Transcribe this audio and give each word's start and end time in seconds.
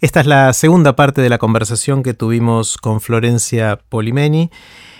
Esta 0.00 0.20
es 0.20 0.26
la 0.26 0.52
segunda 0.52 0.94
parte 0.94 1.22
de 1.22 1.28
la 1.28 1.38
conversación 1.38 2.04
que 2.04 2.14
tuvimos 2.14 2.76
con 2.76 3.00
Florencia 3.00 3.80
Polimeni. 3.88 4.48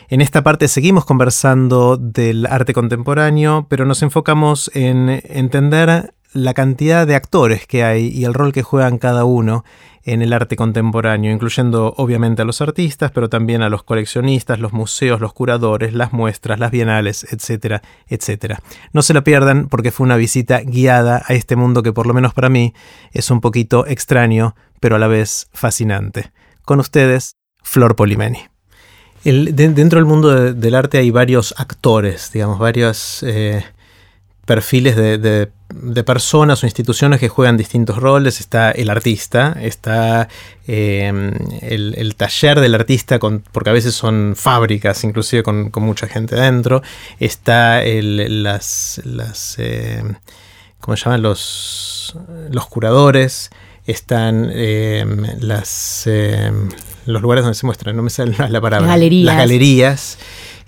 En 0.09 0.21
esta 0.21 0.43
parte 0.43 0.67
seguimos 0.67 1.05
conversando 1.05 1.97
del 1.97 2.47
arte 2.47 2.75
contemporáneo, 2.75 3.69
pero 3.71 3.85
nos 3.85 4.03
enfocamos 4.03 4.73
en 4.75 5.23
entender 5.25 6.15
la 6.33 6.55
cantidad 6.55 7.07
de 7.07 7.15
actores 7.15 7.67
que 7.67 7.85
hay 7.85 8.09
y 8.09 8.25
el 8.25 8.35
rol 8.35 8.53
que 8.53 8.63
juegan 8.63 8.99
cada 8.99 9.25
uno 9.25 9.65
en 10.05 10.23
el 10.23 10.33
arte 10.33 10.57
contemporáneo, 10.57 11.33
incluyendo 11.33 11.93
obviamente 11.99 12.41
a 12.41 12.45
los 12.47 12.63
artistas, 12.63 13.11
pero 13.11 13.29
también 13.29 13.61
a 13.61 13.69
los 13.69 13.83
coleccionistas, 13.83 14.59
los 14.59 14.73
museos, 14.73 15.21
los 15.21 15.35
curadores, 15.35 15.93
las 15.93 16.15
muestras, 16.15 16.59
las 16.59 16.71
bienales, 16.71 17.27
etcétera, 17.31 17.83
etcétera. 18.07 18.61
No 18.93 19.03
se 19.03 19.13
lo 19.13 19.23
pierdan 19.23 19.69
porque 19.69 19.91
fue 19.91 20.07
una 20.07 20.17
visita 20.17 20.61
guiada 20.61 21.23
a 21.27 21.35
este 21.35 21.57
mundo 21.57 21.83
que 21.83 21.93
por 21.93 22.07
lo 22.07 22.15
menos 22.15 22.33
para 22.33 22.49
mí 22.49 22.73
es 23.13 23.31
un 23.31 23.43
poquito 23.43 23.87
extraño, 23.87 24.57
pero 24.81 24.97
a 24.97 24.99
la 24.99 25.09
vez 25.09 25.49
fascinante. 25.53 26.33
Con 26.65 26.81
ustedes, 26.81 27.37
Flor 27.63 27.95
Polimeni. 27.95 28.41
dentro 29.25 29.99
del 29.99 30.07
mundo 30.07 30.55
del 30.55 30.75
arte 30.75 30.99
hay 30.99 31.11
varios 31.11 31.55
actores, 31.59 32.31
digamos, 32.33 32.59
varios 32.59 33.23
eh, 33.25 33.63
perfiles 34.47 34.97
de, 34.97 35.51
personas 36.05 36.63
o 36.63 36.67
instituciones 36.67 37.21
que 37.21 37.29
juegan 37.29 37.57
distintos 37.57 37.97
roles. 37.97 38.41
Está 38.41 38.71
el 38.71 38.91
artista, 38.91 39.57
está 39.61 40.29
em, 40.67 41.33
el, 41.61 42.15
taller 42.17 42.61
del 42.61 42.75
artista, 42.75 43.19
porque 43.19 43.71
a 43.71 43.73
veces 43.73 43.95
son 43.95 44.35
fábricas, 44.37 45.05
inclusive 45.05 45.43
con, 45.43 45.71
mucha 45.77 46.07
gente 46.07 46.37
dentro. 46.37 46.83
Está 47.21 47.83
las, 47.85 49.01
las 49.05 49.59
em, 49.59 50.15
¿cómo 50.81 50.97
se 50.97 51.05
llaman? 51.05 51.23
Los, 51.23 52.17
los 52.51 52.67
curadores. 52.67 53.51
Están 53.87 54.51
em, 54.53 55.25
las, 55.41 56.07
los 57.07 57.23
lugares 57.23 57.43
donde 57.43 57.55
se 57.55 57.65
muestran, 57.65 57.97
no 57.97 58.03
me 58.03 58.11
sale 58.11 58.37
la 58.49 58.61
palabra. 58.61 58.87
Galerías. 58.87 59.27
Las 59.27 59.37
galerías. 59.37 60.19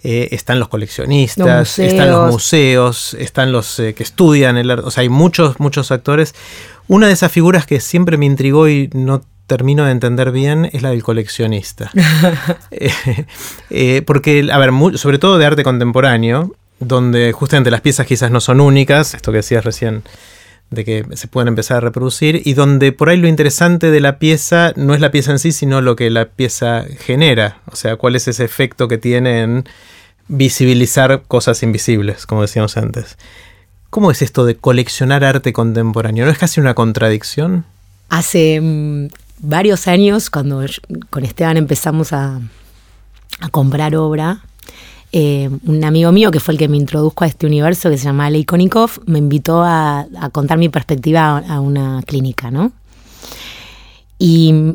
Eh, 0.03 0.29
están 0.33 0.59
los 0.59 0.69
coleccionistas, 0.69 1.79
están 1.79 2.11
los 2.11 2.33
museos, 2.33 3.15
están 3.15 3.53
los 3.53 3.79
eh, 3.79 3.93
que 3.93 4.03
estudian 4.03 4.57
el 4.57 4.71
arte, 4.71 4.87
o 4.87 4.91
sea, 4.91 5.03
hay 5.03 5.11
muchos, 5.11 5.61
muchos 5.61 5.91
actores. 5.91 6.35
Una 6.89 7.07
de 7.07 7.13
esas 7.13 7.31
figuras 7.31 7.67
que 7.67 7.81
siempre 7.81 8.17
me 8.17 8.25
intrigó 8.25 8.69
y 8.69 8.89
no 8.95 9.23
termino 9.47 9.85
de 9.85 9.91
entender 9.91 10.31
bien 10.33 10.71
es 10.73 10.83
la 10.83 10.91
del 10.91 11.03
coleccionista. 11.03 11.91
Eh, 13.73 14.03
porque, 14.07 14.49
a 14.51 14.59
ver, 14.59 14.71
sobre 14.99 15.19
todo 15.19 15.39
de 15.39 15.47
arte 15.47 15.63
contemporáneo, 15.63 16.55
donde 16.81 17.33
justamente 17.33 17.71
las 17.71 17.83
piezas 17.83 18.07
quizás 18.07 18.31
no 18.31 18.41
son 18.41 18.61
únicas, 18.61 19.15
esto 19.15 19.31
que 19.31 19.39
decías 19.39 19.65
recién 19.65 20.03
de 20.71 20.85
que 20.85 21.05
se 21.15 21.27
pueden 21.27 21.49
empezar 21.49 21.79
a 21.79 21.81
reproducir 21.81 22.43
y 22.45 22.55
donde 22.55 22.93
por 22.93 23.09
ahí 23.09 23.17
lo 23.17 23.29
interesante 23.29 23.91
de 23.91 24.01
la 24.01 24.19
pieza 24.19 24.73
no 24.77 24.95
es 24.95 25.01
la 25.01 25.11
pieza 25.11 25.33
en 25.33 25.39
sí, 25.39 25.53
sino 25.53 25.81
lo 25.81 25.97
que 25.97 26.11
la 26.11 26.27
pieza 26.27 26.85
genera, 27.01 27.59
o 27.67 27.77
sea, 27.77 27.97
cuál 27.97 28.17
es 28.17 28.29
ese 28.29 28.45
efecto 28.45 28.87
que 28.87 28.99
tiene 28.99 29.43
en 29.43 29.65
visibilizar 30.29 31.23
cosas 31.27 31.63
invisibles, 31.65 32.25
como 32.27 32.43
decíamos 32.43 32.77
antes. 32.77 33.19
¿Cómo 33.91 34.13
es 34.13 34.23
esto 34.23 34.45
de 34.45 34.57
coleccionar 34.57 35.25
arte 35.25 35.53
contemporáneo? 35.53 36.25
¿No 36.25 36.31
es 36.31 36.39
casi 36.39 36.61
una 36.61 36.75
contradicción? 36.75 37.65
Hace 38.09 38.61
mm, 38.61 39.09
varios 39.41 39.89
años, 39.89 40.31
cuando 40.31 40.65
con 41.11 41.25
Esteban 41.25 41.57
empezamos 41.57 42.13
a, 42.13 42.41
a 43.41 43.49
comprar 43.49 43.97
obra, 43.97 44.45
eh, 45.13 45.51
un 45.67 45.85
amigo 45.85 46.13
mío 46.13 46.31
que 46.31 46.39
fue 46.39 46.53
el 46.53 46.59
que 46.59 46.69
me 46.69 46.77
introdujo 46.77 47.25
a 47.25 47.27
este 47.27 47.47
universo 47.47 47.91
que 47.91 47.99
se 47.99 48.05
llama 48.05 48.27
Ale 48.27 48.45
Konikov 48.45 48.91
me 49.07 49.19
invitó 49.19 49.63
a, 49.65 50.07
contar 50.31 50.59
mi 50.59 50.69
perspectiva 50.69 51.39
a, 51.39 51.61
una 51.61 52.01
clínica, 52.07 52.51
¿no? 52.51 52.71
Y 54.19 54.73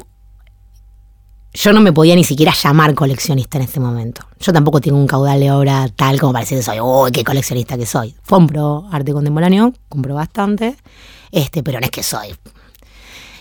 yo 1.54 1.72
no 1.72 1.80
me 1.80 1.94
podía 1.94 2.16
ni 2.16 2.26
siquiera 2.26 2.52
llamar 2.52 2.94
coleccionista 2.96 3.58
en 3.58 3.64
este 3.64 3.80
momento. 3.80 4.26
Yo 4.42 4.52
tampoco 4.52 4.82
tengo 4.82 4.98
un 4.98 5.08
caudal 5.08 5.40
de 5.40 5.52
obra 5.52 5.88
tal 5.96 6.20
como 6.20 6.34
parece 6.34 6.58
que 6.58 6.64
soy. 6.64 6.80
¡Uy, 6.82 7.12
qué 7.12 7.24
coleccionista 7.24 7.78
que 7.78 7.86
soy! 7.86 8.14
Compro 8.28 8.88
arte 8.92 9.14
contemporáneo, 9.14 9.74
compro 9.88 10.16
bastante, 10.16 10.76
este, 11.32 11.64
pero 11.64 11.80
no 11.80 11.86
es 11.86 11.92
que 11.92 12.04
soy. 12.04 12.36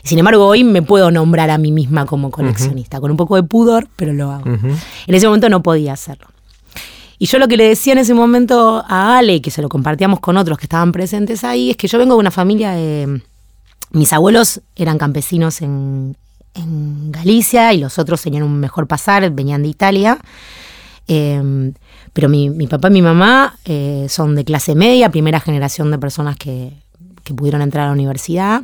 Sin 0.05 0.19
embargo, 0.19 0.47
hoy 0.47 0.63
me 0.63 0.83
puedo 0.83 1.11
nombrar 1.11 1.51
a 1.51 1.59
mí 1.59 1.73
misma 1.73 2.07
como 2.07 2.31
coleccionista, 2.31 3.01
con 3.01 3.11
un 3.11 3.17
poco 3.17 3.37
de 3.37 3.43
pudor, 3.43 3.89
pero 3.97 4.13
lo 4.13 4.31
hago. 4.31 4.45
En 4.45 5.15
ese 5.15 5.27
momento 5.27 5.49
no 5.49 5.63
podía 5.63 5.95
hacerlo. 5.95 6.29
Y 7.19 7.27
yo 7.27 7.39
lo 7.39 7.49
que 7.49 7.57
le 7.57 7.69
decía 7.69 7.93
en 7.93 8.01
ese 8.01 8.15
momento 8.15 8.85
a 8.87 9.19
Ale, 9.19 9.41
que 9.41 9.51
se 9.51 9.63
lo 9.63 9.69
compartíamos 9.69 10.21
con 10.21 10.37
otros 10.37 10.59
que 10.59 10.65
estaban 10.65 10.93
presentes 10.93 11.45
ahí, 11.45 11.71
es 11.71 11.77
que 11.77 11.89
yo 11.89 11.99
vengo 11.99 12.15
de 12.15 12.21
una 12.21 12.31
familia 12.31 12.73
de... 12.73 13.23
Mis 13.91 14.13
abuelos 14.13 14.61
eran 14.75 14.99
campesinos 14.99 15.63
en, 15.63 16.17
Galicia 17.11 17.73
y 17.73 17.79
los 17.79 17.99
otros 17.99 18.23
tenían 18.23 18.45
un 18.45 18.61
mejor 18.61 18.87
pasar, 18.87 19.29
venían 19.31 19.63
de 19.63 19.69
Italia. 19.69 20.19
Em, 21.09 21.75
pero 22.13 22.29
mi, 22.29 22.49
papá 22.69 22.89
y 22.89 22.93
mi 22.93 23.03
mamá 23.03 23.57
eh, 23.65 24.07
son 24.09 24.37
de 24.37 24.45
clase 24.45 24.77
media, 24.77 25.11
primera 25.11 25.41
generación 25.41 25.91
de 25.91 25.99
personas 25.99 26.37
que, 26.37 26.73
que 27.25 27.35
pudieron 27.35 27.61
entrar 27.61 27.85
a 27.85 27.87
la 27.89 27.93
universidad. 27.93 28.63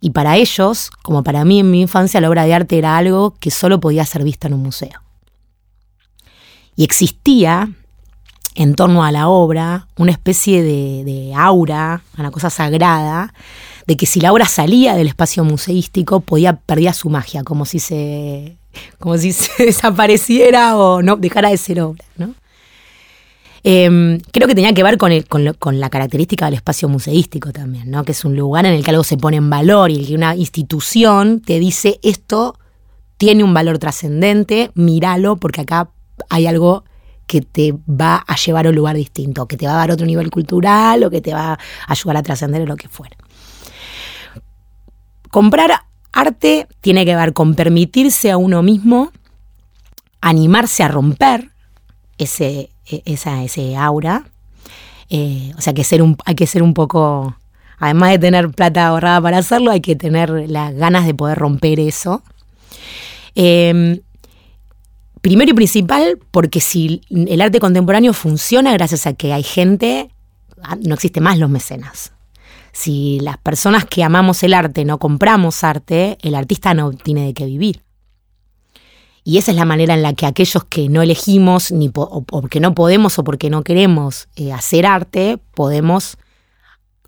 Y 0.00 0.10
para 0.10 0.36
ellos, 0.36 0.90
como 1.02 1.24
para 1.24 1.44
mí 1.44 1.60
en 1.60 1.70
mi 1.70 1.80
infancia, 1.82 2.20
la 2.20 2.28
obra 2.28 2.44
de 2.44 2.54
arte 2.54 2.78
era 2.78 2.96
algo 2.96 3.34
que 3.40 3.50
solo 3.50 3.80
podía 3.80 4.04
ser 4.04 4.22
vista 4.22 4.46
en 4.46 4.54
un 4.54 4.62
museo. 4.62 5.00
Y 6.80 6.84
existía 6.84 7.70
en 8.54 8.74
torno 8.74 9.04
a 9.04 9.12
la 9.12 9.28
obra 9.28 9.86
una 9.98 10.12
especie 10.12 10.62
de, 10.62 11.30
aura, 11.36 12.02
una 12.16 12.30
cosa 12.30 12.48
sagrada, 12.48 13.34
de 13.86 13.98
que 13.98 14.06
si 14.06 14.18
la 14.18 14.32
obra 14.32 14.46
salía 14.46 14.96
del 14.96 15.06
espacio 15.06 15.44
museístico 15.44 16.20
podía 16.20 16.56
perdía 16.56 16.94
su 16.94 17.10
magia, 17.10 17.44
como 17.44 17.66
si 17.66 17.80
se 17.80 18.56
como 18.98 19.18
si 19.18 19.34
se 19.34 19.62
desapareciera 19.66 20.78
o 20.78 21.02
no 21.02 21.16
dejara 21.16 21.50
de 21.50 21.58
ser 21.58 21.82
obra, 21.82 22.02
¿no? 22.16 22.34
Em, 23.62 24.18
creo 24.32 24.48
que 24.48 24.54
tenía 24.54 24.72
que 24.72 24.82
ver 24.82 24.96
con, 24.96 25.12
con, 25.58 25.80
la 25.80 25.90
característica 25.90 26.46
del 26.46 26.54
espacio 26.54 26.88
museístico 26.88 27.52
también, 27.52 27.90
¿no? 27.90 28.04
que 28.04 28.12
es 28.12 28.24
un 28.24 28.36
lugar 28.36 28.64
en 28.64 28.72
el 28.72 28.82
que 28.82 28.88
algo 28.88 29.04
se 29.04 29.18
pone 29.18 29.36
en 29.36 29.50
valor 29.50 29.90
y 29.90 30.06
que 30.06 30.14
una 30.14 30.34
institución 30.34 31.42
te 31.42 31.58
dice 31.58 32.00
esto 32.02 32.58
tiene 33.18 33.44
un 33.44 33.52
valor 33.52 33.78
trascendente, 33.78 34.70
míralo 34.74 35.36
porque 35.36 35.60
acá 35.60 35.90
hay 36.28 36.46
algo 36.46 36.84
que 37.26 37.42
te 37.42 37.74
va 37.88 38.24
a 38.26 38.34
llevar 38.34 38.66
a 38.66 38.70
un 38.70 38.74
lugar 38.74 38.96
distinto, 38.96 39.46
que 39.46 39.56
te 39.56 39.66
va 39.66 39.74
a 39.74 39.76
dar 39.76 39.92
otro 39.92 40.04
nivel 40.04 40.30
cultural 40.30 41.04
o 41.04 41.10
que 41.10 41.20
te 41.20 41.32
va 41.32 41.52
a 41.52 41.58
ayudar 41.86 42.16
a 42.16 42.22
trascender 42.24 42.66
lo 42.66 42.76
que 42.76 42.88
fuera. 42.88 43.16
Comprar 45.30 45.84
arte 46.12 46.66
tiene 46.80 47.04
que 47.04 47.14
ver 47.14 47.32
con 47.32 47.54
permitirse 47.54 48.32
a 48.32 48.36
uno 48.36 48.64
mismo 48.64 49.12
animarse 50.20 50.82
a 50.82 50.88
romper 50.88 51.50
ese, 52.18 52.70
e, 52.84 53.02
esa, 53.04 53.44
ese 53.44 53.76
aura. 53.76 54.24
Eh, 55.08 55.52
o 55.56 55.60
sea, 55.60 55.72
que 55.72 55.84
ser 55.84 56.02
un, 56.02 56.16
hay 56.24 56.34
que 56.34 56.48
ser 56.48 56.64
un 56.64 56.74
poco, 56.74 57.36
además 57.78 58.10
de 58.10 58.18
tener 58.18 58.50
plata 58.50 58.88
ahorrada 58.88 59.20
para 59.20 59.38
hacerlo, 59.38 59.70
hay 59.70 59.80
que 59.80 59.94
tener 59.94 60.30
las 60.48 60.74
ganas 60.74 61.06
de 61.06 61.14
poder 61.14 61.38
romper 61.38 61.78
eso. 61.78 62.24
Eh, 63.36 64.00
Primero 65.20 65.50
y 65.50 65.54
principal, 65.54 66.18
porque 66.30 66.60
si 66.60 67.02
el 67.10 67.40
arte 67.40 67.60
contemporáneo 67.60 68.12
funciona 68.12 68.72
gracias 68.72 69.06
a 69.06 69.12
que 69.12 69.32
hay 69.32 69.42
gente, 69.42 70.10
ah, 70.62 70.76
no 70.82 70.94
existe 70.94 71.20
más 71.20 71.38
los 71.38 71.50
mecenas. 71.50 72.12
Si 72.72 73.20
las 73.20 73.36
personas 73.38 73.84
que 73.84 74.02
amamos 74.02 74.42
el 74.42 74.54
arte 74.54 74.84
no 74.84 74.98
compramos 74.98 75.64
arte, 75.64 76.16
el 76.22 76.34
artista 76.34 76.72
no 76.72 76.92
tiene 76.92 77.26
de 77.26 77.34
qué 77.34 77.44
vivir. 77.44 77.82
Y 79.22 79.36
esa 79.36 79.50
es 79.50 79.56
la 79.56 79.66
manera 79.66 79.94
en 79.94 80.02
la 80.02 80.14
que 80.14 80.24
aquellos 80.24 80.64
que 80.64 80.88
no 80.88 81.02
elegimos, 81.02 81.72
ni 81.72 81.90
o 81.94 82.22
porque 82.22 82.60
no 82.60 82.74
podemos 82.74 83.18
o 83.18 83.24
porque 83.24 83.50
no 83.50 83.62
queremos 83.62 84.28
eh, 84.36 84.52
hacer 84.52 84.86
arte, 84.86 85.38
podemos 85.54 86.16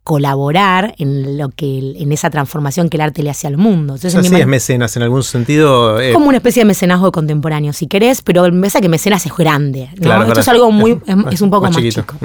colaborar 0.05 0.95
en 0.99 1.39
lo 1.39 1.51
que 1.51 1.95
en 1.97 2.11
esa 2.11 2.29
transformación 2.31 2.89
que 2.89 2.97
el 2.97 3.03
arte 3.03 3.23
le 3.23 3.31
hace 3.31 3.47
al 3.47 3.57
mundo. 3.57 3.95
Entonces, 3.95 4.15
Así 4.15 4.35
es 4.35 4.47
mecenas 4.47 4.97
en 4.97 5.03
algún 5.03 5.23
sentido. 5.23 6.01
Eh, 6.01 6.13
como 6.13 6.29
una 6.29 6.39
especie 6.39 6.63
de 6.63 6.67
mecenazgo 6.67 7.13
contemporáneo, 7.13 7.73
si 7.73 7.87
querés, 7.87 8.23
pero 8.23 8.43
me 8.51 8.61
parece 8.61 8.81
que 8.81 8.89
mecenas 8.89 9.25
es 9.27 9.35
grande. 9.37 9.91
Esto 9.93 10.41
es 10.41 10.49
algo 10.49 10.73
muy, 10.73 11.01
es, 11.31 11.41
un 11.41 11.51
poco 11.51 11.71
más, 11.71 11.77
chico. 11.77 12.17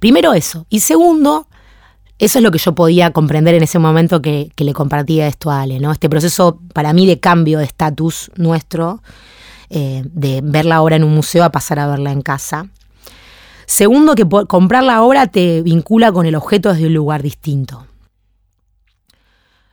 Primero 0.00 0.32
eso. 0.32 0.66
Y 0.70 0.80
segundo, 0.80 1.46
eso 2.18 2.38
es 2.38 2.42
lo 2.42 2.50
que 2.50 2.58
yo 2.58 2.74
podía 2.74 3.10
comprender 3.10 3.54
en 3.54 3.62
ese 3.62 3.78
momento 3.78 4.22
que, 4.22 4.50
le 4.56 4.72
compartía 4.72 5.26
esto 5.26 5.50
a 5.50 5.62
Ale, 5.62 5.78
¿no? 5.78 5.92
Este 5.92 6.08
proceso 6.08 6.58
para 6.72 6.92
mí 6.92 7.06
de 7.06 7.20
cambio 7.20 7.58
de 7.58 7.64
estatus 7.64 8.30
nuestro, 8.36 9.02
eh, 9.68 10.02
de 10.06 10.40
ver 10.42 10.64
la 10.64 10.80
obra 10.82 10.96
en 10.96 11.04
un 11.04 11.14
museo 11.14 11.44
a 11.44 11.50
pasar 11.50 11.78
a 11.78 11.86
verla 11.86 12.12
en 12.12 12.22
casa. 12.22 12.68
Segundo, 13.72 14.14
que 14.14 14.28
comprar 14.48 14.84
la 14.84 15.02
obra 15.02 15.28
te 15.28 15.62
vincula 15.62 16.12
con 16.12 16.26
el 16.26 16.34
objeto 16.34 16.74
desde 16.74 16.88
un 16.88 16.92
lugar 16.92 17.22
distinto. 17.22 17.86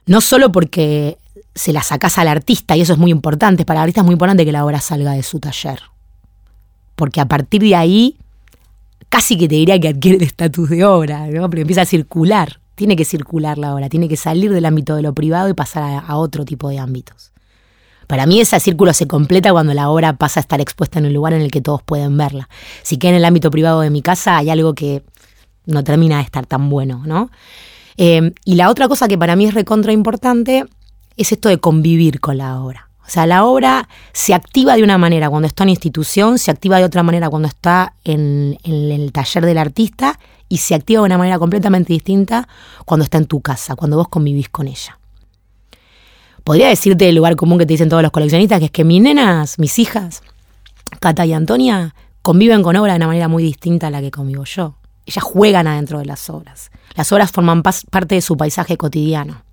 No 0.06 0.22
solo 0.22 0.54
porque 0.54 1.18
se 1.54 1.74
la 1.74 1.84
sacas 1.84 2.18
al 2.18 2.30
artista, 2.30 2.78
y 2.78 2.82
eso 2.82 2.94
es 2.94 3.00
muy 3.00 3.12
importante, 3.12 3.66
para 3.66 3.82
el 3.82 3.84
artista 3.84 4.00
es 4.00 4.06
muy 4.06 4.14
importante 4.14 4.46
que 4.46 4.54
la 4.54 4.64
obra 4.64 4.80
salga 4.80 5.12
de 5.12 5.22
su 5.22 5.42
taller. 5.42 5.82
Porque 6.96 7.20
a 7.20 7.26
partir 7.26 7.62
de 7.62 7.76
ahí, 7.76 8.16
casi 9.10 9.38
que 9.38 9.50
te 9.50 9.56
diría 9.56 9.78
que 9.78 9.90
adquiere 9.90 10.16
el 10.16 10.24
estatus 10.24 10.70
de 10.70 10.86
obra, 10.86 11.28
¿no? 11.28 11.50
Pero 11.50 11.64
empieza 11.64 11.82
a 11.82 11.86
circular, 11.86 12.62
tiene 12.76 12.96
que 12.96 13.04
circular 13.04 13.58
la 13.58 13.76
obra, 13.76 13.90
tiene 13.90 14.08
que 14.08 14.16
salir 14.16 14.54
del 14.54 14.64
ámbito 14.64 14.96
de 14.96 15.02
lo 15.02 15.14
privado 15.14 15.50
y 15.50 15.54
pasar 15.54 16.06
a 16.08 16.16
otro 16.16 16.46
tipo 16.46 16.70
de 16.70 16.80
ámbitos. 16.80 17.34
Para 18.10 18.26
mí 18.26 18.42
ese 18.42 18.60
círculo 18.60 18.92
se 18.92 19.06
completa 19.06 19.52
cuando 19.52 19.72
la 19.76 19.88
obra 19.88 20.14
pasa 20.14 20.40
a 20.40 20.42
estar 20.42 20.60
expuesta 20.60 20.98
en 20.98 21.06
un 21.06 21.14
lugar 21.14 21.34
en 21.34 21.42
el 21.42 21.52
que 21.52 21.62
todos 21.62 21.84
pueden 21.84 22.18
verla. 22.18 22.50
Si 22.82 22.98
queda 22.98 23.12
en 23.12 23.18
el 23.18 23.24
ámbito 23.26 23.52
privado 23.52 23.82
de 23.82 23.92
mi 23.92 24.02
casa, 24.02 24.36
hay 24.36 24.50
algo 24.50 24.74
que 24.74 25.04
no 25.68 25.84
termina 25.84 26.18
de 26.18 26.24
estar 26.24 26.48
tan 26.48 26.72
bueno, 26.72 27.04
¿no? 27.06 27.30
Eh, 27.98 28.34
y 28.46 28.56
la 28.56 28.72
otra 28.72 28.88
cosa 28.88 29.08
que 29.08 29.16
para 29.16 29.36
mí 29.36 29.46
es 29.46 29.54
recontra 29.54 29.92
importante 29.92 30.66
es 31.18 31.32
esto 31.32 31.50
de 31.50 31.60
convivir 31.60 32.20
con 32.20 32.40
la 32.40 32.60
obra. 32.60 32.90
O 33.06 33.12
sea, 33.12 33.28
la 33.28 33.46
obra 33.46 33.88
se 34.12 34.34
activa 34.34 34.76
de 34.76 34.82
una 34.82 34.98
manera 34.98 35.30
cuando 35.30 35.48
está 35.48 35.62
en 35.62 35.70
institución, 35.70 36.40
se 36.40 36.50
activa 36.50 36.80
de 36.80 36.86
otra 36.86 37.04
manera 37.04 37.30
cuando 37.30 37.48
está 37.48 37.94
en, 38.04 38.58
en 38.64 38.92
el 38.92 39.12
taller 39.12 39.46
del 39.46 39.60
artista 39.60 40.20
y 40.48 40.58
se 40.58 40.74
activa 40.74 41.02
de 41.02 41.06
una 41.06 41.20
manera 41.20 41.38
completamente 41.38 41.94
distinta 41.94 42.48
cuando 42.86 43.04
está 43.04 43.20
en 43.20 43.28
tu 43.28 43.42
casa, 43.42 43.76
cuando 43.76 43.98
vos 43.98 44.08
convivís 44.08 44.50
con 44.50 44.68
ella 44.68 44.99
podría 46.44 46.68
decirte 46.68 47.10
el 47.10 47.16
lugar 47.16 47.36
común 47.36 47.58
que 47.60 47.66
te 47.66 47.74
dicen 47.74 47.90
todos 47.90 48.04
los 48.04 48.12
coleccionistas, 48.12 48.60
que 48.60 48.66
es 48.66 48.72
que 48.72 48.84
mis 48.84 49.02
nenas, 49.02 49.60
mis 49.60 49.80
hijas, 49.80 50.24
Cata 51.00 51.26
y 51.26 51.34
Antonia, 51.34 51.96
conviven 52.22 52.64
con 52.64 52.76
obra 52.76 52.94
de 52.94 52.98
una 52.98 53.08
manera 53.08 53.28
muy 53.28 53.44
distinta 53.44 53.88
a 53.88 53.90
la 53.90 54.02
que 54.02 54.12
convivo 54.12 54.44
yo. 54.46 54.76
Ellas 55.06 55.24
juegan 55.24 55.68
adentro 55.68 56.00
de 56.00 56.06
las 56.06 56.30
obras. 56.30 56.72
Las 56.96 57.12
obras 57.12 57.32
forman 57.32 57.64
parte 57.64 58.16
de 58.16 58.22
su 58.22 58.38
paisaje 58.38 58.78
cotidiano. 58.78 59.44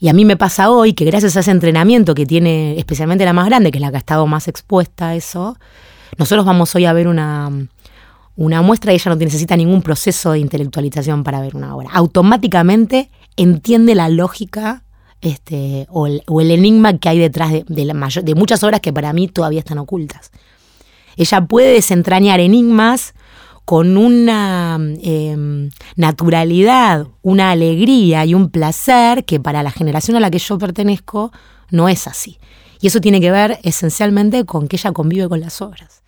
Y 0.00 0.08
a 0.08 0.12
mí 0.12 0.24
me 0.24 0.36
pasa 0.36 0.70
hoy 0.70 0.92
que 0.92 1.04
gracias 1.04 1.36
a 1.36 1.40
ese 1.40 1.50
entrenamiento 1.50 2.14
que 2.14 2.26
tiene 2.26 2.78
especialmente 2.78 3.24
la 3.24 3.32
más 3.32 3.46
grande, 3.46 3.70
que 3.70 3.78
es 3.78 3.82
la 3.82 3.90
que 3.90 3.96
ha 3.96 4.00
estado 4.00 4.26
más 4.26 4.48
expuesta 4.48 5.08
a 5.08 5.14
eso, 5.14 5.56
nosotros 6.18 6.44
vamos 6.44 6.74
hoy 6.74 6.84
a 6.84 6.92
ver 6.92 7.08
una, 7.08 7.50
una 8.36 8.62
muestra 8.62 8.92
y 8.92 8.96
ella 8.96 9.10
no 9.10 9.16
necesita 9.16 9.56
ningún 9.56 9.82
proceso 9.82 10.32
de 10.32 10.40
intelectualización 10.40 11.24
para 11.24 11.40
ver 11.40 11.56
una 11.56 11.74
obra. 11.74 11.90
Automáticamente 11.92 13.10
entiende 13.36 13.94
la 13.94 14.08
lógica 14.08 14.82
este, 15.24 15.86
o, 15.90 16.06
el, 16.06 16.50
enigma 16.50 16.98
que 16.98 17.08
hay 17.08 17.18
detrás 17.18 17.50
de, 17.52 17.64
de 17.66 18.34
muchas 18.34 18.62
obras 18.62 18.80
que 18.80 18.92
para 18.92 19.12
mí 19.12 19.28
todavía 19.28 19.60
están 19.60 19.78
ocultas. 19.78 20.30
Ella 21.16 21.46
puede 21.46 21.72
desentrañar 21.72 22.40
enigmas 22.40 23.14
con 23.64 23.96
una 23.96 24.78
em, 25.02 25.70
naturalidad, 25.96 27.06
una 27.22 27.50
alegría 27.50 28.24
y 28.26 28.34
un 28.34 28.50
placer 28.50 29.24
que 29.24 29.40
para 29.40 29.62
la 29.62 29.70
generación 29.70 30.16
a 30.16 30.20
la 30.20 30.30
que 30.30 30.38
yo 30.38 30.58
pertenezco 30.58 31.32
no 31.70 31.88
es 31.88 32.06
así. 32.06 32.38
Y 32.80 32.88
eso 32.88 33.00
tiene 33.00 33.20
que 33.20 33.30
ver 33.30 33.58
esencialmente 33.62 34.44
con 34.44 34.68
que 34.68 34.76
ella 34.76 34.92
convive 34.92 35.28
con 35.28 35.40
las 35.40 35.62
obras, 35.62 36.02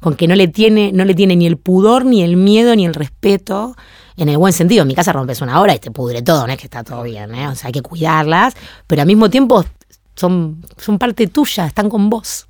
con 0.00 0.16
que 0.16 0.26
no 0.26 0.34
le 0.34 0.48
tiene 0.48 0.92
ni 0.92 1.46
el 1.46 1.56
pudor, 1.56 2.04
ni 2.04 2.22
el 2.22 2.36
miedo, 2.36 2.74
ni 2.74 2.84
el 2.84 2.94
respeto 2.94 3.76
en 4.18 4.28
el 4.28 4.36
buen 4.36 4.52
sentido. 4.52 4.82
En 4.82 4.88
mi 4.88 4.94
casa 4.94 5.12
rompes 5.12 5.40
una 5.40 5.60
hora 5.60 5.74
y 5.74 5.78
te 5.78 5.90
pudre 5.90 6.22
todo, 6.22 6.46
no 6.46 6.52
es 6.52 6.58
que 6.58 6.66
está 6.66 6.84
todo 6.84 7.02
bien, 7.02 7.34
¿eh? 7.34 7.48
o 7.48 7.54
sea, 7.54 7.68
hay 7.68 7.72
que 7.72 7.82
cuidarlas, 7.82 8.54
pero 8.86 9.02
al 9.02 9.06
mismo 9.06 9.30
tiempo 9.30 9.64
son, 10.14 10.64
son 10.76 10.98
parte 10.98 11.26
tuya, 11.28 11.66
están 11.66 11.88
con 11.88 12.10
vos. 12.10 12.46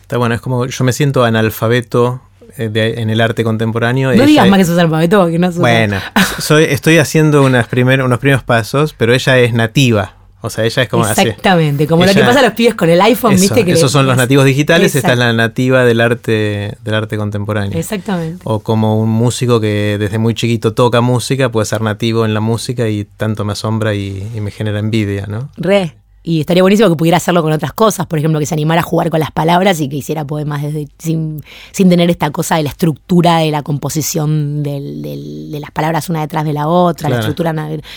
Está 0.00 0.16
bueno, 0.16 0.34
es 0.34 0.40
como 0.40 0.66
yo 0.66 0.84
me 0.84 0.92
siento 0.92 1.24
analfabeto 1.24 2.20
eh, 2.56 2.94
en 2.96 3.10
el 3.10 3.20
arte 3.20 3.42
contemporáneo. 3.42 4.14
No 4.14 4.26
digas 4.26 4.48
más 4.48 4.58
que 4.58 4.64
sos 4.64 4.78
analfabeto, 4.78 5.26
que 5.26 5.38
no 5.38 5.48
sos. 5.48 5.58
Bueno, 5.58 5.98
soy, 6.38 6.64
estoy 6.64 6.98
haciendo 6.98 7.42
unas 7.42 7.66
primer, 7.68 8.02
unos 8.02 8.18
primeros 8.18 8.44
pasos, 8.44 8.94
pero 8.96 9.12
ella 9.12 9.38
es 9.38 9.52
nativa. 9.52 10.13
O 10.44 10.50
sea, 10.50 10.62
ella 10.62 10.82
es 10.82 10.88
como 10.90 11.08
Exactamente, 11.08 11.86
como 11.86 12.04
lo 12.04 12.12
que 12.12 12.20
pasa 12.20 12.40
a 12.40 12.42
los 12.42 12.52
pibes 12.52 12.74
con 12.74 12.90
el 12.90 13.00
iPhone, 13.00 13.34
¿viste? 13.34 13.64
Que 13.64 13.72
esos 13.72 13.90
son 13.90 14.06
los 14.06 14.14
nativos 14.14 14.44
digitales, 14.44 14.94
esta 14.94 15.12
es 15.12 15.18
la 15.18 15.32
nativa 15.32 15.84
del 15.84 16.02
arte, 16.02 16.76
del 16.84 16.94
arte 16.94 17.16
contemporáneo. 17.16 17.78
Exactamente. 17.78 18.42
O 18.44 18.60
como 18.60 19.00
un 19.00 19.08
músico 19.08 19.58
que 19.58 19.96
desde 19.98 20.18
muy 20.18 20.34
chiquito 20.34 20.74
toca 20.74 21.00
música, 21.00 21.50
puede 21.50 21.64
ser 21.64 21.80
nativo 21.80 22.26
en 22.26 22.34
la 22.34 22.40
música 22.40 22.86
y 22.90 23.04
tanto 23.04 23.46
me 23.46 23.52
asombra 23.52 23.94
y, 23.94 24.28
y 24.34 24.42
me 24.42 24.50
genera 24.50 24.80
envidia, 24.80 25.24
¿no? 25.26 25.48
Re. 25.56 25.94
Y 26.26 26.40
estaría 26.40 26.62
buenísimo 26.62 26.88
que 26.88 26.96
pudiera 26.96 27.18
hacerlo 27.18 27.42
con 27.42 27.52
otras 27.52 27.74
cosas, 27.74 28.06
por 28.06 28.18
ejemplo, 28.18 28.40
que 28.40 28.46
se 28.46 28.54
animara 28.54 28.80
a 28.80 28.82
jugar 28.82 29.10
con 29.10 29.20
las 29.20 29.30
palabras 29.30 29.78
y 29.80 29.90
que 29.90 29.96
hiciera 29.96 30.24
poemas 30.24 30.62
desde, 30.62 30.88
sin, 30.98 31.44
sin 31.70 31.90
tener 31.90 32.08
esta 32.08 32.30
cosa 32.30 32.56
de 32.56 32.62
la 32.62 32.70
estructura 32.70 33.40
de 33.40 33.50
la 33.50 33.62
composición 33.62 34.62
del, 34.62 35.02
de 35.02 35.60
las 35.60 35.70
palabras 35.70 36.08
una 36.08 36.22
detrás 36.22 36.46
de 36.46 36.54
la 36.54 36.66
otra, 36.66 37.10
la 37.10 37.18
estructura, 37.18 37.52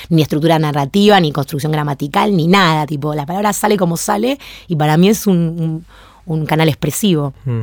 ni 0.10 0.22
estructura 0.22 0.60
narrativa, 0.60 1.22
ni 1.22 1.32
construcción 1.32 1.72
gramatical, 1.72 2.36
ni 2.36 2.48
nada. 2.48 2.86
Tipo, 2.86 3.16
la 3.16 3.26
palabra 3.26 3.54
sale 3.54 3.78
como 3.78 3.96
sale 3.96 4.38
y 4.68 4.76
para 4.76 4.98
mí 4.98 5.08
es 5.08 5.26
un, 5.26 5.86
un, 6.26 6.46
canal 6.46 6.68
expresivo. 6.68 7.34
Mm. 7.46 7.62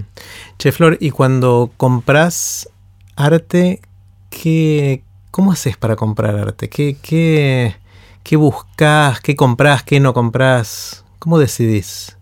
Che, 0.57 0.73
Flor, 0.73 0.97
y 0.99 1.11
cuando 1.11 1.73
compras 1.77 2.71
arte, 3.17 3.83
¿qué, 4.31 5.03
¿cómo 5.31 5.53
haces 5.53 5.77
para 5.77 5.95
comprar 5.95 6.37
arte? 6.37 6.71
¿Qué, 6.71 6.97
qué, 7.03 7.77
¿Qué 8.25 8.37
buscas? 8.37 9.21
¿Qué 9.21 9.37
compras? 9.37 9.83
¿Qué 9.83 10.01
no 10.01 10.15
compras? 10.15 11.05
¿Cómo 11.19 11.39
decidís? 11.39 12.17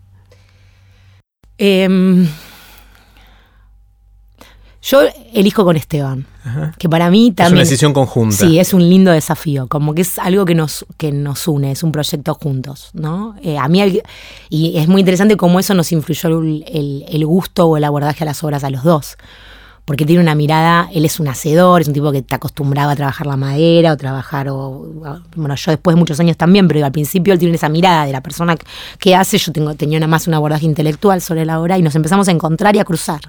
Em, 1.59 2.27
yo 4.83 5.03
elijo 5.33 5.65
con 5.65 5.77
Esteban, 5.77 6.27
que 6.77 6.89
para 6.89 7.09
mí 7.09 7.31
también... 7.31 7.47
Es 7.47 7.53
una 7.53 7.61
decisión 7.61 7.93
conjunta. 7.93 8.37
Sí, 8.37 8.59
es 8.59 8.75
un 8.75 8.89
lindo 8.91 9.13
desafío, 9.13 9.69
como 9.69 9.95
que 9.95 10.03
es 10.03 10.19
algo 10.19 10.45
que 10.45 10.57
nos, 10.57 10.85
que 10.97 11.13
nos 11.13 11.47
une, 11.47 11.71
es 11.71 11.85
un 11.85 11.93
proyecto 11.93 12.35
juntos, 12.35 12.91
¿no? 12.95 13.37
Eh, 13.41 13.57
a 13.57 13.69
mí, 13.69 14.03
y 14.51 14.79
es 14.79 14.89
muy 14.89 15.03
interesante 15.03 15.37
cómo 15.37 15.61
eso 15.61 15.73
nos 15.73 15.93
influyó 15.93 16.41
el, 16.41 17.05
el 17.09 17.27
gusto 17.27 17.67
o 17.67 17.77
el 17.77 17.85
abordaje 17.85 18.25
a 18.25 18.27
las 18.27 18.43
obras 18.43 18.65
a 18.65 18.71
los 18.71 18.83
dos 18.83 19.17
porque 19.85 20.07
tiene 20.07 20.23
una 20.23 20.35
mirada, 20.35 20.89
él 20.93 21.05
es 21.05 21.19
un 21.19 21.29
hacedor, 21.29 21.81
es 21.81 21.89
un 21.89 21.95
tipo 21.95 22.13
que 22.13 22.19
está 22.19 22.37
acostumbrado 22.37 22.91
a 22.91 22.97
trabajar 22.97 23.27
la 23.27 23.37
madera 23.37 23.93
o 23.93 23.97
trabajar, 23.97 24.49
o, 24.49 24.87
bueno, 25.35 25.55
yo 25.57 25.71
después 25.73 25.97
de 25.97 25.99
muchos 25.99 26.21
años 26.21 26.37
también, 26.37 26.69
pero 26.69 26.85
al 26.85 26.93
principio 26.93 27.33
él 27.33 27.39
tiene 27.41 27.57
esa 27.57 27.69
mirada 27.69 28.07
de 28.07 28.13
la 28.13 28.21
persona 28.21 28.57
que 28.99 29.17
hace, 29.17 29.39
yo 29.39 29.51
tengo, 29.51 29.75
tenía 29.75 29.99
nada 29.99 30.09
más 30.09 30.29
un 30.29 30.35
abordaje 30.35 30.67
intelectual 30.67 31.21
sobre 31.21 31.45
la 31.45 31.61
obra 31.61 31.79
y 31.79 31.83
nos 31.83 31.97
empezamos 31.97 32.29
a 32.29 32.31
encontrar 32.31 32.77
y 32.77 32.79
a 32.79 32.85
cruzar. 32.85 33.21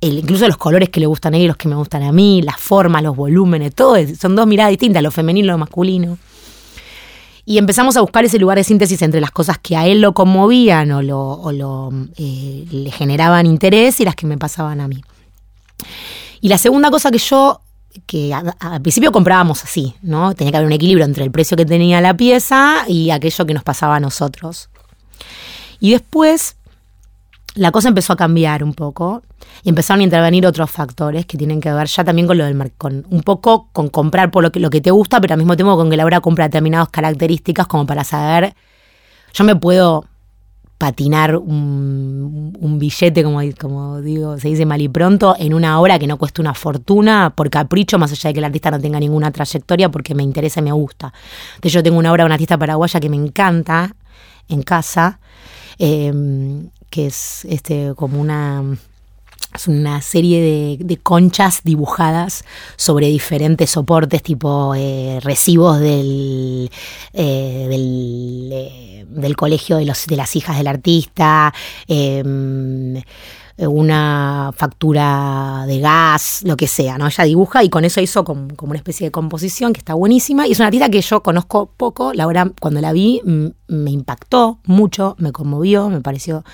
Incluso 0.00 0.48
los 0.48 0.56
colores 0.56 0.88
que 0.88 0.98
le 0.98 1.06
gustan 1.06 1.34
a 1.34 1.36
él, 1.36 1.46
los 1.46 1.56
que 1.56 1.68
me 1.68 1.76
gustan 1.76 2.02
a 2.02 2.10
mí, 2.10 2.42
las 2.42 2.56
formas, 2.56 3.02
los 3.02 3.14
volúmenes, 3.14 3.74
todo, 3.74 3.96
son 4.18 4.34
dos 4.34 4.46
miradas 4.46 4.70
distintas, 4.70 5.02
lo 5.02 5.12
femenino 5.12 5.46
y 5.46 5.50
lo 5.50 5.58
masculino. 5.58 6.18
Y 7.44 7.58
empezamos 7.58 7.96
a 7.96 8.00
buscar 8.00 8.24
ese 8.24 8.38
lugar 8.38 8.56
de 8.56 8.64
síntesis 8.64 9.02
entre 9.02 9.20
las 9.20 9.30
cosas 9.32 9.58
que 9.58 9.76
a 9.76 9.86
él 9.86 10.00
lo 10.00 10.12
conmovían 10.12 10.90
o, 10.92 11.02
lo, 11.02 11.92
eh, 12.16 12.64
le 12.70 12.90
generaban 12.90 13.46
interés 13.46 14.00
y 14.00 14.04
las 14.04 14.14
que 14.16 14.26
me 14.26 14.38
pasaban 14.38 14.80
a 14.80 14.88
mí. 14.88 15.02
Y 16.40 16.48
la 16.48 16.58
segunda 16.58 16.90
cosa 16.90 17.10
que 17.10 17.18
yo, 17.18 17.60
que 18.06 18.34
al 18.34 18.82
principio 18.82 19.12
comprábamos 19.12 19.62
así, 19.64 19.94
¿no? 20.02 20.34
Tenía 20.34 20.50
que 20.50 20.56
haber 20.56 20.66
un 20.66 20.72
equilibrio 20.72 21.04
entre 21.04 21.24
el 21.24 21.30
precio 21.30 21.56
que 21.56 21.64
tenía 21.64 22.00
la 22.00 22.16
pieza 22.16 22.84
y 22.88 23.10
aquello 23.10 23.46
que 23.46 23.54
nos 23.54 23.62
pasaba 23.62 23.96
a 23.96 24.00
nosotros. 24.00 24.68
Y 25.80 25.92
después 25.92 26.56
la 27.54 27.70
cosa 27.70 27.88
empezó 27.88 28.12
a 28.12 28.16
cambiar 28.16 28.64
un 28.64 28.72
poco 28.72 29.22
y 29.62 29.68
empezaron 29.68 30.00
a 30.00 30.04
intervenir 30.04 30.46
otros 30.46 30.70
factores 30.70 31.26
que 31.26 31.36
tienen 31.36 31.60
que 31.60 31.72
ver 31.72 31.86
ya 31.86 32.02
también 32.02 32.26
con 32.26 32.38
lo 32.38 32.44
del 32.44 32.72
con 32.78 33.06
un 33.10 33.22
poco 33.22 33.68
con 33.72 33.88
comprar 33.88 34.30
por 34.30 34.42
lo 34.42 34.50
que, 34.50 34.60
lo 34.60 34.70
que 34.70 34.80
te 34.80 34.90
gusta, 34.90 35.20
pero 35.20 35.34
al 35.34 35.38
mismo 35.38 35.56
tiempo 35.56 35.76
con 35.76 35.90
que 35.90 35.96
la 35.96 36.04
obra 36.04 36.20
cumpla 36.20 36.44
determinadas 36.44 36.88
características 36.88 37.66
como 37.66 37.86
para 37.86 38.04
saber, 38.04 38.54
yo 39.34 39.44
me 39.44 39.54
puedo 39.56 40.06
patinar 40.82 41.36
un, 41.36 42.76
billete, 42.80 43.22
como, 43.22 43.38
como 43.56 44.00
digo, 44.00 44.36
se 44.40 44.48
dice 44.48 44.66
mal 44.66 44.80
y 44.80 44.88
pronto, 44.88 45.36
en 45.38 45.54
una 45.54 45.78
obra 45.78 45.96
que 45.96 46.08
no 46.08 46.16
cueste 46.18 46.40
una 46.40 46.54
fortuna 46.54 47.32
por 47.36 47.50
capricho, 47.50 48.00
más 48.00 48.10
allá 48.10 48.30
de 48.30 48.34
que 48.34 48.40
el 48.40 48.44
artista 48.46 48.72
no 48.72 48.80
tenga 48.80 48.98
ninguna 48.98 49.30
trayectoria, 49.30 49.92
porque 49.92 50.16
me 50.16 50.24
interesa 50.24 50.58
y 50.58 50.64
me 50.64 50.72
gusta. 50.72 51.14
De 51.60 51.68
hecho, 51.68 51.84
tengo 51.84 52.00
una 52.00 52.10
obra 52.10 52.24
de 52.24 52.26
una 52.26 52.34
artista 52.34 52.58
paraguaya 52.58 52.98
que 52.98 53.08
me 53.08 53.14
encanta 53.14 53.94
en 54.48 54.62
casa, 54.62 55.20
em, 55.78 56.70
que 56.90 57.06
es 57.06 57.44
este 57.44 57.92
como 57.94 58.20
una 58.20 58.64
es 59.54 59.68
una 59.68 60.00
serie 60.00 60.78
de, 60.78 60.96
conchas 60.98 61.62
dibujadas 61.64 62.44
sobre 62.76 63.08
diferentes 63.08 63.70
soportes, 63.70 64.22
tipo 64.22 64.74
eh, 64.74 65.18
recibos 65.22 65.78
del, 65.78 66.70
eh, 67.12 67.68
eh, 67.70 69.04
del, 69.08 69.36
colegio 69.36 69.76
de, 69.76 69.84
los, 69.84 70.06
de 70.06 70.16
las 70.16 70.36
hijas 70.36 70.56
del 70.56 70.68
artista, 70.68 71.52
em, 71.86 73.02
una 73.58 74.50
factura 74.56 75.64
de 75.66 75.80
gas, 75.80 76.40
lo 76.44 76.56
que 76.56 76.66
sea, 76.66 76.98
¿no? 76.98 77.06
Ella 77.06 77.24
dibuja 77.24 77.62
y 77.62 77.68
con 77.68 77.84
eso 77.84 78.00
hizo 78.00 78.24
como, 78.24 78.48
una 78.60 78.76
especie 78.76 79.06
de 79.06 79.10
composición 79.10 79.72
que 79.72 79.78
está 79.78 79.94
buenísima. 79.94 80.46
Y 80.46 80.52
es 80.52 80.58
una 80.58 80.66
artista 80.66 80.88
que 80.88 81.00
yo 81.00 81.22
conozco 81.22 81.70
poco. 81.76 82.12
La 82.14 82.26
hora, 82.26 82.50
cuando 82.60 82.80
la 82.80 82.92
vi, 82.92 83.20
me 83.24 83.90
impactó 83.90 84.58
mucho, 84.64 85.16
me 85.18 85.32
conmovió, 85.32 85.88
me 85.88 86.00
pareció 86.00 86.44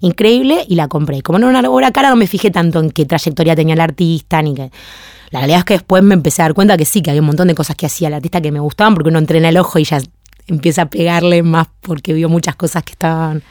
increíble 0.00 0.64
y 0.68 0.74
la 0.74 0.88
compré. 0.88 1.22
Como 1.22 1.38
no 1.38 1.50
era 1.50 1.58
una 1.58 1.70
obra 1.70 1.90
cara, 1.92 2.10
no 2.10 2.16
me 2.16 2.26
fijé 2.26 2.50
tanto 2.50 2.80
en 2.80 2.90
qué 2.90 3.04
trayectoria 3.04 3.54
tenía 3.54 3.74
el 3.74 3.80
artista, 3.80 4.42
ni 4.42 4.54
que. 4.54 4.70
La 5.30 5.40
realidad 5.40 5.58
es 5.58 5.64
que 5.66 5.74
después 5.74 6.02
me 6.02 6.14
empecé 6.14 6.40
a 6.40 6.46
dar 6.46 6.54
cuenta 6.54 6.78
que 6.78 6.86
sí, 6.86 7.02
que 7.02 7.10
había 7.10 7.20
un 7.20 7.26
montón 7.26 7.48
de 7.48 7.54
cosas 7.54 7.76
que 7.76 7.84
hacía 7.84 8.08
el 8.08 8.14
artista 8.14 8.40
que 8.40 8.50
me 8.50 8.60
gustaban, 8.60 8.94
porque 8.94 9.10
uno 9.10 9.18
entrena 9.18 9.50
el 9.50 9.58
ojo 9.58 9.78
y 9.78 9.84
ya 9.84 10.00
empieza 10.46 10.82
a 10.82 10.86
pegarle 10.86 11.42
más 11.42 11.68
porque 11.82 12.14
vio 12.14 12.30
muchas 12.30 12.56
cosas 12.56 12.82
que 12.82 12.92
estaban 12.92 13.42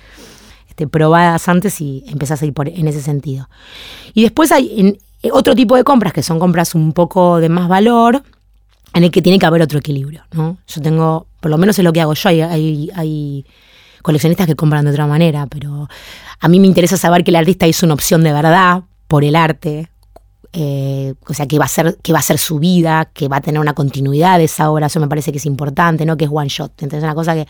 este, 0.78 0.88
probadas 0.88 1.50
antes 1.50 1.82
y 1.82 2.04
empezás 2.06 2.40
a 2.44 2.46
ir 2.46 2.54
por, 2.54 2.70
en 2.70 2.88
ese 2.88 3.02
sentido. 3.02 3.50
Y 4.14 4.22
después 4.22 4.52
hay 4.52 4.96
otro 5.32 5.56
tipo 5.56 5.76
de 5.76 5.84
compras 5.84 6.14
que 6.14 6.22
son 6.22 6.38
compras 6.38 6.76
un 6.76 6.94
poco 6.94 7.40
de 7.40 7.50
más 7.50 7.68
valor, 7.68 8.22
en 8.94 9.04
el 9.04 9.10
que 9.10 9.24
tiene 9.24 9.40
que 9.40 9.48
haber 9.48 9.64
otro 9.64 9.80
equilibrio, 9.80 10.22
¿no? 10.34 10.60
Yo 10.68 10.82
tengo, 10.84 11.26
por 11.40 11.50
lo 11.50 11.58
menos 11.58 11.80
es 11.80 11.84
lo 11.84 11.92
que 11.92 12.02
hago 12.02 12.14
yo, 12.14 12.30
hay, 12.30 12.92
hay, 12.94 13.46
coleccionistas 14.04 14.46
que 14.46 14.56
compran 14.56 14.86
de 14.86 14.92
otra 14.92 15.08
manera, 15.08 15.48
pero 15.48 15.90
a 16.40 16.48
mí 16.48 16.60
me 16.60 16.68
interesa 16.68 16.96
saber 16.96 17.24
que 17.24 17.32
el 17.32 17.38
artista 17.38 17.66
hizo 17.66 17.88
una 17.88 17.96
opción 17.96 18.24
de 18.24 18.32
verdad 18.32 18.84
por 19.08 19.24
el 19.24 19.36
arte, 19.36 19.90
eh, 20.54 21.16
o 21.28 21.34
sea, 21.34 21.48
que 21.48 21.58
va, 21.58 21.66
a 21.66 21.70
ser, 21.70 21.98
que 22.04 22.14
va 22.14 22.20
a 22.20 22.22
ser 22.22 22.38
su 22.38 22.60
vida, 22.60 23.10
que 23.14 23.28
va 23.28 23.38
a 23.38 23.42
tener 23.42 23.60
una 23.60 23.74
continuidad 23.74 24.38
de 24.38 24.44
esa 24.44 24.70
obra, 24.70 24.86
eso 24.86 25.00
me 25.00 25.08
parece 25.08 25.32
que 25.32 25.40
es 25.40 25.46
importante, 25.48 26.06
¿no? 26.06 26.18
Que 26.18 26.26
es 26.26 26.32
one 26.32 26.50
shot. 26.50 26.72
Entonces, 26.84 27.04
una 27.04 27.16
cosa 27.16 27.34
que 27.34 27.48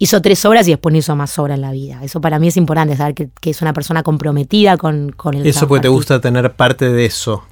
hizo 0.00 0.20
tres 0.20 0.44
obras 0.46 0.66
y 0.66 0.72
después 0.72 0.92
no 0.92 0.98
hizo 0.98 1.14
más 1.14 1.38
obras 1.38 1.56
en 1.56 1.60
la 1.60 1.70
vida. 1.70 2.00
Eso 2.02 2.20
para 2.20 2.40
mí 2.40 2.48
es 2.48 2.56
importante, 2.56 2.96
saber 2.96 3.14
que, 3.14 3.50
es 3.50 3.62
una 3.62 3.72
persona 3.72 4.02
comprometida 4.02 4.76
con, 4.76 5.12
con 5.12 5.34
el 5.34 5.46
Eso 5.46 5.68
porque 5.68 5.82
te 5.82 5.88
gusta 5.88 6.20
tener 6.20 6.52
parte 6.54 6.90
de 6.90 7.04
eso 7.04 7.44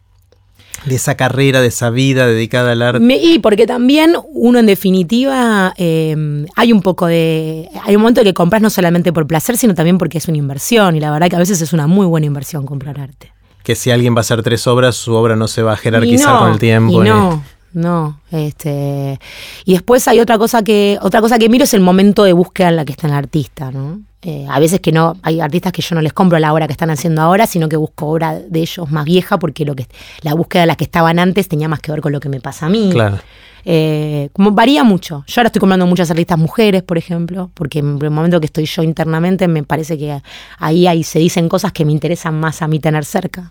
de 0.84 0.94
esa 0.94 1.16
carrera, 1.16 1.60
de 1.60 1.68
esa 1.68 1.90
vida 1.90 2.26
dedicada 2.26 2.72
al 2.72 2.82
arte. 2.82 3.20
y 3.20 3.40
porque 3.40 3.66
también 3.66 4.14
uno 4.32 4.60
en 4.60 4.66
definitiva 4.66 5.74
em, 5.76 6.46
hay 6.54 6.72
un 6.72 6.82
poco 6.82 7.06
de... 7.06 7.68
Hay 7.82 7.96
un 7.96 8.02
momento 8.02 8.22
que 8.22 8.32
compras 8.32 8.62
no 8.62 8.70
solamente 8.70 9.12
por 9.12 9.26
placer, 9.26 9.56
sino 9.56 9.74
también 9.74 9.98
porque 9.98 10.18
es 10.18 10.28
una 10.28 10.38
inversión 10.38 10.96
y 10.96 11.00
la 11.00 11.10
verdad 11.10 11.28
que 11.28 11.36
a 11.36 11.40
veces 11.40 11.60
es 11.60 11.72
una 11.72 11.86
muy 11.86 12.06
buena 12.06 12.26
inversión 12.26 12.64
comprar 12.64 13.00
arte. 13.00 13.32
Que 13.62 13.74
si 13.74 13.90
alguien 13.90 14.14
va 14.14 14.18
a 14.18 14.20
hacer 14.20 14.42
tres 14.42 14.66
obras, 14.66 14.96
su 14.96 15.14
obra 15.14 15.36
no 15.36 15.48
se 15.48 15.62
va 15.62 15.72
a 15.72 15.76
jerarquizar 15.76 16.38
con 16.38 16.52
el 16.52 16.58
tiempo. 16.58 17.02
Y 17.02 17.08
no, 17.08 17.42
no. 17.72 18.20
Este, 18.30 19.18
y 19.64 19.72
después 19.72 20.06
hay 20.08 20.20
otra 20.20 20.38
cosa 20.38 20.62
que 20.62 20.98
otra 21.02 21.20
cosa 21.20 21.38
que 21.38 21.48
miro 21.48 21.64
es 21.64 21.74
el 21.74 21.80
momento 21.80 22.24
de 22.24 22.32
búsqueda 22.32 22.68
en 22.68 22.76
la 22.76 22.84
que 22.84 22.92
está 22.92 23.06
el 23.06 23.14
artista, 23.14 23.70
¿no? 23.70 24.00
Eh, 24.22 24.46
a 24.50 24.58
veces 24.58 24.80
que 24.80 24.90
no, 24.90 25.16
hay 25.22 25.40
artistas 25.40 25.72
que 25.72 25.80
yo 25.80 25.94
no 25.94 26.02
les 26.02 26.12
compro 26.12 26.38
la 26.40 26.52
obra 26.52 26.66
que 26.66 26.72
están 26.72 26.90
haciendo 26.90 27.22
ahora, 27.22 27.46
sino 27.46 27.68
que 27.68 27.76
busco 27.76 28.06
obra 28.06 28.38
de 28.38 28.60
ellos 28.60 28.90
más 28.90 29.04
vieja, 29.04 29.38
porque 29.38 29.64
lo 29.64 29.76
que 29.76 29.86
la 30.22 30.34
búsqueda 30.34 30.62
de 30.62 30.66
las 30.66 30.76
que 30.76 30.84
estaban 30.84 31.20
antes 31.20 31.46
tenía 31.46 31.68
más 31.68 31.80
que 31.80 31.92
ver 31.92 32.00
con 32.00 32.12
lo 32.12 32.18
que 32.18 32.28
me 32.28 32.40
pasa 32.40 32.66
a 32.66 32.68
mí. 32.68 32.90
Claro. 32.92 33.18
Eh, 33.64 34.30
como 34.32 34.52
varía 34.52 34.82
mucho. 34.82 35.24
Yo 35.26 35.40
ahora 35.40 35.48
estoy 35.48 35.60
comprando 35.60 35.86
muchas 35.86 36.10
artistas 36.10 36.38
mujeres, 36.38 36.82
por 36.82 36.98
ejemplo, 36.98 37.50
porque 37.54 37.80
en 37.80 37.98
el 38.00 38.10
momento 38.10 38.40
que 38.40 38.46
estoy 38.46 38.64
yo 38.64 38.82
internamente 38.82 39.46
me 39.46 39.62
parece 39.62 39.98
que 39.98 40.20
ahí, 40.58 40.86
ahí 40.86 41.04
se 41.04 41.18
dicen 41.18 41.48
cosas 41.48 41.72
que 41.72 41.84
me 41.84 41.92
interesan 41.92 42.40
más 42.40 42.62
a 42.62 42.66
mí 42.66 42.80
tener 42.80 43.04
cerca. 43.04 43.50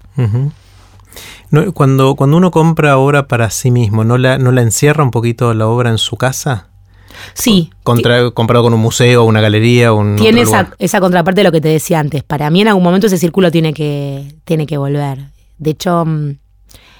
Cuando, 1.73 2.15
cuando 2.15 2.37
uno 2.37 2.51
compra 2.51 2.97
obra 2.97 3.27
para 3.27 3.49
sí 3.49 3.71
mismo, 3.71 4.03
¿no 4.03 4.17
la, 4.17 4.37
¿no 4.37 4.51
la 4.51 4.61
encierra 4.61 5.03
un 5.03 5.11
poquito 5.11 5.53
la 5.53 5.67
obra 5.67 5.89
en 5.89 5.97
su 5.97 6.17
casa? 6.17 6.67
Sí. 7.33 7.71
Contra, 7.83 8.31
comparado 8.31 8.63
con 8.63 8.73
un 8.73 8.79
museo, 8.79 9.23
una 9.23 9.41
galería, 9.41 9.93
un. 9.93 10.15
Tiene 10.15 10.41
esa, 10.41 10.71
esa, 10.79 10.99
contraparte 10.99 11.39
de 11.41 11.45
lo 11.45 11.51
que 11.51 11.61
te 11.61 11.69
decía 11.69 11.99
antes. 11.99 12.23
Para 12.23 12.49
mí, 12.49 12.61
en 12.61 12.67
algún 12.67 12.83
momento, 12.83 13.07
ese 13.07 13.17
círculo 13.17 13.51
tiene 13.51 13.73
que, 13.73 14.35
tiene 14.43 14.65
que 14.65 14.77
volver. 14.77 15.31
De 15.57 15.71
hecho, 15.71 16.05
mm, 16.05 16.37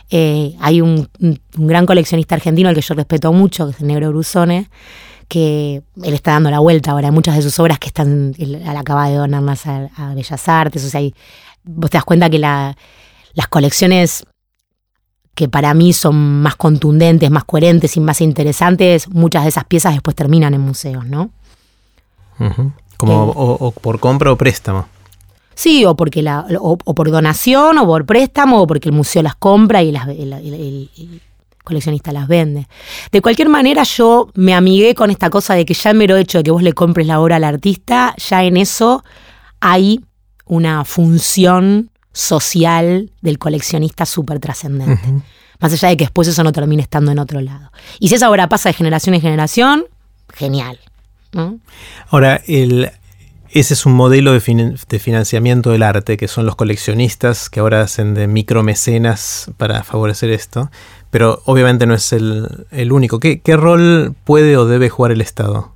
eh, 0.09 0.55
hay 0.59 0.81
un, 0.81 1.09
gran 1.55 1.86
coleccionista 1.86 2.36
argentino 2.36 2.69
al 2.69 2.75
que 2.75 2.81
yo 2.81 2.95
respeto 2.95 3.31
mucho, 3.33 3.65
que 3.65 3.71
es 3.71 3.81
el 3.81 3.88
Negro 3.88 4.09
Brusone, 4.09 4.69
que 5.27 5.81
él 6.01 6.13
está 6.13 6.31
dando 6.31 6.50
la 6.50 6.59
vuelta 6.59 6.91
ahora. 6.91 7.12
Muchas 7.12 7.36
de 7.36 7.41
sus 7.41 7.59
obras 7.59 7.79
que 7.79 7.88
están. 7.88 8.33
Él, 8.38 8.62
acaba 8.65 9.09
de 9.09 9.15
donarlas 9.15 9.67
a, 9.67 9.89
a 9.95 10.13
Bellas 10.15 10.47
Artes. 10.47 10.86
O 10.86 10.89
sea, 10.89 11.01
vos 11.63 11.89
te 11.89 11.97
das 11.97 12.05
cuenta 12.05 12.29
que 12.29 12.39
la, 12.39 12.75
las 13.38 13.48
colecciones 13.48 14.25
que 15.36 15.48
para 15.48 15.75
mí 15.75 15.94
son 15.94 16.41
más 16.41 16.56
contundentes, 16.56 17.29
más 17.29 17.44
coherentes 17.44 17.96
y 17.96 18.00
más 18.00 18.20
interesantes, 18.20 19.08
muchas 19.10 19.44
de 19.44 19.50
esas 19.50 19.65
piezas 19.65 19.94
después 19.94 20.15
terminan 20.15 20.56
en 20.56 20.62
museos, 20.62 21.06
¿no? 21.06 21.29
Como 22.98 23.29
eh. 23.29 23.34
o, 23.36 23.72
por 23.72 24.00
compra 24.00 24.32
o 24.32 24.38
préstamo. 24.38 24.88
Sí, 25.53 25.86
o 25.86 25.96
porque 25.96 26.24
la, 26.24 26.48
o, 26.60 26.77
por 26.77 27.12
donación, 27.12 27.77
o 27.77 27.86
por 27.86 28.08
préstamo, 28.08 28.63
o 28.63 28.65
porque 28.65 28.89
el 28.89 28.96
museo 28.96 29.22
las 29.22 29.36
compra 29.36 29.84
y 29.84 29.91
las, 29.91 30.08
el, 30.08 30.89
coleccionista 31.63 32.12
las 32.12 32.27
vende. 32.27 32.67
De 33.12 33.22
cualquier 33.22 33.50
manera, 33.50 33.84
yo 33.84 34.32
me 34.34 34.56
amigué 34.56 34.96
con 34.96 35.12
esta 35.12 35.29
cosa 35.29 35.53
de 35.53 35.63
que 35.63 35.75
ya 35.75 35.91
el 35.91 35.98
mero 35.98 36.17
hecho 36.17 36.39
de 36.39 36.44
que 36.44 36.51
vos 36.51 36.63
le 36.63 36.74
compres 36.74 37.06
la 37.06 37.20
obra 37.20 37.36
al 37.36 37.44
artista, 37.44 38.15
ya 38.17 38.44
en 38.44 38.58
eso 38.58 39.03
hay 39.60 40.03
una 40.48 40.86
función 40.86 41.91
social 42.17 43.12
del 43.21 43.38
coleccionista 43.38 44.05
súper 44.05 44.39
trascendente. 44.39 45.13
Más 45.59 45.71
allá 45.71 45.89
de 45.89 45.97
que 45.97 46.05
después 46.05 46.27
eso 46.27 46.43
no 46.43 46.51
termine 46.51 46.81
estando 46.81 47.12
en 47.12 47.19
otro 47.19 47.41
lado. 47.41 47.71
Y 48.00 48.09
si 48.09 48.15
esa 48.15 48.29
obra 48.29 48.50
pasa 48.50 48.69
de 48.69 48.74
generación 48.74 49.13
en 49.15 49.21
generación, 49.21 49.86
genial. 50.33 50.79
Ahora, 52.09 52.41
el, 52.47 52.89
ese 53.51 53.75
es 53.75 53.86
un 53.86 53.93
modelo 53.93 54.33
de, 54.33 54.39
financiamiento 55.00 55.69
del 55.69 55.83
arte, 55.83 56.17
que 56.17 56.27
son 56.27 56.47
los 56.47 56.55
coleccionistas 56.55 57.51
que 57.51 57.59
ahora 57.59 57.81
hacen 57.81 58.15
de 58.15 58.27
micromecenas 58.27 59.51
para 59.57 59.83
favorecer 59.83 60.31
esto, 60.31 60.71
pero 61.12 61.43
obviamente 61.45 61.86
no 61.86 61.93
es 61.93 62.13
el, 62.13 62.91
único. 62.91 63.19
¿Qué, 63.19 63.41
rol 63.55 64.15
puede 64.24 64.57
o 64.57 64.65
debe 64.65 64.89
jugar 64.89 65.12
el 65.12 65.21
Estado? 65.21 65.71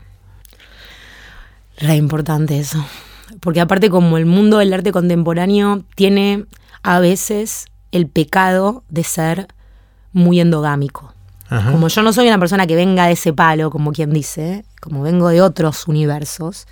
Re 1.77 1.95
importante 1.95 2.59
eso 2.59 2.83
porque 3.39 3.61
aparte 3.61 3.89
como 3.89 4.17
el 4.17 4.25
mundo 4.25 4.57
del 4.57 4.73
arte 4.73 4.91
contemporáneo 4.91 5.83
tiene 5.95 6.45
a 6.83 6.99
veces 6.99 7.65
el 7.91 8.07
pecado 8.07 8.83
de 8.89 9.03
ser 9.03 9.47
muy 10.13 10.39
endogámico. 10.39 11.13
Como 11.69 11.89
yo 11.89 12.01
no 12.01 12.13
soy 12.13 12.27
una 12.27 12.39
persona 12.39 12.65
que 12.65 12.77
venga 12.77 13.07
de 13.07 13.11
ese 13.11 13.33
palo, 13.33 13.71
como 13.71 13.91
quien 13.91 14.13
dice, 14.13 14.63
como 14.79 15.01
vengo 15.01 15.27
de 15.27 15.41
otros 15.41 15.85
universos, 15.85 16.65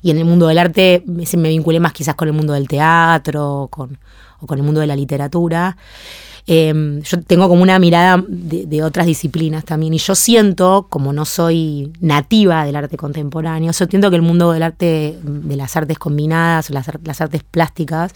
y 0.00 0.10
en 0.10 0.16
el 0.16 0.24
mundo 0.24 0.46
del 0.46 0.56
arte 0.56 1.04
me, 1.06 1.24
me 1.36 1.50
vinculé 1.50 1.80
más 1.80 1.92
quizás 1.92 2.14
con 2.14 2.28
el 2.28 2.34
mundo 2.34 2.54
del 2.54 2.66
teatro 2.66 3.68
con, 3.70 3.98
o 4.40 4.46
con 4.46 4.58
el 4.58 4.64
mundo 4.64 4.80
de 4.80 4.86
la 4.86 4.96
literatura, 4.96 5.76
Em, 6.46 7.02
yo 7.02 7.20
tengo 7.22 7.48
como 7.48 7.62
una 7.62 7.78
mirada 7.78 8.22
de, 8.26 8.82
otras 8.82 9.06
disciplinas 9.06 9.64
también 9.64 9.94
y 9.94 9.98
yo 9.98 10.16
siento, 10.16 10.86
como 10.90 11.12
no 11.12 11.24
soy 11.24 11.92
nativa 12.00 12.64
del 12.64 12.74
arte 12.74 12.96
contemporáneo, 12.96 13.70
yo 13.72 13.86
siento 13.86 14.10
que 14.10 14.16
el 14.16 14.22
mundo 14.22 14.50
del 14.50 14.64
arte, 14.64 15.18
de 15.22 15.56
las 15.56 15.76
artes 15.76 15.98
combinadas, 15.98 16.70
las, 16.70 16.90
las 17.04 17.20
artes 17.20 17.44
plásticas, 17.44 18.12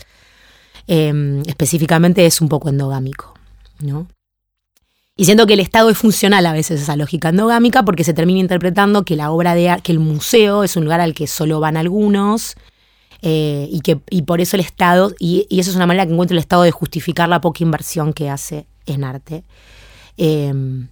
em, 0.89 1.43
específicamente 1.47 2.27
es 2.27 2.41
un 2.41 2.49
poco 2.49 2.69
endogámico, 2.69 3.35
¿no? 3.81 4.09
Y 5.17 5.25
siento 5.25 5.47
que 5.47 5.55
el 5.55 5.61
Estado 5.61 5.89
es 5.89 5.97
funcional 5.97 6.45
a 6.45 6.53
veces 6.53 6.83
esa 6.83 6.97
lógica 6.97 7.31
endogámica 7.31 7.85
porque 7.85 8.05
se 8.05 8.13
termina 8.13 8.41
interpretando 8.41 9.05
que 9.05 9.17
la 9.17 9.31
obra 9.31 9.55
de 9.55 9.75
que 9.83 9.93
el 9.93 9.99
museo 9.99 10.63
es 10.63 10.77
un 10.77 10.85
lugar 10.85 11.01
al 11.01 11.15
que 11.15 11.27
solo 11.27 11.59
van 11.59 11.77
algunos 11.77 12.57
eh, 13.23 13.69
y, 13.71 13.81
que, 13.81 14.01
y 14.11 14.23
por 14.23 14.41
eso 14.41 14.57
el 14.57 14.61
Estado, 14.61 15.15
y, 15.19 15.47
y, 15.49 15.61
eso 15.61 15.71
es 15.71 15.77
una 15.77 15.87
manera 15.87 16.07
que 16.07 16.13
encuentra 16.13 16.35
el 16.35 16.41
Estado 16.41 16.63
de 16.63 16.71
justificar 16.71 17.29
la 17.29 17.41
poca 17.41 17.63
inversión 17.63 18.13
que 18.13 18.31
hace 18.31 18.67
en 18.87 19.05
arte. 19.05 19.45
Em, 20.17 20.89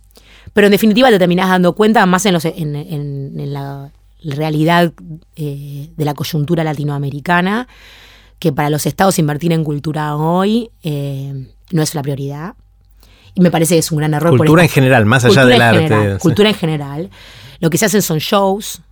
pero 0.52 0.66
en 0.66 0.72
definitiva 0.72 1.10
te 1.10 1.18
terminás 1.18 1.48
dando 1.48 1.74
cuenta, 1.74 2.04
más 2.06 2.26
en, 2.26 2.34
los, 2.34 2.44
en, 2.44 2.76
en, 2.76 3.52
la 3.52 3.90
realidad 4.22 4.92
eh, 5.36 5.90
de 5.96 6.04
la 6.04 6.14
coyuntura 6.14 6.64
latinoamericana, 6.64 7.68
que 8.38 8.52
para 8.52 8.70
los 8.70 8.86
estados 8.86 9.18
invertir 9.18 9.52
en 9.52 9.64
cultura 9.64 10.16
hoy 10.16 10.70
eh, 10.82 11.48
no 11.72 11.82
es 11.82 11.94
la 11.94 12.02
prioridad. 12.02 12.54
Y 13.34 13.40
me 13.40 13.50
parece 13.50 13.74
que 13.74 13.80
es 13.80 13.90
un 13.90 13.98
gran 13.98 14.14
error. 14.14 14.36
Cultura 14.36 14.62
en 14.62 14.68
general, 14.68 15.06
más 15.06 15.24
allá 15.24 15.44
del 15.44 15.60
arte. 15.60 16.18
Cultura 16.20 16.48
en 16.48 16.54
general. 16.54 17.10
Lo 17.58 17.68
que 17.68 17.78
se 17.78 17.86
hacen 17.86 18.02
son 18.02 18.18
shows, 18.18 18.82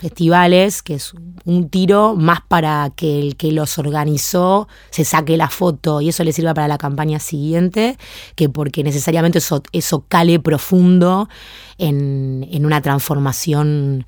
festivales, 0.00 0.82
que 0.82 0.94
es 0.94 1.12
un 1.44 1.68
tiro 1.68 2.16
más 2.16 2.40
para 2.40 2.90
que 2.96 3.20
el 3.20 3.36
que 3.36 3.52
los 3.52 3.78
organizó 3.78 4.66
se 4.88 5.04
saque 5.04 5.36
la 5.36 5.50
foto 5.50 6.00
y 6.00 6.08
eso 6.08 6.24
le 6.24 6.32
sirva 6.32 6.54
para 6.54 6.68
la 6.68 6.78
campaña 6.78 7.20
siguiente, 7.20 7.98
que 8.34 8.48
porque 8.48 8.82
necesariamente 8.82 9.38
eso, 9.38 9.62
eso 9.72 10.06
cale 10.08 10.40
profundo 10.40 11.28
en, 11.76 12.64
una 12.64 12.80
transformación, 12.80 14.06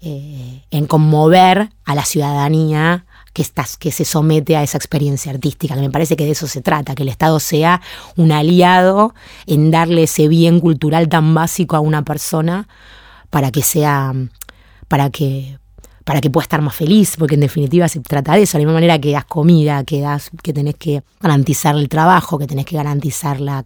eh, 0.00 0.62
en 0.70 0.86
conmover 0.86 1.68
a 1.84 1.94
la 1.94 2.06
ciudadanía 2.06 3.04
que, 3.34 3.42
estás, 3.42 3.76
que 3.76 3.92
se 3.92 4.06
somete 4.06 4.56
a 4.56 4.62
esa 4.62 4.78
experiencia 4.78 5.30
artística, 5.30 5.74
que 5.74 5.80
me 5.82 5.90
parece 5.90 6.16
que 6.16 6.24
de 6.24 6.30
eso 6.30 6.46
se 6.46 6.62
trata, 6.62 6.94
que 6.94 7.02
el 7.02 7.10
Estado 7.10 7.38
sea 7.38 7.82
un 8.16 8.32
aliado 8.32 9.14
en 9.46 9.70
darle 9.70 10.04
ese 10.04 10.26
bien 10.28 10.60
cultural 10.60 11.10
tan 11.10 11.34
básico 11.34 11.76
a 11.76 11.80
una 11.80 12.02
persona 12.02 12.66
para 13.28 13.50
que 13.50 13.62
sea 13.62 14.14
para 14.88 15.10
que, 15.10 15.58
para 16.04 16.20
que 16.20 16.30
pueda 16.30 16.44
estar 16.44 16.62
más 16.62 16.74
feliz, 16.74 17.16
porque 17.18 17.34
en 17.34 17.40
definitiva 17.40 17.88
se 17.88 18.00
trata 18.00 18.34
de 18.34 18.42
eso, 18.42 18.58
de 18.58 18.64
la 18.64 18.66
misma 18.66 18.74
manera 18.74 18.98
que 19.00 19.12
das 19.12 19.24
comida, 19.24 19.84
que, 19.84 20.00
das, 20.00 20.30
que 20.42 20.52
tenés 20.52 20.76
que 20.76 21.02
garantizar 21.20 21.76
el 21.76 21.88
trabajo, 21.88 22.38
que 22.38 22.46
tenés 22.46 22.66
que 22.66 22.76
garantizar 22.76 23.40
la, 23.40 23.64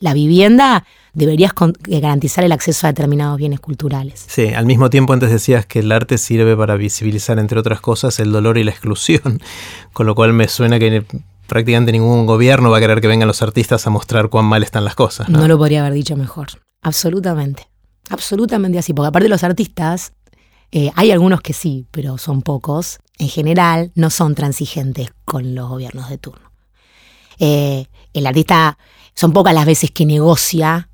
la 0.00 0.14
vivienda, 0.14 0.84
deberías 1.12 1.52
eh, 1.88 2.00
garantizar 2.00 2.42
el 2.44 2.52
acceso 2.52 2.86
a 2.86 2.90
determinados 2.90 3.36
bienes 3.36 3.60
culturales. 3.60 4.24
Sí, 4.26 4.48
al 4.48 4.66
mismo 4.66 4.90
tiempo 4.90 5.12
antes 5.12 5.30
decías 5.30 5.66
que 5.66 5.80
el 5.80 5.92
arte 5.92 6.18
sirve 6.18 6.56
para 6.56 6.76
visibilizar, 6.76 7.38
entre 7.38 7.60
otras 7.60 7.80
cosas, 7.80 8.18
el 8.18 8.32
dolor 8.32 8.58
y 8.58 8.64
la 8.64 8.70
exclusión, 8.70 9.40
con 9.92 10.06
lo 10.06 10.14
cual 10.14 10.32
me 10.32 10.48
suena 10.48 10.78
que 10.78 11.04
prácticamente 11.46 11.92
ningún 11.92 12.26
gobierno 12.26 12.70
va 12.70 12.78
a 12.78 12.80
querer 12.80 13.00
que 13.00 13.08
vengan 13.08 13.28
los 13.28 13.42
artistas 13.42 13.86
a 13.86 13.90
mostrar 13.90 14.30
cuán 14.30 14.46
mal 14.46 14.62
están 14.62 14.84
las 14.84 14.94
cosas. 14.94 15.28
No, 15.28 15.40
no 15.40 15.48
lo 15.48 15.58
podría 15.58 15.80
haber 15.80 15.92
dicho 15.92 16.16
mejor, 16.16 16.48
absolutamente, 16.80 17.68
absolutamente 18.08 18.78
así, 18.78 18.94
porque 18.94 19.08
aparte 19.08 19.28
los 19.28 19.44
artistas 19.44 20.12
eh, 20.72 20.90
hay 20.94 21.10
algunos 21.10 21.40
que 21.40 21.52
sí, 21.52 21.86
pero 21.90 22.18
son 22.18 22.42
pocos. 22.42 23.00
En 23.18 23.28
general, 23.28 23.90
no 23.94 24.10
son 24.10 24.34
transigentes 24.34 25.10
con 25.24 25.54
los 25.54 25.68
gobiernos 25.68 26.08
de 26.08 26.18
turno. 26.18 26.50
Eh, 27.38 27.86
el 28.12 28.26
artista 28.26 28.78
son 29.14 29.32
pocas 29.32 29.54
las 29.54 29.66
veces 29.66 29.90
que 29.90 30.06
negocia 30.06 30.88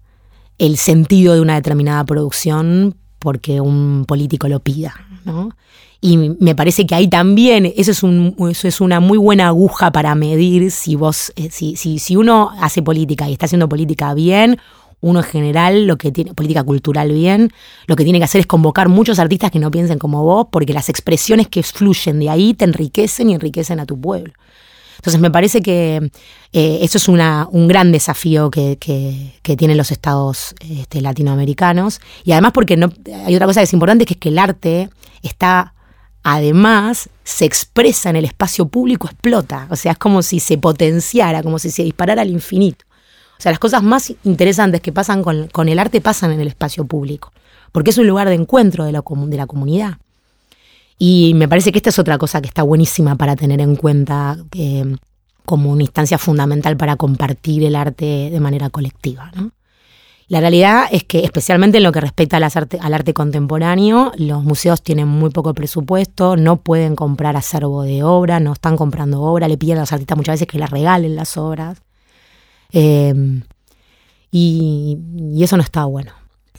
el 0.59 0.77
sentido 0.79 1.35
de 1.35 1.41
una 1.41 1.55
determinada 1.55 2.05
producción 2.05 2.97
porque 3.19 3.61
un 3.61 4.05
político 4.07 4.49
lo 4.49 4.61
pida, 4.61 4.95
¿no? 5.25 5.51
Y 6.01 6.19
me 6.19 6.55
parece 6.55 6.87
que 6.87 6.95
ahí 6.95 7.09
también, 7.09 7.73
eso 7.77 7.91
es, 7.91 8.03
un, 8.03 8.37
eso 8.51 8.69
es 8.69 8.81
una 8.81 9.01
muy 9.01 9.19
buena 9.19 9.49
aguja 9.49 9.91
para 9.91 10.15
medir 10.15 10.71
si 10.71 10.95
vos, 10.95 11.33
eh, 11.37 11.49
si, 11.51 11.75
si, 11.77 11.99
si 11.99 12.17
uno 12.17 12.53
hace 12.61 12.83
política 12.83 13.29
y 13.29 13.33
está 13.33 13.47
haciendo 13.47 13.69
política 13.69 14.15
bien, 14.15 14.59
uno 15.01 15.21
en 15.21 15.25
general, 15.25 15.87
lo 15.87 15.97
que 15.99 16.11
tiene, 16.11 16.35
política 16.35 16.63
cultural 16.63 17.13
bien, 17.13 17.53
lo 17.87 17.97
que 17.97 18.05
tiene 18.05 18.19
que 18.19 18.25
hacer 18.25 18.41
es 18.41 18.47
convocar 18.47 18.89
muchos 18.89 19.19
artistas 19.19 19.51
que 19.51 19.59
no 19.59 19.71
piensen 19.71 19.99
como 19.99 20.23
vos, 20.25 20.47
porque 20.51 20.73
las 20.73 20.89
expresiones 20.89 21.49
que 21.49 21.63
fluyen 21.63 22.19
de 22.19 22.31
ahí 22.31 22.55
te 22.55 22.65
enriquecen 22.65 23.31
y 23.31 23.35
enriquecen 23.35 23.81
a 23.81 23.87
tu 23.87 24.01
pueblo. 24.01 24.33
Entonces 24.97 25.21
me 25.21 25.31
parece 25.31 25.61
que 25.61 26.11
eh, 26.53 26.79
eso 26.83 26.99
es 26.99 27.09
una, 27.09 27.47
un 27.53 27.69
gran 27.69 27.93
desafío 27.93 28.51
que, 28.51 28.79
que, 28.79 29.57
tienen 29.57 29.77
los 29.77 29.93
estados 29.93 30.55
este, 30.61 31.01
latinoamericanos. 31.03 32.01
Y 32.25 32.33
además 32.33 32.53
porque 32.53 32.77
no, 32.77 32.91
hay 33.25 33.35
otra 33.35 33.47
cosa 33.47 33.61
que 33.61 33.65
es 33.65 33.73
importante, 33.73 34.07
que 34.07 34.15
es 34.15 34.21
que 34.21 34.31
el 34.31 34.39
arte 34.39 34.89
está 35.23 35.75
además 36.23 37.09
se 37.23 37.45
expresa 37.45 38.11
en 38.11 38.17
el 38.17 38.25
espacio 38.25 38.67
público, 38.67 39.07
explota. 39.07 39.69
O 39.71 39.77
sea, 39.77 39.93
es 39.93 39.99
como 39.99 40.23
si 40.23 40.41
se 40.41 40.59
potenciara, 40.59 41.41
como 41.45 41.61
si 41.61 41.71
se 41.71 41.85
disparara 41.85 42.23
al 42.23 42.31
infinito. 42.31 42.85
O 43.39 43.43
sea, 43.43 43.53
las 43.53 43.59
cosas 43.59 43.83
más 43.83 44.13
interesantes 44.25 44.81
que 44.81 44.93
pasan 44.93 45.23
con, 45.23 45.69
el 45.69 45.79
arte 45.79 46.01
pasan 46.01 46.33
en 46.33 46.41
el 46.41 46.49
espacio 46.49 46.85
público, 46.87 47.33
porque 47.73 47.91
es 47.91 47.99
un 47.99 48.07
lugar 48.07 48.29
de 48.29 48.35
encuentro 48.35 48.85
de 48.85 48.93
la, 48.93 49.03
de 49.03 49.37
la 49.37 49.47
comunidad. 49.47 49.99
Y 50.99 51.33
me 51.35 51.49
parece 51.49 51.73
que 51.73 51.79
esta 51.79 51.91
es 51.91 51.99
otra 51.99 52.17
cosa 52.17 52.41
que 52.41 52.49
está 52.49 52.63
buenísima 52.63 53.17
para 53.17 53.37
tener 53.37 53.61
en 53.61 53.77
cuenta 53.77 54.39
eh, 54.53 54.97
como 55.45 55.71
una 55.71 55.83
instancia 55.83 56.19
fundamental 56.19 56.77
para 56.77 56.97
compartir 56.97 57.65
el 57.65 57.77
arte 57.77 58.31
de 58.31 58.41
manera 58.41 58.71
colectiva. 58.71 59.31
La 60.29 60.41
realidad 60.41 60.87
es 60.91 61.05
que, 61.05 61.21
especialmente 61.21 61.79
en 61.79 61.85
lo 61.85 61.93
que 61.93 62.01
respecta 62.01 62.37
al 62.37 62.95
arte 62.95 63.15
contemporáneo, 63.15 64.11
los 64.17 64.43
museos 64.43 64.83
tienen 64.83 65.07
muy 65.07 65.31
poco 65.31 65.55
presupuesto, 65.55 66.37
no 66.37 66.57
pueden 66.57 66.97
comprar 66.97 67.37
acervo 67.37 67.83
de 67.83 68.03
obra, 68.03 68.41
no 68.41 68.55
están 68.55 68.77
comprando 68.77 69.23
obra, 69.23 69.47
le 69.47 69.57
piden 69.57 69.77
a 69.77 69.81
los 69.83 69.93
artistas 69.93 70.17
muchas 70.17 70.35
veces 70.35 70.49
que 70.49 70.59
les 70.59 70.69
regalen 70.69 71.15
las 71.15 71.37
obras. 71.37 71.86
Em, 72.73 73.43
y, 74.31 74.99
eso 75.41 75.57
no 75.57 75.63
está 75.63 75.85
bueno. 75.85 76.13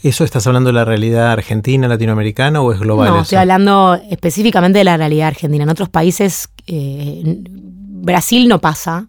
¿Eso 0.03 0.23
estás 0.23 0.45
hablando 0.47 0.69
de 0.69 0.73
la 0.73 0.85
realidad 0.85 1.31
argentina, 1.31 1.87
latinoamericana 1.87 2.61
o 2.61 2.71
es 2.71 2.79
global? 2.79 3.09
No, 3.09 3.21
estoy 3.21 3.39
hablando 3.39 3.99
específicamente 4.09 4.77
de 4.77 4.83
la 4.83 4.97
realidad 4.97 5.29
argentina. 5.29 5.63
En 5.63 5.69
otros 5.69 5.89
países, 5.89 6.49
eh, 6.67 7.23
Brasil 7.45 8.47
no 8.47 8.59
pasa, 8.59 9.07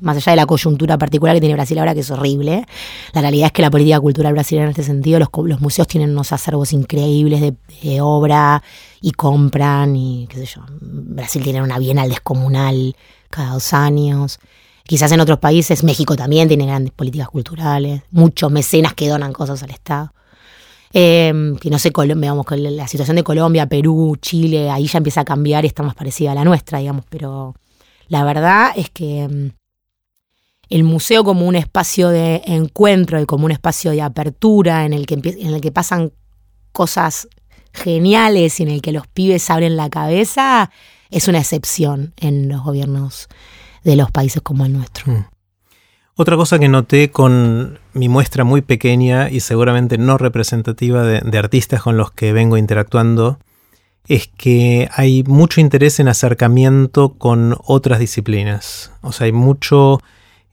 más 0.00 0.16
allá 0.16 0.32
de 0.32 0.36
la 0.36 0.46
coyuntura 0.46 0.98
particular 0.98 1.34
que 1.34 1.40
tiene 1.40 1.54
Brasil 1.54 1.78
ahora, 1.78 1.94
que 1.94 2.00
es 2.00 2.10
horrible, 2.10 2.66
la 3.12 3.20
realidad 3.22 3.46
es 3.46 3.52
que 3.52 3.62
la 3.62 3.70
política 3.70 3.98
cultural 4.00 4.34
brasileña 4.34 4.64
en 4.64 4.70
este 4.70 4.82
sentido, 4.82 5.18
los, 5.18 5.28
los 5.44 5.60
museos 5.60 5.88
tienen 5.88 6.10
unos 6.10 6.32
acervos 6.32 6.72
increíbles 6.72 7.40
de, 7.40 8.00
obra 8.00 8.62
y 9.00 9.12
compran 9.12 9.96
y 9.96 10.26
qué 10.28 10.38
sé 10.38 10.46
yo. 10.46 10.62
Brasil 10.80 11.42
tiene 11.42 11.62
una 11.62 11.78
bienal 11.78 12.08
descomunal 12.08 12.94
cada 13.30 13.54
dos 13.54 13.72
años. 13.72 14.38
Quizás 14.86 15.10
en 15.12 15.20
otros 15.20 15.38
países, 15.38 15.82
México 15.82 16.14
también 16.14 16.46
tiene 16.48 16.66
grandes 16.66 16.92
políticas 16.92 17.28
culturales, 17.28 18.02
muchos 18.10 18.52
mecenas 18.52 18.94
que 18.94 19.08
donan 19.08 19.32
cosas 19.32 19.62
al 19.62 19.70
Estado. 19.70 20.12
Eh, 20.92 21.54
que 21.60 21.70
no 21.70 21.78
sé, 21.78 21.92
digamos, 21.94 22.46
la 22.50 22.86
situación 22.86 23.16
de 23.16 23.24
Colombia, 23.24 23.66
Perú, 23.66 24.16
Chile, 24.20 24.70
ahí 24.70 24.86
ya 24.86 24.98
empieza 24.98 25.22
a 25.22 25.24
cambiar 25.24 25.64
y 25.64 25.68
está 25.68 25.82
más 25.82 25.94
parecida 25.94 26.32
a 26.32 26.34
la 26.34 26.44
nuestra, 26.44 26.78
digamos, 26.78 27.04
pero 27.08 27.54
la 28.08 28.24
verdad 28.24 28.70
es 28.76 28.88
que 28.90 29.22
em, 29.22 29.52
el 30.68 30.84
museo 30.84 31.24
como 31.24 31.46
un 31.46 31.56
espacio 31.56 32.08
de 32.08 32.42
encuentro 32.46 33.20
y 33.20 33.26
como 33.26 33.46
un 33.46 33.52
espacio 33.52 33.90
de 33.90 34.02
apertura 34.02 34.84
en 34.84 34.92
el 34.92 35.06
que, 35.06 35.14
en 35.14 35.54
el 35.54 35.60
que 35.60 35.72
pasan 35.72 36.12
cosas 36.72 37.28
geniales 37.72 38.60
y 38.60 38.62
en 38.62 38.70
el 38.70 38.82
que 38.82 38.92
los 38.92 39.06
pibes 39.06 39.50
abren 39.50 39.76
la 39.76 39.90
cabeza, 39.90 40.70
es 41.10 41.28
una 41.28 41.38
excepción 41.38 42.14
en 42.16 42.48
los 42.48 42.62
gobiernos 42.62 43.28
de 43.90 43.96
los 43.96 44.10
países 44.10 44.42
como 44.42 44.66
el 44.66 44.72
nuestro. 44.72 45.12
Mm. 45.12 45.26
Otra 46.16 46.36
cosa 46.36 46.58
que 46.58 46.68
noté 46.68 47.10
con 47.10 47.78
mi 47.92 48.08
muestra 48.08 48.42
muy 48.42 48.62
pequeña 48.62 49.28
y 49.30 49.40
seguramente 49.40 49.98
no 49.98 50.16
representativa 50.18 51.02
de, 51.02 51.38
artistas 51.38 51.82
con 51.82 51.96
los 51.98 52.10
que 52.10 52.32
vengo 52.32 52.56
interactuando 52.56 53.38
es 54.08 54.28
que 54.28 54.88
hay 54.94 55.24
mucho 55.24 55.60
interés 55.60 56.00
en 56.00 56.08
acercamiento 56.08 57.14
con 57.14 57.56
otras 57.64 57.98
disciplinas. 57.98 58.92
O 59.02 59.12
sea, 59.12 59.26
hay 59.26 59.32
mucho 59.32 60.00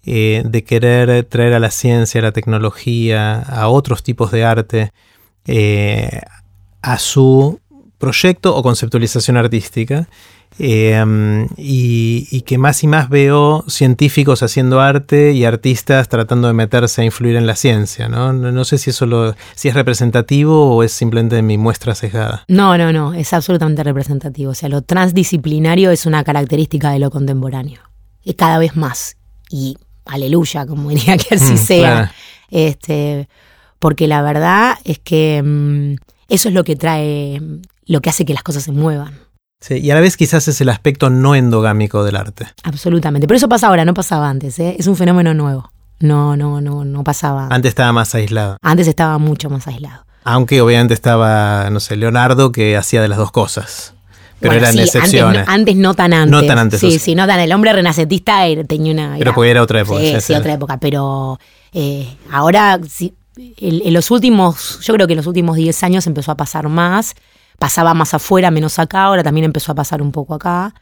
eh, 0.03 0.43
de 0.45 0.63
querer 0.63 1.23
traer 1.25 1.53
a 1.53 1.59
la 1.59 1.71
ciencia, 1.71 2.19
a 2.19 2.23
la 2.23 2.31
tecnología, 2.33 3.39
a 3.39 3.69
otros 3.69 4.03
tipos 4.03 4.31
de 4.31 4.43
arte, 4.43 4.91
eh, 5.45 6.21
a 6.81 6.97
su 6.97 7.61
proyecto 7.99 8.53
o 8.53 8.61
conceptualización 8.63 9.37
artística. 9.37 10.09
Eh, 10.59 11.47
y, 11.57 12.41
que 12.41 12.57
más 12.57 12.83
y 12.83 12.87
más 12.87 13.09
veo 13.09 13.63
científicos 13.67 14.43
haciendo 14.43 14.81
arte 14.81 15.31
y 15.31 15.45
artistas 15.45 16.09
tratando 16.09 16.47
de 16.47 16.53
meterse 16.53 17.01
a 17.01 17.05
influir 17.05 17.35
en 17.35 17.47
la 17.47 17.55
ciencia. 17.55 18.09
No, 18.09 18.33
no, 18.33 18.65
sé 18.65 18.77
si 18.77 18.91
eso 18.91 19.05
lo, 19.05 19.35
si 19.55 19.69
es 19.69 19.73
representativo 19.73 20.75
o 20.75 20.83
es 20.83 20.91
simplemente 20.91 21.41
mi 21.41 21.57
muestra 21.57 21.95
sesgada. 21.95 22.43
No, 22.47 22.77
no, 22.77 22.91
no, 22.91 23.13
es 23.13 23.33
absolutamente 23.33 23.83
representativo. 23.83 24.51
O 24.51 24.55
sea, 24.55 24.69
lo 24.69 24.81
transdisciplinario 24.81 25.91
es 25.91 26.05
una 26.05 26.23
característica 26.23 26.91
de 26.91 26.99
lo 26.99 27.09
contemporáneo. 27.09 27.81
Y 28.23 28.33
cada 28.35 28.57
vez 28.57 28.75
más. 28.75 29.17
Y 29.49 29.77
aleluya, 30.05 30.65
como 30.65 30.89
diría 30.89 31.17
que 31.17 31.35
así 31.35 31.53
mm, 31.53 31.57
sea. 31.57 32.13
Este, 32.49 33.27
porque 33.79 34.07
la 34.07 34.21
verdad 34.21 34.77
es 34.83 34.99
que 34.99 35.41
mm, 35.43 35.95
eso 36.29 36.49
es 36.49 36.53
lo 36.53 36.63
que 36.63 36.75
trae, 36.75 37.41
lo 37.85 38.01
que 38.01 38.09
hace 38.09 38.25
que 38.25 38.33
las 38.33 38.43
cosas 38.43 38.63
se 38.63 38.71
muevan. 38.71 39.22
Sí, 39.63 39.75
y 39.75 39.91
a 39.91 39.95
la 39.95 40.01
vez 40.01 40.17
quizás 40.17 40.45
es 40.49 40.59
el 40.59 40.67
aspecto 40.67 41.09
no 41.09 41.35
endogámico 41.35 42.03
del 42.03 42.17
arte. 42.17 42.47
Absolutamente. 42.63 43.27
Pero 43.27 43.37
eso 43.37 43.47
pasa 43.47 43.67
ahora, 43.67 43.85
no 43.85 43.93
pasaba 43.93 44.29
antes. 44.29 44.59
¿eh? 44.59 44.75
Es 44.77 44.87
un 44.87 44.97
fenómeno 44.97 45.33
nuevo. 45.33 45.71
No, 46.01 46.35
no, 46.35 46.59
no, 46.59 46.83
no 46.83 47.03
pasaba. 47.05 47.47
Antes 47.49 47.69
estaba 47.69 47.93
más 47.93 48.13
aislado. 48.13 48.57
Antes 48.61 48.89
estaba 48.89 49.17
mucho 49.19 49.49
más 49.49 49.65
aislado. 49.65 50.05
Aunque 50.25 50.59
obviamente 50.59 50.93
estaba, 50.93 51.69
no 51.69 51.79
sé, 51.79 51.95
Leonardo 51.95 52.51
que 52.51 52.75
hacía 52.75 53.01
de 53.01 53.07
las 53.07 53.17
dos 53.17 53.31
cosas. 53.31 53.93
Pero 54.41 54.55
eran 54.55 54.77
excepciones. 54.77 55.47
Antes, 55.47 55.77
no 55.77 55.93
tan 55.93 56.11
antes. 56.11 56.31
No 56.31 56.45
tan 56.45 56.57
antes. 56.57 56.81
Sí, 56.81 56.99
sí, 56.99 57.15
no 57.15 57.25
tan. 57.25 57.39
El 57.39 57.53
hombre 57.53 57.71
renacentista 57.71 58.43
tenía 58.67 58.91
una. 58.91 59.15
pero 59.17 59.33
porque 59.33 59.51
era 59.51 59.61
otra 59.61 59.79
época. 59.79 60.01
Sí, 60.01 60.13
sí, 60.19 60.33
otra 60.33 60.51
época. 60.51 60.77
Pero 60.81 61.39
eh, 61.71 62.17
ahora, 62.29 62.81
en, 63.37 63.93
los 63.93 64.11
últimos, 64.11 64.81
yo 64.81 64.93
creo 64.93 65.07
que 65.07 65.13
en 65.13 65.17
los 65.17 65.27
últimos 65.27 65.55
10 65.55 65.83
años 65.83 66.05
empezó 66.05 66.33
a 66.33 66.35
pasar 66.35 66.67
más. 66.67 67.15
Pasaba 67.59 67.93
más 67.93 68.13
afuera, 68.13 68.51
menos 68.51 68.79
acá. 68.79 69.03
Ahora 69.03 69.23
también 69.23 69.45
empezó 69.45 69.71
a 69.71 69.75
pasar 69.75 70.01
un 70.01 70.11
poco 70.11 70.33
acá. 70.33 70.73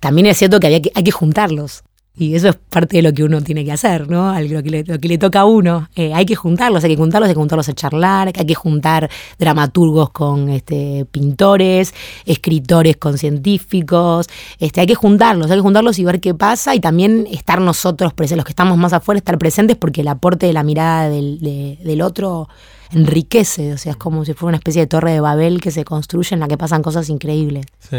También 0.00 0.26
es 0.26 0.38
cierto 0.38 0.60
que, 0.60 0.66
había 0.66 0.82
que 0.82 0.92
hay 0.94 1.02
que 1.02 1.10
juntarlos. 1.10 1.82
Y 2.18 2.34
eso 2.34 2.48
es 2.48 2.56
parte 2.56 2.96
de 2.96 3.02
lo 3.02 3.12
que 3.12 3.22
uno 3.22 3.40
tiene 3.40 3.64
que 3.64 3.70
hacer, 3.70 4.10
¿no? 4.10 4.38
Lo 4.40 4.62
que 4.62 4.70
le, 4.70 4.84
que 4.84 5.08
le 5.08 5.18
toca 5.18 5.40
a 5.40 5.44
uno. 5.44 5.88
Eh, 5.94 6.12
hay 6.12 6.26
que 6.26 6.34
juntarlos, 6.34 6.82
hay 6.82 6.90
que 6.90 6.96
juntarlos, 6.96 7.28
hay 7.28 7.34
que 7.34 7.38
juntarlos 7.38 7.68
a 7.68 7.74
charlar, 7.74 8.32
hay 8.34 8.44
que 8.44 8.54
juntar 8.54 9.08
dramaturgos 9.38 10.10
con 10.10 10.48
este, 10.48 11.06
pintores, 11.10 11.94
escritores 12.26 12.96
con 12.96 13.18
científicos. 13.18 14.26
Este, 14.58 14.80
hay 14.80 14.86
que 14.88 14.96
juntarlos, 14.96 15.48
hay 15.50 15.58
que 15.58 15.62
juntarlos 15.62 15.98
y 16.00 16.04
ver 16.04 16.20
qué 16.20 16.34
pasa 16.34 16.74
y 16.74 16.80
también 16.80 17.28
estar 17.30 17.60
nosotros 17.60 18.12
presentes, 18.12 18.38
los 18.38 18.44
que 18.44 18.52
estamos 18.52 18.76
más 18.76 18.92
afuera, 18.92 19.18
estar 19.18 19.38
presentes 19.38 19.76
porque 19.76 20.00
el 20.00 20.08
aporte 20.08 20.46
de 20.46 20.52
la 20.52 20.64
mirada 20.64 21.08
del, 21.08 21.38
del 21.40 22.02
otro 22.02 22.48
enriquece, 22.90 23.74
o 23.74 23.78
sea, 23.78 23.92
es 23.92 23.98
como 23.98 24.24
si 24.24 24.34
fuera 24.34 24.50
una 24.50 24.56
especie 24.56 24.82
de 24.82 24.86
torre 24.86 25.12
de 25.12 25.20
Babel 25.20 25.60
que 25.60 25.70
se 25.70 25.84
construye 25.84 26.34
en 26.34 26.40
la 26.40 26.48
que 26.48 26.56
pasan 26.56 26.82
cosas 26.82 27.08
increíbles. 27.10 27.66
Sí. 27.78 27.98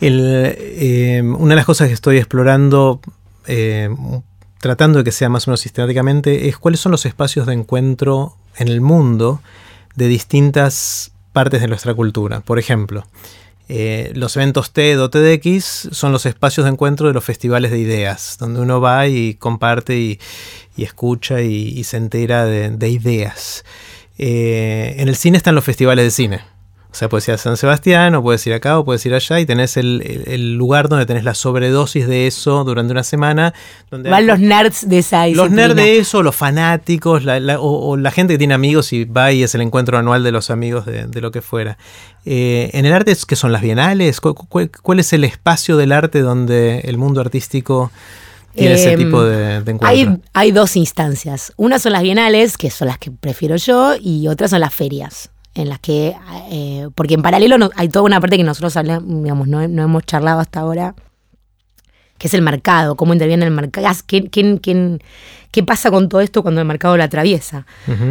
Eh, 0.00 1.22
una 1.22 1.50
de 1.50 1.56
las 1.56 1.66
cosas 1.66 1.88
que 1.88 1.94
estoy 1.94 2.16
explorando 2.16 3.00
eh, 3.46 3.88
tratando 4.58 4.98
de 4.98 5.04
que 5.04 5.12
sea 5.12 5.28
más 5.28 5.46
o 5.46 5.50
menos 5.50 5.60
sistemáticamente, 5.60 6.48
es 6.48 6.58
cuáles 6.58 6.80
son 6.80 6.92
los 6.92 7.06
espacios 7.06 7.46
de 7.46 7.54
encuentro 7.54 8.36
en 8.56 8.68
el 8.68 8.80
mundo 8.80 9.40
de 9.96 10.08
distintas 10.08 11.12
partes 11.32 11.60
de 11.60 11.68
nuestra 11.68 11.94
cultura. 11.94 12.40
Por 12.40 12.58
ejemplo, 12.58 13.06
eh, 13.68 14.10
los 14.14 14.36
eventos 14.36 14.72
TED 14.72 15.00
o 15.00 15.10
TEDx 15.10 15.90
son 15.92 16.10
los 16.10 16.26
espacios 16.26 16.64
de 16.64 16.72
encuentro 16.72 17.06
de 17.06 17.14
los 17.14 17.24
festivales 17.24 17.70
de 17.70 17.78
ideas, 17.78 18.36
donde 18.40 18.60
uno 18.60 18.80
va 18.80 19.06
y 19.06 19.34
comparte 19.34 19.96
y, 19.96 20.18
escucha 20.76 21.42
y, 21.42 21.84
se 21.84 21.98
entera 21.98 22.46
de, 22.46 22.88
ideas. 22.88 23.64
Eh, 24.18 24.96
en 24.98 25.08
el 25.08 25.14
cine 25.14 25.36
están 25.36 25.54
los 25.54 25.64
festivales 25.64 26.04
de 26.04 26.10
cine. 26.10 26.40
O 26.92 26.94
sea, 26.94 27.08
puedes 27.08 27.28
ir 27.28 27.34
a 27.34 27.38
San 27.38 27.56
Sebastián, 27.56 28.16
o 28.16 28.22
puedes 28.22 28.44
ir 28.48 28.52
acá, 28.52 28.78
o 28.78 28.84
puedes 28.84 29.06
ir 29.06 29.14
allá, 29.14 29.38
y 29.38 29.46
tenés 29.46 29.76
el, 29.76 30.54
lugar 30.54 30.88
donde 30.88 31.06
tenés 31.06 31.22
la 31.22 31.34
sobredosis 31.34 32.08
de 32.08 32.26
eso 32.26 32.64
durante 32.64 32.92
una 32.92 33.04
semana. 33.04 33.54
Donde 33.90 34.10
Van 34.10 34.26
los 34.26 34.40
nerds 34.40 34.88
de 34.88 34.98
esa 34.98 35.28
Los 35.28 35.50
nerds 35.50 35.76
de 35.76 35.98
eso, 35.98 36.22
los 36.24 36.34
fanáticos, 36.34 37.22
o, 37.58 37.96
la 37.96 38.10
gente 38.10 38.34
que 38.34 38.38
tiene 38.38 38.54
amigos 38.54 38.92
y 38.92 39.04
va 39.04 39.30
y 39.30 39.44
es 39.44 39.54
el 39.54 39.60
encuentro 39.60 39.98
anual 39.98 40.24
de 40.24 40.32
los 40.32 40.50
amigos 40.50 40.84
de, 40.84 41.20
lo 41.20 41.30
que 41.30 41.42
fuera. 41.42 41.78
Eh, 42.24 42.70
en 42.72 42.86
el 42.86 42.92
arte, 42.92 43.16
¿qué 43.26 43.36
son 43.36 43.52
las 43.52 43.62
bienales? 43.62 44.20
¿Cuál, 44.20 44.98
es 44.98 45.12
el 45.12 45.24
espacio 45.24 45.76
del 45.76 45.92
arte 45.92 46.22
donde 46.22 46.80
el 46.80 46.98
mundo 46.98 47.20
artístico 47.20 47.92
tiene 48.54 48.74
ese 48.74 48.92
Em, 48.92 48.98
tipo 48.98 49.22
de, 49.22 49.62
de 49.62 49.70
encuentro. 49.70 49.88
Hay, 49.88 50.20
hay 50.32 50.52
dos 50.52 50.76
instancias. 50.76 51.52
Una 51.56 51.78
son 51.78 51.92
las 51.92 52.02
bienales, 52.02 52.56
que 52.56 52.70
son 52.70 52.88
las 52.88 52.98
que 52.98 53.12
prefiero 53.12 53.54
yo, 53.56 53.94
y 54.00 54.26
otras 54.26 54.50
son 54.50 54.60
las 54.60 54.74
ferias, 54.74 55.30
en 55.54 55.68
las 55.68 55.80
que, 55.80 56.14
eh, 56.50 56.88
porque 56.94 57.14
en 57.14 57.22
paralelo 57.22 57.58
no- 57.58 57.70
hay 57.76 57.88
toda 57.88 58.04
una 58.04 58.20
parte 58.20 58.36
que 58.36 58.44
nosotros 58.44 58.76
hablamos, 58.76 59.22
digamos, 59.22 59.48
no, 59.48 59.66
no 59.68 59.82
hemos 59.82 60.04
charlado 60.04 60.40
hasta 60.40 60.60
ahora, 60.60 60.94
que 62.18 62.26
es 62.28 62.34
el 62.34 62.42
mercado, 62.42 62.96
cómo 62.96 63.12
interviene 63.14 63.44
el 63.46 63.50
mercado, 63.50 63.86
¿Qué, 64.06 64.28
qué, 64.28 64.58
qué- 64.62 64.98
qué 65.50 65.62
pasa 65.64 65.90
con 65.90 66.08
todo 66.08 66.20
esto 66.20 66.42
cuando 66.42 66.60
el 66.60 66.66
mercado 66.66 66.96
lo 66.96 67.02
atraviesa. 67.02 67.66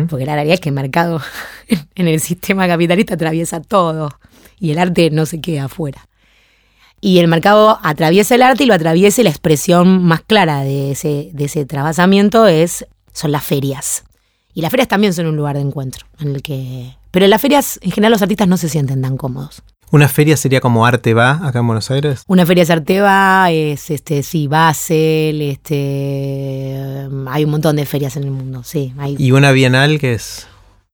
Porque 0.10 0.26
la 0.26 0.34
realidad 0.34 0.56
es 0.56 0.60
que 0.60 0.70
el 0.70 0.76
mercado 0.76 1.22
en 1.96 2.08
el 2.08 2.20
sistema 2.20 2.68
capitalista 2.68 3.14
atraviesa 3.14 3.62
todo 3.62 4.10
y 4.60 4.72
el 4.72 4.80
arte 4.80 5.10
no 5.12 5.26
se 5.26 5.40
queda 5.40 5.66
afuera. 5.66 6.08
Y 7.02 7.20
el 7.20 7.30
mercado 7.30 7.80
atraviesa 7.82 8.36
el 8.36 8.42
arte 8.42 8.64
y 8.64 8.68
lo 8.68 8.74
atraviesa 8.74 9.22
y 9.22 9.24
la 9.24 9.30
expresión 9.30 10.04
más 10.04 10.20
clara 10.22 10.64
de 10.64 10.92
ese, 10.92 11.30
de 11.32 11.46
ese 11.46 11.66
trabajamiento 11.66 12.46
es, 12.48 12.86
son 13.14 13.32
las 13.32 13.46
ferias. 13.46 14.04
Y 14.54 14.62
las 14.62 14.72
ferias 14.72 14.90
también 14.90 15.14
son 15.14 15.28
un 15.28 15.38
lugar 15.38 15.56
de 15.56 15.62
encuentro 15.62 16.06
en 16.20 16.36
el 16.36 16.42
que... 16.42 16.98
Pero 17.12 17.26
en 17.26 17.32
las 17.32 17.42
ferias 17.42 17.80
en 17.82 17.92
general 17.92 18.12
los 18.12 18.22
artistas 18.22 18.48
no 18.48 18.58
se 18.58 18.70
sienten 18.70 19.02
tan 19.02 19.18
cómodos. 19.18 19.64
Una 19.92 20.08
feria 20.08 20.38
sería 20.38 20.62
como 20.62 20.86
Arte 20.86 21.16
Va 21.16 21.40
acá 21.48 21.60
en 21.60 21.68
Buenos 21.68 21.90
Aires. 21.90 22.24
Una 22.28 22.46
feria 22.46 22.62
es 22.62 22.70
Arteba, 22.70 23.50
es 23.50 23.90
este, 23.90 24.22
sí, 24.22 24.48
Basel, 24.48 25.42
este, 25.42 27.08
hay 27.28 27.44
un 27.44 27.50
montón 27.50 27.76
de 27.76 27.86
ferias 27.88 28.16
en 28.16 28.24
el 28.24 28.32
mundo, 28.32 28.62
sí. 28.64 28.94
Hay 29.00 29.16
Y 29.18 29.32
una 29.32 29.52
Bienal 29.52 30.00
que 30.00 30.14
es. 30.14 30.48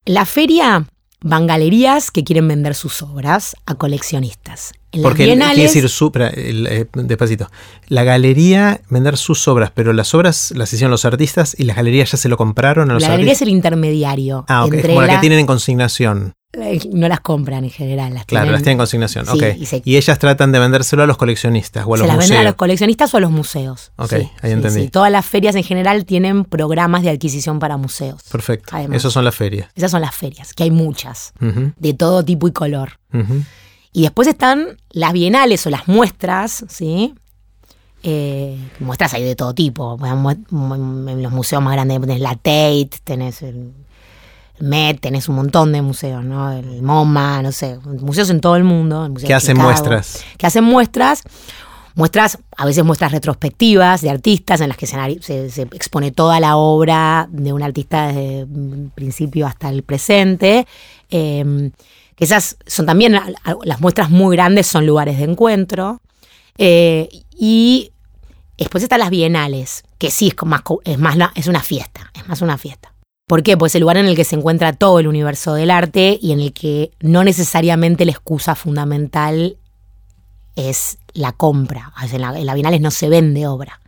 La 0.06 0.26
feria 0.26 0.88
van 1.20 1.48
galerías 1.48 2.10
que 2.10 2.24
quieren 2.24 2.48
vender 2.48 2.74
sus 2.74 3.02
obras 3.02 3.58
a 3.66 3.76
coleccionistas. 3.76 4.72
En 4.96 5.02
las 5.02 5.10
Porque 5.10 5.26
bienales, 5.26 5.56
quiere 5.56 5.68
decir 5.68 5.90
su. 5.90 6.12
el, 6.36 6.68
eh, 6.68 6.88
despacito. 6.94 7.50
La 7.88 8.04
galería 8.04 8.82
vender 8.90 9.18
sus 9.18 9.48
obras, 9.48 9.72
pero 9.74 9.94
las 9.94 10.14
obras 10.14 10.52
las 10.56 10.72
hicieron 10.74 10.92
los 10.92 11.06
artistas 11.06 11.56
y 11.58 11.64
las 11.64 11.76
galerías 11.76 12.12
ya 12.12 12.18
se 12.18 12.30
lo 12.30 12.38
compraron 12.38 12.90
a 12.92 12.94
los 12.96 13.04
la 13.04 13.10
galería 13.10 13.34
es 13.34 13.42
el 13.42 13.50
intermediario 13.50 14.46
Ah, 14.48 14.66
ok. 14.66 14.74
Entre 14.74 14.90
como 14.94 15.02
la 15.06 15.16
que 15.16 15.20
tienen 15.20 15.40
en 15.40 15.46
consignación. 15.46 16.34
eh, 16.58 16.80
no 16.94 17.10
las 17.10 17.20
compran 17.20 17.66
en 17.66 17.70
general, 17.70 18.14
las 18.14 18.26
Claro, 18.26 18.46
tienen- 18.46 18.54
las 18.54 18.62
tienen 18.64 18.72
en 18.76 18.78
consignación. 18.78 19.26
Sí, 19.26 19.40
y 19.60 19.66
se- 19.66 19.82
Y 19.84 19.98
ellas 19.98 20.18
tratan 20.20 20.54
de 20.54 20.60
vendérselo 20.60 21.04
a 21.04 21.06
los 21.06 21.18
coleccionistas 21.18 21.84
o 21.86 21.94
a 21.94 21.98
se 21.98 22.04
los 22.04 22.08
las 22.08 22.18
venden 22.18 22.38
a 22.38 22.40
museos. 22.40 22.46
los 22.46 22.56
coleccionistas 22.56 23.14
o 23.14 23.18
a 23.18 23.20
los 23.20 23.32
museos. 23.32 23.92
Ok, 23.98 24.10
Sí, 24.12 24.16
ahí 24.16 24.30
sí, 24.44 24.50
entendí. 24.52 24.82
sí. 24.84 24.88
Todas 24.90 25.12
las 25.12 25.26
ferias 25.26 25.54
en 25.56 25.64
general 25.64 26.06
tienen 26.06 26.46
programas 26.46 27.04
de 27.04 27.10
adquisición 27.10 27.60
para 27.60 27.76
museos. 27.76 28.22
Perfecto. 28.32 28.70
Además. 28.72 28.96
Esas 28.98 29.12
son 29.12 29.26
las 29.26 29.36
ferias. 29.36 29.68
Esas 29.76 29.92
son 29.92 30.00
las 30.00 30.16
ferias, 30.16 30.54
que 30.54 30.64
hay 30.64 30.72
muchas, 30.72 31.34
de 31.78 31.94
todo 31.94 32.24
tipo 32.24 32.48
y 32.48 32.52
color. 32.54 33.00
ujú. 33.14 33.44
Y 33.96 34.02
después 34.02 34.28
están 34.28 34.78
las 34.92 35.14
bienales 35.14 35.66
o 35.66 35.70
las 35.70 35.88
muestras, 35.88 36.66
¿sí? 36.68 37.16
Eh, 38.04 38.58
muestras 38.82 39.14
hay 39.14 39.24
de 39.24 39.36
todo 39.38 39.54
tipo. 39.54 39.98
En 40.06 41.24
los 41.24 41.32
museos 41.32 41.62
más 41.64 41.74
grandes 41.74 42.02
tenés 42.02 42.20
la 42.20 42.36
Tate, 42.36 42.90
tenés 43.06 43.42
el 43.42 43.72
Met, 44.60 45.00
tenés 45.00 45.30
un 45.30 45.36
montón 45.36 45.72
de 45.72 45.82
museos, 45.82 46.24
¿no? 46.26 46.52
El 46.52 46.82
MoMA, 46.82 47.42
no 47.42 47.52
sé, 47.54 47.78
museos 48.02 48.30
en 48.30 48.42
todo 48.42 48.58
el 48.58 48.66
mundo. 48.66 49.06
el 49.06 49.12
Museo 49.14 49.28
Que 49.28 49.34
hacen 49.34 49.56
Chicago, 49.56 49.70
muestras. 49.72 50.24
Que 50.38 50.46
hacen 50.46 50.64
muestras. 50.66 51.24
Muestras, 51.96 52.38
a 52.58 52.66
veces 52.66 52.84
muestras 52.84 53.14
retrospectivas 53.14 54.02
de 54.02 54.10
artistas 54.10 54.60
en 54.60 54.68
las 54.68 54.78
que 54.78 54.88
se- 54.88 55.50
se 55.50 55.62
expone 55.62 56.12
toda 56.12 56.42
la 56.42 56.58
obra 56.58 57.30
de 57.32 57.54
un 57.54 57.64
artista 57.64 58.08
desde 58.08 58.40
el 58.42 58.92
principio 58.94 59.48
hasta 59.48 59.70
el 59.70 59.84
presente. 59.84 60.68
Eh, 61.10 61.72
que 62.16 62.24
esas 62.24 62.58
son 62.66 62.86
también, 62.86 63.20
las 63.64 63.82
muestras 63.82 64.10
muy 64.10 64.36
grandes 64.36 64.68
son 64.68 64.86
lugares 64.86 65.18
de 65.18 65.26
encuentro. 65.26 66.02
Eh, 66.58 67.10
y 67.38 67.92
después 68.58 68.84
están 68.84 69.00
las 69.00 69.10
bienales, 69.10 69.84
que 69.98 70.10
sí 70.10 70.28
es, 70.30 70.46
más, 70.46 70.62
es, 70.86 70.98
más, 70.98 71.18
es 71.36 71.48
una 71.48 71.62
fiesta, 71.62 72.12
es 72.14 72.28
más 72.28 72.42
una 72.42 72.58
fiesta. 72.58 72.94
¿Por 73.28 73.44
qué? 73.44 73.58
Pues 73.58 73.72
es 73.72 73.76
el 73.76 73.82
lugar 73.82 73.98
en 73.98 74.06
el 74.06 74.16
que 74.16 74.24
se 74.24 74.36
encuentra 74.36 74.74
todo 74.74 75.00
el 75.00 75.08
universo 75.08 75.56
del 75.56 75.72
arte 75.72 76.18
y 76.22 76.32
en 76.32 76.40
el 76.40 76.54
que 76.54 76.92
no 77.00 77.24
necesariamente 77.24 78.06
la 78.06 78.12
excusa 78.12 78.56
fundamental 78.56 79.58
es 80.56 81.00
la 81.14 81.32
compra. 81.32 81.92
En, 82.02 82.22
la, 82.22 82.38
en 82.38 82.46
las 82.46 82.56
bienales 82.56 82.82
no 82.82 82.92
se 82.92 83.10
vende 83.10 83.48
obra. 83.48 83.82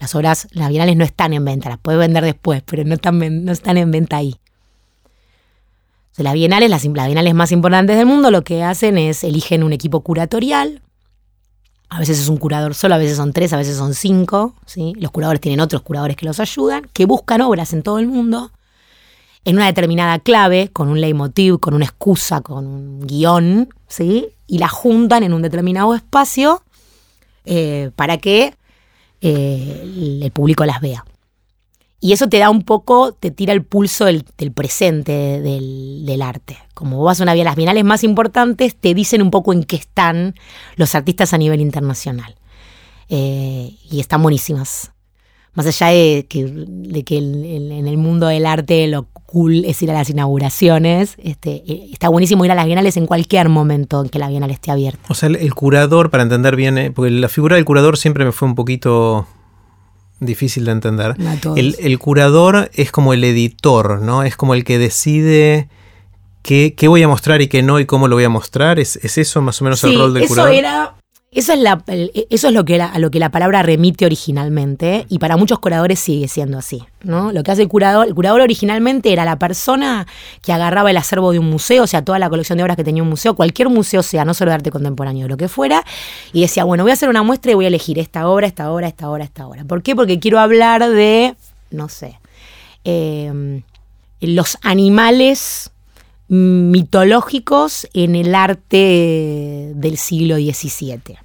Las 0.00 0.14
obras, 0.14 0.48
las 0.52 0.70
bienales 0.70 0.96
no 0.96 1.04
están 1.04 1.32
en 1.32 1.44
venta, 1.44 1.68
las 1.68 1.78
puedes 1.78 1.98
vender 1.98 2.24
después, 2.24 2.62
pero 2.64 2.82
no 2.84 2.94
están, 2.94 3.44
no 3.44 3.52
están 3.52 3.76
en 3.76 3.90
venta 3.90 4.16
ahí. 4.16 4.36
Las 6.16 6.34
bienales, 6.34 6.70
las, 6.70 6.84
las 6.84 7.06
bienales 7.06 7.34
más 7.34 7.50
importantes 7.50 7.96
del 7.96 8.06
mundo, 8.06 8.30
lo 8.30 8.44
que 8.44 8.62
hacen 8.62 8.98
es 8.98 9.24
eligen 9.24 9.64
un 9.64 9.72
equipo 9.72 10.00
curatorial. 10.02 10.82
A 11.88 11.98
veces 11.98 12.20
es 12.20 12.28
un 12.28 12.36
curador 12.36 12.74
solo, 12.74 12.94
a 12.94 12.98
veces 12.98 13.16
son 13.16 13.32
tres, 13.32 13.52
a 13.52 13.56
veces 13.56 13.76
son 13.76 13.94
cinco. 13.94 14.54
¿sí? 14.66 14.92
Los 14.96 15.10
curadores 15.10 15.40
tienen 15.40 15.60
otros 15.60 15.82
curadores 15.82 16.16
que 16.16 16.26
los 16.26 16.40
ayudan, 16.40 16.88
que 16.92 17.04
buscan 17.06 17.40
obras 17.40 17.72
en 17.72 17.82
todo 17.82 17.98
el 17.98 18.06
mundo 18.06 18.52
en 19.44 19.56
una 19.56 19.66
determinada 19.66 20.18
clave, 20.18 20.70
con 20.72 20.88
un 20.88 21.00
leitmotiv, 21.00 21.58
con 21.60 21.74
una 21.74 21.84
excusa, 21.84 22.40
con 22.40 22.66
un 22.66 23.06
guion, 23.06 23.68
¿sí? 23.88 24.28
Y 24.46 24.58
la 24.58 24.68
juntan 24.68 25.22
en 25.22 25.34
un 25.34 25.42
determinado 25.42 25.94
espacio 25.94 26.62
eh, 27.44 27.90
para 27.94 28.16
que 28.18 28.54
eh, 29.20 30.20
el 30.22 30.30
público 30.30 30.64
las 30.64 30.80
vea. 30.80 31.04
Y 32.04 32.12
eso 32.12 32.28
te 32.28 32.36
da 32.38 32.50
un 32.50 32.60
poco, 32.60 33.14
te 33.14 33.30
tira 33.30 33.54
el 33.54 33.64
pulso 33.64 34.04
del, 34.04 34.24
presente 34.52 35.40
del, 35.40 36.20
arte. 36.20 36.58
Como 36.74 36.98
vos 36.98 37.06
vas 37.06 37.20
a 37.20 37.22
una 37.22 37.32
de 37.32 37.42
las 37.44 37.56
bienales 37.56 37.82
más 37.82 38.04
importantes, 38.04 38.76
te 38.76 38.92
dicen 38.92 39.22
un 39.22 39.30
poco 39.30 39.54
en 39.54 39.64
qué 39.64 39.76
están 39.76 40.34
los 40.76 40.94
artistas 40.94 41.32
a 41.32 41.38
nivel 41.38 41.62
internacional. 41.62 42.34
Eh, 43.08 43.70
y 43.90 44.00
están 44.00 44.22
buenísimas. 44.22 44.92
Más 45.54 45.66
allá 45.66 45.86
de 45.86 46.26
que, 46.28 46.40
el- 46.40 47.72
en 47.72 47.88
el 47.88 47.96
mundo 47.96 48.26
del 48.26 48.44
arte 48.44 48.86
lo 48.86 49.06
cool 49.24 49.64
es 49.64 49.80
ir 49.80 49.90
a 49.90 49.94
las 49.94 50.10
inauguraciones, 50.10 51.14
este, 51.16 51.62
eh, 51.66 51.88
está 51.90 52.10
buenísimo 52.10 52.44
ir 52.44 52.50
a 52.50 52.54
las 52.54 52.66
bienales 52.66 52.98
en 52.98 53.06
cualquier 53.06 53.48
momento 53.48 54.02
en 54.02 54.10
que 54.10 54.18
la 54.18 54.28
bienal 54.28 54.50
esté 54.50 54.70
abierta. 54.70 55.00
O 55.08 55.14
sea, 55.14 55.30
el, 55.30 55.36
el 55.36 55.54
curador, 55.54 56.10
para 56.10 56.22
entender 56.24 56.54
bien, 56.54 56.76
eh, 56.76 56.90
porque 56.90 57.10
la 57.12 57.30
figura 57.30 57.56
del 57.56 57.64
curador 57.64 57.96
siempre 57.96 58.26
me 58.26 58.32
fue 58.32 58.46
un 58.46 58.56
poquito 58.56 59.26
difícil 60.20 60.64
de 60.64 60.72
entender. 60.72 61.16
El, 61.56 61.76
el 61.78 61.98
curador 61.98 62.70
es 62.74 62.90
como 62.90 63.12
el 63.12 63.24
editor, 63.24 64.00
¿no? 64.00 64.22
Es 64.22 64.36
como 64.36 64.54
el 64.54 64.64
que 64.64 64.78
decide 64.78 65.68
qué, 66.42 66.74
qué 66.76 66.88
voy 66.88 67.02
a 67.02 67.08
mostrar 67.08 67.42
y 67.42 67.48
qué 67.48 67.62
no 67.62 67.80
y 67.80 67.86
cómo 67.86 68.08
lo 68.08 68.16
voy 68.16 68.24
a 68.24 68.28
mostrar. 68.28 68.78
¿Es, 68.78 68.96
es 68.96 69.18
eso 69.18 69.40
más 69.42 69.60
o 69.60 69.64
menos 69.64 69.82
el 69.84 69.98
rol 69.98 70.14
del 70.14 70.24
eso 70.24 70.34
curador? 70.34 70.54
era. 70.54 70.94
Eso 71.34 71.52
es, 71.52 71.58
la, 71.58 71.82
el- 71.88 72.12
eso 72.30 72.48
es 72.48 72.54
lo 72.54 72.64
que 72.64 72.78
la- 72.78 72.86
a 72.86 72.98
lo 73.00 73.10
que 73.10 73.18
la 73.18 73.30
palabra 73.30 73.62
remite 73.62 74.06
originalmente 74.06 75.04
y 75.08 75.18
para 75.18 75.36
muchos 75.36 75.58
curadores 75.58 75.98
sigue 75.98 76.28
siendo 76.28 76.56
así. 76.58 76.82
¿no? 77.02 77.32
Lo 77.32 77.42
que 77.42 77.50
hace 77.50 77.62
el 77.62 77.68
curador, 77.68 78.06
el 78.06 78.14
curador 78.14 78.40
originalmente 78.40 79.12
era 79.12 79.24
la 79.24 79.38
persona 79.38 80.06
que 80.42 80.52
agarraba 80.52 80.90
el 80.90 80.96
acervo 80.96 81.32
de 81.32 81.38
un 81.40 81.50
museo, 81.50 81.82
o 81.82 81.86
sea, 81.86 82.02
toda 82.04 82.18
la 82.18 82.30
colección 82.30 82.56
de 82.56 82.62
obras 82.62 82.76
que 82.76 82.84
tenía 82.84 83.02
un 83.02 83.08
museo, 83.10 83.34
cualquier 83.34 83.68
museo 83.68 84.02
sea, 84.02 84.24
no 84.24 84.32
solo 84.32 84.52
de 84.52 84.54
arte 84.54 84.70
contemporáneo, 84.70 85.28
lo 85.28 85.36
que 85.36 85.48
fuera, 85.48 85.84
y 86.32 86.40
decía, 86.42 86.64
bueno, 86.64 86.84
voy 86.84 86.90
a 86.90 86.94
hacer 86.94 87.08
una 87.10 87.22
muestra 87.22 87.52
y 87.52 87.54
voy 87.56 87.64
a 87.64 87.68
elegir 87.68 87.98
esta 87.98 88.26
obra, 88.28 88.46
esta 88.46 88.70
obra, 88.70 88.86
esta 88.86 89.10
obra, 89.10 89.24
esta 89.24 89.46
obra. 89.46 89.64
¿Por 89.64 89.82
qué? 89.82 89.94
Porque 89.96 90.18
quiero 90.20 90.38
hablar 90.40 90.88
de, 90.88 91.34
no 91.70 91.88
sé, 91.88 92.18
eh, 92.84 93.60
los 94.20 94.56
animales 94.62 95.70
mitológicos 96.28 97.86
en 97.92 98.14
el 98.16 98.34
arte 98.34 99.72
del 99.74 99.96
siglo 99.98 100.36
XVII. 100.36 101.18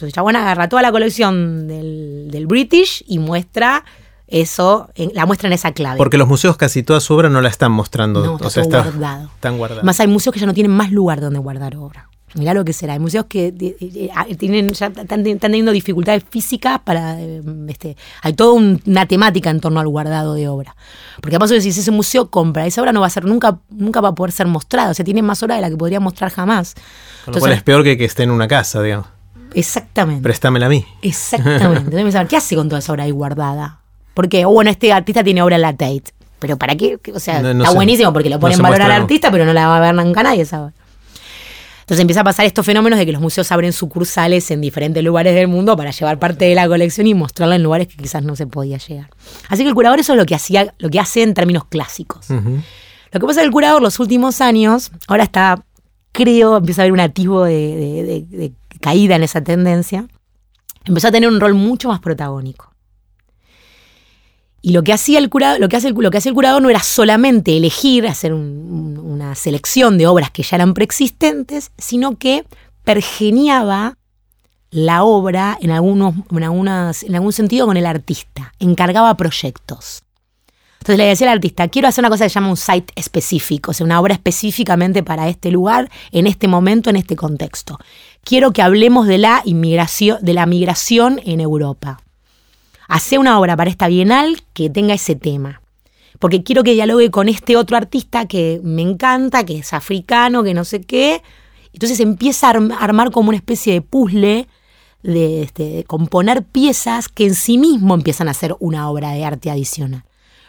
Entonces, 0.00 0.14
Chabón 0.14 0.36
agarra 0.36 0.68
toda 0.68 0.82
la 0.82 0.90
colección 0.92 1.68
del, 1.68 2.28
del 2.30 2.46
British 2.46 3.04
y 3.06 3.18
muestra 3.18 3.84
eso, 4.26 4.88
en- 4.94 5.10
la 5.14 5.26
muestra 5.26 5.48
en 5.48 5.52
esa 5.54 5.72
clave. 5.72 5.96
Porque 5.98 6.16
los 6.16 6.28
museos 6.28 6.56
casi 6.56 6.82
toda 6.82 7.00
su 7.00 7.14
obra 7.14 7.28
no 7.28 7.40
la 7.40 7.48
están 7.48 7.72
mostrando. 7.72 8.24
no, 8.24 8.32
o 8.34 8.36
está 8.36 8.50
sea, 8.50 8.62
todo 8.62 8.78
está, 8.78 8.90
guardado. 8.90 9.30
están 9.34 9.58
guardadas. 9.58 9.80
Además, 9.82 10.00
hay 10.00 10.06
museos 10.06 10.32
que 10.34 10.40
ya 10.40 10.46
no 10.46 10.54
tienen 10.54 10.72
más 10.72 10.92
lugar 10.92 11.20
donde 11.20 11.38
guardar 11.40 11.76
obra. 11.76 12.08
Mirá 12.34 12.54
lo 12.54 12.64
que 12.64 12.72
será. 12.72 12.92
Hay 12.92 13.00
museos 13.00 13.26
que 13.28 13.52
ah, 14.14 14.24
tienen, 14.38 14.72
ya 14.72 14.86
están, 14.86 15.24
teniendo 15.40 15.72
dificultades 15.72 16.22
físicas 16.30 16.78
para. 16.84 17.20
eh, 17.20 17.42
este, 17.66 17.96
hay 18.22 18.34
toda 18.34 18.52
un- 18.52 18.80
una 18.86 19.04
temática 19.06 19.50
en 19.50 19.58
torno 19.58 19.80
al 19.80 19.88
guardado 19.88 20.34
de 20.34 20.46
obra. 20.46 20.76
Porque 21.20 21.34
además, 21.34 21.50
si 21.60 21.70
ese 21.70 21.90
museo 21.90 22.30
compra, 22.30 22.66
esa 22.66 22.82
obra 22.82 22.92
no 22.92 23.00
va 23.00 23.08
a 23.08 23.10
ser 23.10 23.24
nunca, 23.24 23.58
nunca 23.68 24.00
va 24.00 24.10
a 24.10 24.14
poder 24.14 24.30
ser 24.30 24.46
mostrada. 24.46 24.92
O 24.92 24.94
sea, 24.94 25.04
tiene 25.04 25.22
más 25.22 25.42
obra 25.42 25.56
de 25.56 25.62
la 25.62 25.70
que 25.70 25.76
podría 25.76 25.98
mostrar 25.98 26.30
jamás. 26.30 26.74
Con 27.24 27.34
lo 27.34 27.40
cual 27.40 27.50
es 27.52 27.64
peor 27.64 27.82
que 27.82 27.98
que 27.98 28.04
esté 28.04 28.22
en 28.22 28.30
una 28.30 28.46
casa, 28.46 28.80
digamos. 28.80 29.08
Exactamente. 29.54 30.22
Préstamela 30.22 30.66
a 30.66 30.68
mí. 30.68 30.84
Exactamente. 31.02 31.64
Entonces 31.96 32.14
me 32.14 32.28
¿qué 32.28 32.36
hace 32.36 32.56
con 32.56 32.68
toda 32.68 32.78
esa 32.80 32.92
obra 32.92 33.04
ahí 33.04 33.10
guardada? 33.10 33.80
Porque, 34.14 34.44
oh, 34.44 34.50
bueno, 34.50 34.70
este 34.70 34.92
artista 34.92 35.22
tiene 35.24 35.42
obra 35.42 35.56
en 35.56 35.62
la 35.62 35.72
Tate. 35.72 36.04
Pero 36.38 36.56
¿para 36.56 36.74
qué? 36.74 36.98
O 37.14 37.20
sea, 37.20 37.40
No- 37.42 37.52
no 37.54 37.60
está 37.62 37.70
se- 37.72 37.76
buenísimo 37.76 38.12
porque 38.12 38.30
lo 38.30 38.36
no 38.36 38.40
pone 38.40 38.54
se 38.54 38.60
en 38.60 38.62
valor 38.62 38.82
al 38.82 38.92
artista, 38.92 39.30
pero 39.30 39.44
no 39.44 39.52
la 39.52 39.68
va 39.68 39.76
a 39.76 39.80
ver 39.80 39.94
nunca 39.94 40.22
nadie 40.22 40.42
esa 40.42 40.62
obra. 40.62 40.72
Entonces 41.80 42.02
empieza 42.02 42.20
a 42.20 42.24
pasar 42.24 42.46
estos 42.46 42.64
fenómenos 42.64 42.98
de 43.00 43.04
que 43.06 43.10
los 43.12 43.20
museos 43.20 43.50
abren 43.50 43.72
sucursales 43.72 44.48
en 44.52 44.60
diferentes 44.60 45.02
lugares 45.02 45.34
del 45.34 45.48
mundo 45.48 45.76
para 45.76 45.90
llevar 45.90 46.20
parte 46.20 46.44
de 46.44 46.54
la 46.54 46.68
colección 46.68 47.08
y 47.08 47.14
mostrarla 47.14 47.56
en 47.56 47.64
lugares 47.64 47.88
que 47.88 47.96
quizás 47.96 48.22
no 48.22 48.36
se 48.36 48.46
podía 48.46 48.78
llegar. 48.78 49.10
Así 49.48 49.64
que 49.64 49.68
el 49.70 49.74
curador 49.74 49.98
eso 49.98 50.12
es 50.12 50.18
lo 50.18 50.24
que 50.24 50.36
hacía, 50.36 50.72
lo 50.78 50.88
que 50.88 51.00
hace 51.00 51.22
en 51.22 51.34
términos 51.34 51.64
clásicos. 51.68 52.30
Lo 52.30 53.18
que 53.18 53.26
pasa 53.26 53.30
es 53.32 53.36
que 53.38 53.42
el 53.46 53.50
curador 53.50 53.82
los 53.82 53.98
últimos 53.98 54.40
años, 54.40 54.92
ahora 55.08 55.24
está, 55.24 55.64
creo, 56.12 56.58
empieza 56.58 56.82
a 56.82 56.84
haber 56.84 56.92
un 56.92 57.00
atisbo 57.00 57.42
de, 57.42 57.52
de- 57.52 58.02
de- 58.30 58.36
de 58.38 58.52
caída 58.80 59.16
en 59.16 59.22
esa 59.22 59.42
tendencia. 59.42 60.06
empezó 60.84 61.08
a 61.08 61.12
tener 61.12 61.28
un 61.28 61.40
rol 61.40 61.54
mucho 61.54 61.88
más 61.88 62.00
protagónico. 62.00 62.70
Y 64.62 64.72
lo 64.72 64.82
que 64.82 64.92
hacía 64.92 65.18
el 65.18 65.30
curado, 65.30 65.58
lo 65.58 65.68
que 65.68 65.76
hace 65.76 65.88
el, 65.88 65.94
lo 65.94 66.10
que 66.10 66.18
hace 66.18 66.28
el 66.28 66.34
curador 66.34 66.60
no 66.60 66.68
era 66.68 66.80
solamente 66.80 67.56
elegir, 67.56 68.06
hacer 68.06 68.34
una 68.34 69.34
selección 69.34 69.96
de 69.96 70.06
obras 70.06 70.30
que 70.30 70.42
ya 70.42 70.56
eran 70.56 70.74
preexistentes, 70.74 71.72
sino 71.78 72.18
que 72.18 72.44
pergeniaba 72.84 73.96
la 74.70 75.02
obra 75.04 75.58
en, 75.60 75.70
algunos, 75.70 76.14
en, 76.30 76.42
algunas, 76.44 77.02
en 77.02 77.14
algún 77.14 77.32
sentido 77.32 77.66
con 77.66 77.76
el 77.76 77.86
artista, 77.86 78.52
encargaba 78.58 79.16
proyectos. 79.16 80.02
Entonces 80.80 80.96
le 80.96 81.04
decía 81.04 81.26
al 81.26 81.36
artista, 81.36 81.68
quiero 81.68 81.88
hacer 81.88 82.02
una 82.02 82.08
cosa 82.08 82.24
que 82.24 82.30
se 82.30 82.34
llama 82.34 82.48
un 82.48 82.56
site 82.56 82.92
específico, 82.96 83.72
o 83.72 83.74
sea, 83.74 83.84
una 83.84 84.00
obra 84.00 84.14
específicamente 84.14 85.02
para 85.02 85.28
este 85.28 85.50
lugar, 85.50 85.90
en 86.10 86.26
este 86.26 86.48
momento, 86.48 86.88
en 86.88 86.96
este 86.96 87.16
contexto. 87.16 87.78
Quiero 88.24 88.52
que 88.52 88.62
hablemos 88.62 89.06
de 89.06 89.18
la 89.18 89.42
inmigración, 89.44 90.18
de 90.22 90.34
la 90.34 90.46
migración 90.46 91.20
en 91.24 91.40
Europa. 91.40 92.00
Hace 92.88 93.18
una 93.18 93.38
obra 93.38 93.56
para 93.56 93.70
esta 93.70 93.88
bienal 93.88 94.42
que 94.52 94.70
tenga 94.70 94.94
ese 94.94 95.14
tema. 95.14 95.62
Porque 96.18 96.42
quiero 96.42 96.62
que 96.62 96.74
dialogue 96.74 97.10
con 97.10 97.28
este 97.28 97.56
otro 97.56 97.76
artista 97.76 98.26
que 98.26 98.60
me 98.62 98.82
encanta, 98.82 99.44
que 99.44 99.58
es 99.58 99.72
africano, 99.72 100.42
que 100.42 100.54
no 100.54 100.64
sé 100.64 100.82
qué. 100.82 101.22
Entonces 101.72 101.98
empieza 102.00 102.48
a 102.48 102.50
armar 102.50 103.10
como 103.10 103.30
una 103.30 103.38
especie 103.38 103.72
de 103.72 103.80
puzzle 103.80 104.48
de, 105.02 105.42
este, 105.42 105.64
de 105.64 105.84
componer 105.84 106.44
piezas 106.44 107.08
que 107.08 107.24
en 107.24 107.34
sí 107.34 107.56
mismo 107.56 107.94
empiezan 107.94 108.28
a 108.28 108.34
ser 108.34 108.54
una 108.60 108.90
obra 108.90 109.12
de 109.12 109.24
arte 109.24 109.50
adicional 109.50 110.04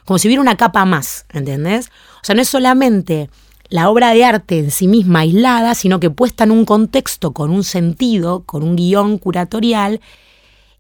como 0.05 0.17
si 0.17 0.27
hubiera 0.27 0.41
una 0.41 0.57
capa 0.57 0.86
más, 0.86 1.25
¿entendés? 1.31 1.89
O 2.21 2.23
sea, 2.23 2.36
no 2.36 2.41
es 2.41 2.49
solamente 2.49 3.29
la 3.71 3.89
obra 3.89 4.13
de 4.13 4.25
arte 4.25 4.60
en 4.60 4.69
sí 4.69 4.88
misma 4.88 5.21
aislada, 5.21 5.75
sino 5.75 6.01
que 6.01 6.10
puesta 6.10 6.43
en 6.43 6.51
un 6.51 6.65
contexto, 6.65 7.31
con 7.31 7.51
un 7.51 7.63
sentido, 7.63 8.43
con 8.43 8.63
un 8.63 8.75
guion 8.75 9.17
curatorial, 9.17 10.01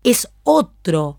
es 0.03 0.27
otro, 0.43 1.17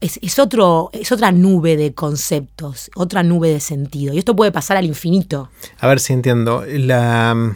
es, 0.00 0.38
otro, 0.38 0.88
es 0.94 1.12
otra 1.12 1.30
nube 1.30 1.76
de 1.76 1.92
conceptos, 1.92 2.90
otra 2.94 3.22
nube 3.22 3.50
de 3.50 3.60
sentido. 3.60 4.14
Y 4.14 4.18
esto 4.18 4.34
puede 4.34 4.50
pasar 4.50 4.78
al 4.78 4.86
infinito. 4.86 5.50
A 5.78 5.88
ver 5.88 6.00
si 6.00 6.14
entiendo. 6.14 6.64
La, 6.66 7.54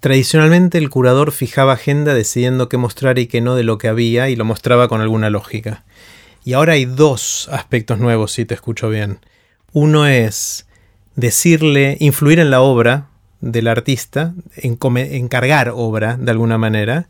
tradicionalmente 0.00 0.78
el 0.78 0.90
curador 0.90 1.30
fijaba 1.30 1.74
agenda 1.74 2.14
decidiendo 2.14 2.68
qué 2.68 2.78
mostrar 2.78 3.20
y 3.20 3.28
qué 3.28 3.40
no 3.40 3.54
de 3.54 3.62
lo 3.62 3.78
que 3.78 3.86
había 3.86 4.28
y 4.28 4.34
lo 4.34 4.44
mostraba 4.44 4.88
con 4.88 5.00
alguna 5.00 5.30
lógica. 5.30 5.84
Y 6.44 6.54
ahora 6.54 6.72
hay 6.72 6.84
dos 6.84 7.48
aspectos 7.52 8.00
nuevos, 8.00 8.32
si 8.32 8.44
te 8.44 8.54
escucho 8.54 8.88
bien. 8.88 9.20
Uno 9.72 10.04
es 10.08 10.66
decirle, 11.16 11.96
influir 12.00 12.38
en 12.38 12.50
la 12.50 12.60
obra 12.60 13.08
del 13.40 13.68
artista, 13.68 14.34
encargar 14.56 15.70
obra 15.74 16.16
de 16.18 16.30
alguna 16.30 16.58
manera. 16.58 17.08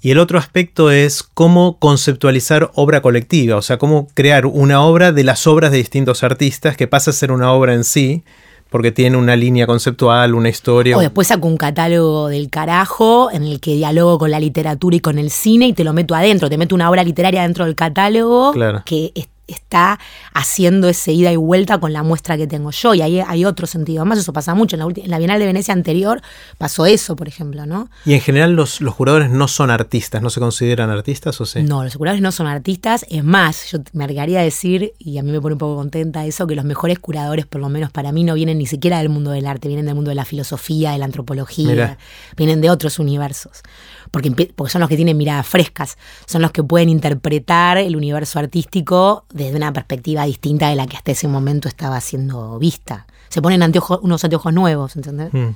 Y 0.00 0.10
el 0.10 0.18
otro 0.18 0.38
aspecto 0.38 0.90
es 0.90 1.22
cómo 1.22 1.78
conceptualizar 1.78 2.70
obra 2.74 3.02
colectiva, 3.02 3.56
o 3.56 3.62
sea, 3.62 3.78
cómo 3.78 4.08
crear 4.14 4.46
una 4.46 4.82
obra 4.82 5.12
de 5.12 5.24
las 5.24 5.46
obras 5.46 5.70
de 5.70 5.78
distintos 5.78 6.22
artistas 6.22 6.76
que 6.76 6.86
pasa 6.86 7.10
a 7.10 7.14
ser 7.14 7.32
una 7.32 7.52
obra 7.52 7.74
en 7.74 7.84
sí, 7.84 8.22
porque 8.70 8.92
tiene 8.92 9.16
una 9.16 9.36
línea 9.36 9.66
conceptual, 9.66 10.34
una 10.34 10.48
historia. 10.48 10.96
O 10.96 11.00
después 11.00 11.28
saco 11.28 11.46
un 11.46 11.56
catálogo 11.56 12.28
del 12.28 12.50
carajo 12.50 13.30
en 13.32 13.44
el 13.44 13.60
que 13.60 13.74
dialogo 13.74 14.18
con 14.18 14.30
la 14.30 14.40
literatura 14.40 14.96
y 14.96 15.00
con 15.00 15.18
el 15.18 15.30
cine 15.30 15.68
y 15.68 15.72
te 15.72 15.84
lo 15.84 15.92
meto 15.92 16.14
adentro, 16.14 16.48
te 16.50 16.58
meto 16.58 16.74
una 16.74 16.90
obra 16.90 17.02
literaria 17.02 17.42
dentro 17.42 17.64
del 17.64 17.74
catálogo 17.74 18.52
que 18.84 19.12
está 19.46 19.98
haciendo 20.32 20.88
ese 20.88 21.12
ida 21.12 21.32
y 21.32 21.36
vuelta 21.36 21.78
con 21.78 21.92
la 21.92 22.02
muestra 22.02 22.36
que 22.36 22.46
tengo 22.46 22.70
yo. 22.70 22.94
Y 22.94 23.02
ahí 23.02 23.20
hay 23.20 23.44
otro 23.44 23.66
sentido. 23.66 24.02
Además, 24.02 24.18
eso 24.18 24.32
pasa 24.32 24.54
mucho. 24.54 24.76
En 24.76 24.80
la, 24.80 24.86
en 24.94 25.10
la, 25.10 25.18
Bienal 25.18 25.38
de 25.38 25.46
Venecia 25.46 25.72
anterior 25.72 26.20
pasó 26.58 26.86
eso, 26.86 27.16
por 27.16 27.28
ejemplo, 27.28 27.66
¿no? 27.66 27.88
Y 28.04 28.14
en 28.14 28.20
general 28.20 28.52
los, 28.52 28.80
los 28.80 28.94
juradores 28.94 29.30
no 29.30 29.48
son 29.48 29.70
artistas, 29.70 30.22
¿no 30.22 30.30
se 30.30 30.40
consideran 30.40 30.90
artistas 30.90 31.40
o 31.40 31.46
sí? 31.46 31.62
No, 31.62 31.84
los 31.84 31.96
curadores 31.96 32.22
no 32.22 32.32
son 32.32 32.46
artistas. 32.46 33.06
Es 33.08 33.24
más, 33.24 33.70
yo 33.70 33.78
me 33.92 34.04
arriesgaría 34.04 34.40
a 34.40 34.42
decir, 34.42 34.92
y 34.98 35.18
a 35.18 35.22
mí 35.22 35.32
me 35.32 35.40
pone 35.40 35.54
un 35.54 35.58
poco 35.58 35.76
contenta 35.76 36.24
eso, 36.26 36.46
que 36.46 36.54
los 36.54 36.64
mejores 36.64 36.98
curadores, 36.98 37.46
por 37.46 37.60
lo 37.60 37.68
menos 37.68 37.90
para 37.90 38.12
mí, 38.12 38.24
no 38.24 38.34
vienen 38.34 38.58
ni 38.58 38.66
siquiera 38.66 38.98
del 38.98 39.08
mundo 39.08 39.30
del 39.30 39.46
arte, 39.46 39.68
vienen 39.68 39.86
del 39.86 39.94
mundo 39.94 40.10
de 40.10 40.16
la 40.16 40.24
filosofía, 40.24 40.92
de 40.92 40.98
la 40.98 41.04
antropología, 41.04 41.98
vienen 42.36 42.60
de 42.60 42.70
otros 42.70 42.98
universos 42.98 43.62
porque, 44.10 44.52
son 44.68 44.80
los 44.80 44.88
que 44.88 44.96
tienen 44.96 45.16
miradas 45.16 45.46
frescas, 45.46 45.96
son 46.26 46.42
los 46.42 46.52
que 46.52 46.62
pueden 46.62 46.88
interpretar 46.88 47.78
el 47.78 47.96
universo 47.96 48.38
artístico 48.38 49.24
desde 49.32 49.56
una 49.56 49.72
perspectiva 49.72 50.24
distinta 50.24 50.68
de 50.68 50.76
la 50.76 50.86
que 50.86 50.96
hasta 50.96 51.12
ese 51.12 51.28
momento 51.28 51.68
estaba 51.68 52.00
siendo 52.00 52.58
vista. 52.58 53.06
Se 53.28 53.42
ponen 53.42 53.62
unos 54.02 54.24
anteojos 54.24 54.52
nuevos, 54.52 54.96
¿entendés? 54.96 55.32
Mm. 55.32 55.50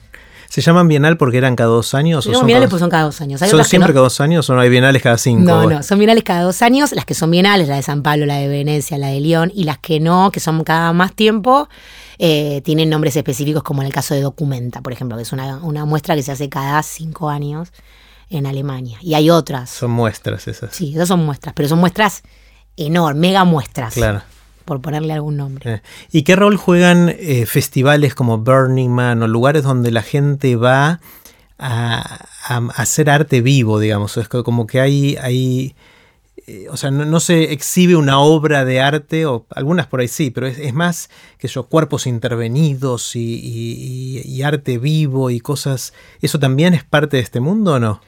¿Se 0.51 0.63
llaman 0.63 0.89
bienal 0.89 1.17
porque 1.17 1.39
eran 1.39 1.55
cada 1.55 1.71
dos 1.71 1.95
años? 1.95 2.25
son 2.25 2.45
bienales 2.45 2.69
porque 2.69 2.81
son 2.81 2.91
cada 2.91 3.05
dos 3.05 3.21
años. 3.21 3.39
¿Son 3.39 3.65
siempre 3.65 3.93
cada 3.93 4.03
dos 4.03 4.21
años 4.21 4.51
o 4.51 4.55
no 4.57 4.61
hay 4.61 4.69
bienales 4.69 5.01
cada 5.01 5.17
cinco? 5.17 5.45
No, 5.45 5.71
no, 5.71 5.83
son 5.85 5.99
bienales 5.99 6.25
cada 6.25 6.43
dos 6.43 6.61
años. 6.61 6.91
Las 6.91 7.05
que 7.05 7.15
son 7.15 7.31
bienales, 7.31 7.69
la 7.69 7.77
de 7.77 7.83
San 7.83 8.03
Pablo, 8.03 8.27
la 8.27 8.35
de 8.35 8.49
Venecia, 8.49 8.99
la 8.99 9.07
de 9.09 9.21
León, 9.21 9.53
y 9.55 9.63
las 9.63 9.79
que 9.79 10.01
no, 10.01 10.33
que 10.33 10.41
son 10.41 10.65
cada 10.65 10.93
más 10.93 11.15
tiempo, 11.15 11.69
eh, 12.19 12.63
tienen 12.65 12.91
nombres 12.91 13.15
específicos 13.15 13.63
como 13.63 13.83
en 13.83 13.87
el 13.87 13.93
caso 13.93 14.13
de 14.13 14.23
Documenta, 14.23 14.81
por 14.81 14.93
ejemplo, 14.93 15.17
que 15.17 15.23
es 15.23 15.33
una, 15.33 15.59
una 15.59 15.85
muestra 15.85 16.17
que 16.17 16.25
se 16.25 16.33
hace 16.33 16.49
cada 16.49 16.83
cinco 16.83 17.31
años 17.31 17.71
en 18.31 18.47
Alemania. 18.47 18.99
Y 19.03 19.15
hay 19.15 19.29
otras. 19.29 19.69
Son 19.71 19.91
muestras 19.91 20.49
esas. 20.49 20.75
Sí, 20.75 20.93
esas 20.95 21.09
son 21.09 21.25
muestras, 21.25 21.55
pero 21.55 21.69
son 21.69 21.81
muestras 21.81 22.23
enormes, 22.77 23.21
mega 23.21 23.45
muestras. 23.45 23.95
Claro. 23.95 24.23
Por 24.65 24.81
ponerle 24.81 25.13
algún 25.13 25.37
nombre. 25.37 25.75
Eh, 25.75 25.83
¿Y 26.13 26.23
qué 26.23 26.37
rol 26.37 26.57
juegan 26.57 27.09
eh, 27.09 27.45
festivales 27.47 28.15
como 28.15 28.39
Burning 28.39 28.91
Man 28.91 29.23
o 29.23 29.27
lugares 29.27 29.65
donde 29.65 29.91
la 29.91 30.03
gente 30.03 30.55
va 30.55 31.01
a, 31.59 32.27
hacer 32.77 33.11
arte 33.11 33.41
vivo, 33.41 33.81
digamos? 33.81 34.17
Es 34.17 34.29
como 34.29 34.67
que 34.67 34.81
hay, 34.81 35.17
hay 35.21 35.75
eh, 36.47 36.69
o 36.71 36.77
sea, 36.77 36.91
no, 36.91 37.21
se 37.21 37.53
exhibe 37.53 37.97
una 37.97 38.21
obra 38.21 38.65
de 38.65 38.81
arte, 38.81 39.27
o 39.27 39.45
algunas 39.51 39.87
por 39.87 40.01
ahí 40.01 40.09
sí, 40.09 40.31
pero 40.31 40.47
es, 40.47 40.73
más 40.73 41.11
que 41.39 41.49
yo, 41.49 41.65
cuerpos 41.65 42.07
intervenidos 42.07 43.17
y, 43.17 44.23
y, 44.25 44.43
arte 44.43 44.79
vivo 44.79 45.31
y 45.31 45.41
cosas. 45.41 45.93
¿Eso 46.21 46.39
también 46.39 46.75
es 46.75 46.85
parte 46.85 47.17
de 47.17 47.23
este 47.23 47.41
mundo 47.41 47.75
o 47.75 47.79
no? 47.81 48.01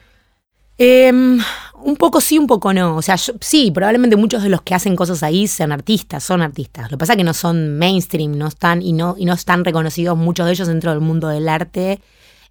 Em, 0.77 1.39
un 1.83 1.95
poco 1.97 2.21
sí, 2.21 2.37
un 2.37 2.47
poco 2.47 2.73
no. 2.73 2.97
O 2.97 3.01
sea, 3.01 3.17
sí, 3.17 3.71
probablemente 3.71 4.15
muchos 4.15 4.43
de 4.43 4.49
los 4.49 4.61
que 4.61 4.75
hacen 4.75 4.95
cosas 4.95 5.23
ahí 5.23 5.47
sean 5.47 5.71
artistas, 5.71 6.23
son 6.23 6.41
artistas. 6.41 6.91
Lo 6.91 6.97
que 6.97 6.99
pasa 6.99 7.13
es 7.13 7.17
que 7.17 7.23
no 7.23 7.33
son 7.33 7.77
mainstream, 7.77 8.37
no 8.37 8.47
están 8.47 8.81
y 8.81 8.93
no, 8.93 9.15
y 9.17 9.25
no 9.25 9.33
están 9.33 9.65
reconocidos 9.65 10.17
muchos 10.17 10.45
de 10.45 10.53
ellos 10.53 10.67
dentro 10.67 10.91
del 10.91 11.01
mundo 11.01 11.27
del 11.27 11.47
arte. 11.49 12.01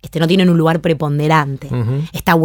Este, 0.03 0.19
no 0.19 0.27
tienen 0.27 0.51
un 0.51 0.59
lugar 0.59 0.81
preponderante. 0.81 1.69
Está 2.13 2.37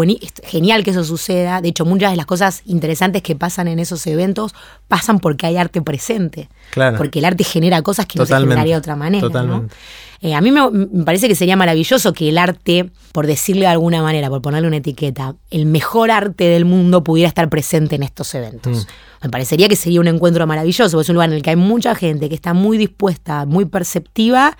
genial 0.44 0.84
que 0.84 0.92
eso 0.92 1.04
suceda. 1.04 1.60
De 1.60 1.70
hecho, 1.70 1.86
muchas 1.86 2.12
de 2.12 2.18
las 2.18 2.28
cosas 2.28 2.62
interesantes 2.66 3.24
que 3.24 3.36
pasan 3.36 3.68
en 3.68 3.80
esos 3.80 4.06
eventos 4.06 4.54
pasan 4.88 5.20
porque 5.20 5.48
hay 5.48 5.58
arte 5.58 5.82
presente. 5.82 6.50
Claro. 6.70 6.98
Porque 6.98 7.20
el 7.20 7.26
arte 7.26 7.44
genera 7.44 7.82
cosas 7.82 8.06
que 8.06 8.20
no 8.20 8.26
se 8.28 8.38
generaría 8.38 8.76
de 8.76 8.80
otra 8.80 8.96
manera. 8.96 9.22
Totalmente. 9.22 9.76
Eh, 10.22 10.34
a 10.34 10.42
mí 10.42 10.52
me, 10.52 11.04
parece 11.04 11.28
que 11.28 11.36
sería 11.36 11.56
maravilloso 11.56 12.14
que 12.14 12.30
el 12.30 12.38
arte, 12.38 12.90
por 13.12 13.28
decirle 13.28 13.62
de 13.62 13.68
alguna 13.68 14.02
manera, 14.02 14.30
por 14.30 14.42
ponerle 14.42 14.68
una 14.68 14.78
etiqueta, 14.78 15.36
el 15.52 15.66
mejor 15.66 16.12
arte 16.12 16.46
del 16.46 16.66
mundo 16.66 17.04
pudiera 17.04 17.28
estar 17.28 17.50
presente 17.50 17.96
en 17.96 18.04
estos 18.04 18.34
eventos. 18.34 18.86
Mm. 18.86 19.26
Me 19.26 19.30
parecería 19.30 19.68
que 19.68 19.76
sería 19.76 20.00
un 20.00 20.08
encuentro 20.08 20.46
maravilloso, 20.48 21.00
es 21.02 21.10
un 21.10 21.16
lugar 21.16 21.30
en 21.30 21.36
el 21.36 21.42
que 21.42 21.52
hay 21.52 21.56
mucha 21.56 21.96
gente 21.96 22.30
que 22.30 22.36
está 22.36 22.54
muy 22.54 22.78
dispuesta, 22.78 23.46
muy 23.46 23.66
perceptiva, 23.66 24.58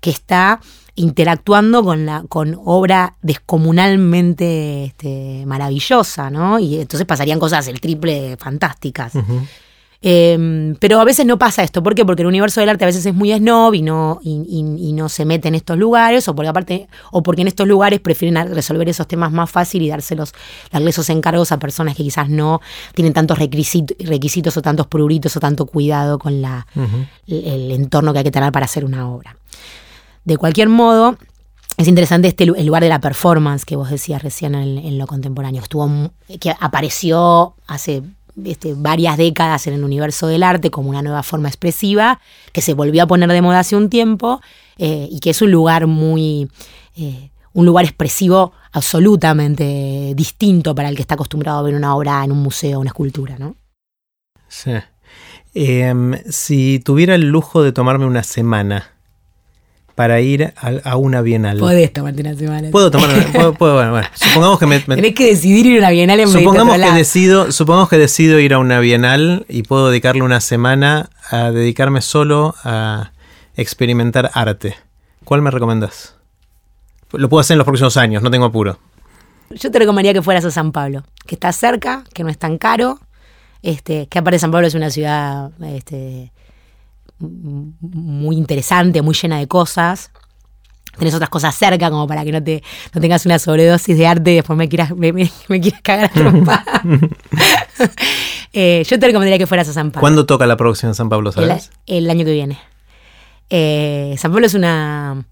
que 0.00 0.10
está 0.10 0.60
interactuando 0.94 1.84
con 1.84 2.06
la 2.06 2.24
con 2.28 2.58
obra 2.64 3.16
descomunalmente 3.22 4.84
este, 4.84 5.44
maravillosa, 5.46 6.30
¿no? 6.30 6.58
Y 6.58 6.80
entonces 6.80 7.06
pasarían 7.06 7.38
cosas 7.38 7.68
el 7.68 7.80
triple 7.80 8.36
fantásticas. 8.38 9.14
Em, 10.02 10.76
pero 10.76 10.98
a 10.98 11.04
veces 11.04 11.26
no 11.26 11.36
pasa 11.36 11.62
esto. 11.62 11.82
¿Por 11.82 11.94
qué? 11.94 12.06
Porque 12.06 12.22
el 12.22 12.28
universo 12.28 12.60
del 12.60 12.70
arte 12.70 12.84
a 12.84 12.86
veces 12.86 13.04
es 13.04 13.14
muy 13.14 13.34
snob 13.34 13.74
y 13.74 13.82
no, 13.82 14.18
y, 14.22 14.92
no 14.94 15.08
se 15.10 15.24
mete 15.24 15.48
en 15.48 15.54
estos 15.54 15.76
lugares, 15.78 16.26
o 16.28 16.34
porque 16.34 16.48
aparte, 16.48 16.88
o 17.12 17.22
porque 17.22 17.42
en 17.42 17.48
estos 17.48 17.66
lugares 17.68 18.00
prefieren 18.00 18.54
resolver 18.54 18.88
esos 18.88 19.06
temas 19.06 19.30
más 19.30 19.50
fácil 19.50 19.82
y 19.82 19.88
dárselos, 19.88 20.32
darle 20.72 20.90
esos 20.90 21.08
encargos 21.10 21.52
a 21.52 21.58
personas 21.58 21.96
que 21.96 22.02
quizás 22.02 22.28
no 22.28 22.60
tienen 22.94 23.12
tantos 23.12 23.38
requisitos, 23.38 23.96
requisitos 24.06 24.56
o 24.56 24.62
tantos 24.62 24.86
pruritos 24.86 25.36
o 25.36 25.40
tanto 25.40 25.66
cuidado 25.66 26.18
con 26.18 26.40
la, 26.40 26.66
el, 27.26 27.70
entorno 27.70 28.12
que 28.12 28.20
hay 28.20 28.24
que 28.24 28.30
tener 28.30 28.52
para 28.52 28.64
hacer 28.64 28.84
una 28.84 29.08
obra. 29.08 29.36
De 30.24 30.36
cualquier 30.36 30.68
modo, 30.68 31.16
es 31.76 31.88
interesante 31.88 32.28
este 32.28 32.44
el 32.44 32.66
lugar 32.66 32.82
de 32.82 32.88
la 32.88 33.00
performance 33.00 33.64
que 33.64 33.76
vos 33.76 33.90
decías 33.90 34.22
recién 34.22 34.54
en, 34.54 34.98
lo 34.98 35.06
contemporáneo. 35.06 35.62
Estuvo 35.62 36.10
que 36.40 36.54
apareció 36.60 37.54
hace 37.66 38.02
este, 38.44 38.74
varias 38.74 39.16
décadas 39.16 39.66
en 39.66 39.74
el 39.74 39.84
universo 39.84 40.26
del 40.26 40.42
arte 40.42 40.70
como 40.70 40.90
una 40.90 41.02
nueva 41.02 41.22
forma 41.22 41.48
expresiva, 41.48 42.20
que 42.52 42.60
se 42.60 42.74
volvió 42.74 43.02
a 43.02 43.06
poner 43.06 43.30
de 43.30 43.42
moda 43.42 43.60
hace 43.60 43.76
un 43.76 43.88
tiempo 43.88 44.40
eh, 44.78 45.08
y 45.10 45.20
que 45.20 45.30
es 45.30 45.42
un 45.42 45.50
lugar 45.50 45.86
muy... 45.86 46.50
Eh, 46.96 47.30
un 47.52 47.66
lugar 47.66 47.84
expresivo 47.84 48.52
absolutamente 48.70 50.12
distinto 50.14 50.72
para 50.74 50.88
el 50.88 50.94
que 50.94 51.02
está 51.02 51.14
acostumbrado 51.14 51.58
a 51.58 51.62
ver 51.62 51.74
una 51.74 51.96
obra 51.96 52.22
en 52.24 52.30
un 52.30 52.38
museo, 52.38 52.78
una 52.78 52.90
escultura, 52.90 53.38
¿no? 53.38 53.56
Sí. 54.46 54.72
Em, 55.52 56.14
si 56.28 56.78
tuviera 56.78 57.16
el 57.16 57.28
lujo 57.28 57.62
de 57.62 57.72
tomarme 57.72 58.06
una 58.06 58.22
semana 58.22 58.92
para 60.00 60.18
ir 60.22 60.54
a, 60.56 60.96
una 60.96 61.20
bienal? 61.20 61.58
Podés 61.58 61.92
tomarte 61.92 62.22
una 62.22 62.34
semana. 62.34 62.70
Puedo 62.70 62.90
tomar 62.90 63.10
una, 63.10 63.52
puedo, 63.58 63.74
bueno, 63.74 63.90
bueno, 63.90 64.08
supongamos 64.14 64.58
que 64.58 64.64
me, 64.64 64.80
Tenés 64.80 65.14
que 65.14 65.26
decidir 65.26 65.66
ir 65.66 65.76
a 65.76 65.78
una 65.80 65.90
bienal 65.90 66.20
en 66.20 66.28
supongamos 66.28 66.78
que 66.78 66.92
decido 66.92 67.52
Supongamos 67.52 67.90
que 67.90 67.98
decido 67.98 68.40
ir 68.40 68.54
a 68.54 68.58
una 68.58 68.80
bienal 68.80 69.44
y 69.46 69.62
puedo 69.62 69.90
dedicarle 69.90 70.22
una 70.22 70.40
semana 70.40 71.10
a 71.28 71.50
dedicarme 71.50 72.00
solo 72.00 72.54
a 72.64 73.12
experimentar 73.56 74.30
arte. 74.32 74.74
¿Cuál 75.24 75.42
me 75.42 75.50
recomendás? 75.50 76.14
Lo 77.12 77.28
puedo 77.28 77.42
hacer 77.42 77.56
en 77.56 77.58
los 77.58 77.66
próximos 77.66 77.98
años, 77.98 78.22
no 78.22 78.30
tengo 78.30 78.46
apuro. 78.46 78.78
Yo 79.50 79.70
te 79.70 79.78
recomendaría 79.78 80.14
que 80.14 80.22
fueras 80.22 80.46
a 80.46 80.50
San 80.50 80.72
Pablo, 80.72 81.04
que 81.26 81.34
está 81.34 81.52
cerca, 81.52 82.04
que 82.14 82.24
no 82.24 82.30
es 82.30 82.38
tan 82.38 82.56
caro, 82.56 83.00
este, 83.60 84.06
que 84.06 84.18
aparte 84.18 84.38
San 84.38 84.50
Pablo 84.50 84.66
es 84.66 84.74
una 84.74 84.88
ciudad 84.88 85.50
este, 85.60 86.32
muy 87.20 88.36
interesante, 88.36 89.02
muy 89.02 89.14
llena 89.14 89.38
de 89.38 89.46
cosas. 89.46 90.10
Tenés 90.98 91.14
otras 91.14 91.30
cosas 91.30 91.54
cerca 91.54 91.88
como 91.88 92.06
para 92.06 92.24
que 92.24 92.32
no 92.32 92.42
te 92.42 92.62
no 92.92 93.00
tengas 93.00 93.24
una 93.24 93.38
sobredosis 93.38 93.96
de 93.96 94.06
arte 94.06 94.32
y 94.32 94.34
después 94.36 94.56
me 94.56 94.68
quieras, 94.68 94.94
me, 94.96 95.12
quieras 95.12 95.80
cagar 95.82 96.06
a 96.06 96.08
trompa. 96.08 96.64
Eh, 98.52 98.82
yo 98.84 98.98
te 98.98 99.06
recomendaría 99.06 99.38
que 99.38 99.46
fueras 99.46 99.68
a 99.68 99.72
San 99.72 99.92
Pablo. 99.92 100.00
¿Cuándo 100.00 100.26
toca 100.26 100.44
la 100.44 100.56
próxima 100.56 100.90
en 100.90 100.96
San 100.96 101.08
Pablo, 101.08 101.30
sabes? 101.30 101.70
El, 101.86 102.10
año 102.10 102.24
que 102.24 102.32
viene. 102.32 102.58
Eh, 103.48 104.16
San 104.18 104.32
Pablo 104.32 104.44
es 104.44 104.54
una, 104.54 105.24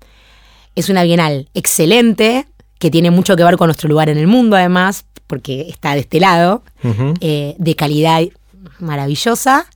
es 0.76 0.88
una 0.88 1.02
bienal 1.02 1.48
excelente, 1.52 2.46
que 2.78 2.90
tiene 2.90 3.10
mucho 3.10 3.34
que 3.34 3.42
ver 3.42 3.56
con 3.56 3.66
nuestro 3.66 3.88
lugar 3.88 4.08
en 4.08 4.18
el 4.18 4.28
mundo, 4.28 4.56
además, 4.56 5.04
porque 5.26 5.66
está 5.68 5.94
de 5.94 6.00
este 6.00 6.20
lado, 6.20 6.62
eh, 7.20 7.56
de 7.58 7.74
calidad 7.74 8.22
maravillosa, 8.78 9.66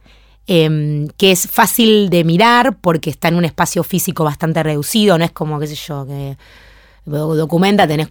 em, 0.46 1.08
que 1.16 1.32
es 1.32 1.48
fácil 1.48 2.10
de 2.10 2.24
mirar 2.24 2.76
porque 2.80 3.10
está 3.10 3.28
en 3.28 3.36
un 3.36 3.44
espacio 3.44 3.84
físico 3.84 4.24
bastante 4.24 4.62
reducido, 4.62 5.18
no 5.18 5.24
es 5.24 5.32
como, 5.32 5.58
qué 5.58 5.66
sé 5.66 5.74
yo, 5.74 6.06
que 6.06 6.36
documenta, 7.04 7.86
tenés 7.86 8.08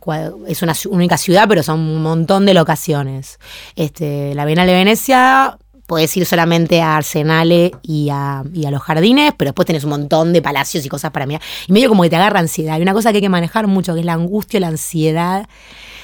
es 0.48 0.62
una 0.62 0.74
única 0.89 1.17
ciudad, 1.17 1.46
pero 1.48 1.63
son 1.63 1.80
un 1.80 2.02
montón 2.02 2.46
de 2.46 2.54
locaciones. 2.54 3.39
Este, 3.76 4.36
la 4.36 4.46
Bienal 4.46 4.67
de 4.67 4.74
Venecia 4.74 5.58
Puedes 5.91 6.15
ir 6.15 6.26
solamente 6.26 6.82
a 6.82 6.96
Arsenales 6.96 7.74
y 7.82 8.08
a, 8.12 8.46
los 8.46 8.82
jardines, 8.82 9.34
pero 9.38 9.50
después 9.50 9.65
tenés 9.65 9.84
un 9.84 9.89
montón 9.89 10.32
de 10.32 10.41
palacios 10.41 10.86
y 10.86 10.88
cosas 10.88 11.12
para 11.12 11.26
mirar. 11.26 11.41
Y 11.67 11.74
medio 11.74 11.89
como 11.89 12.04
que 12.04 12.10
te 12.10 12.15
agarra 12.15 12.39
ansiedad. 12.39 12.76
Hay 12.76 12.82
una 12.82 12.94
cosa 12.94 13.12
que 13.12 13.17
hay 13.17 13.22
que 13.22 13.28
manejar 13.28 13.67
mucho, 13.67 13.94
que 13.94 14.00
es 14.00 14.06
la 14.06 14.13
angustia, 14.13 14.62
la 14.62 14.70
ansiedad. 14.70 15.50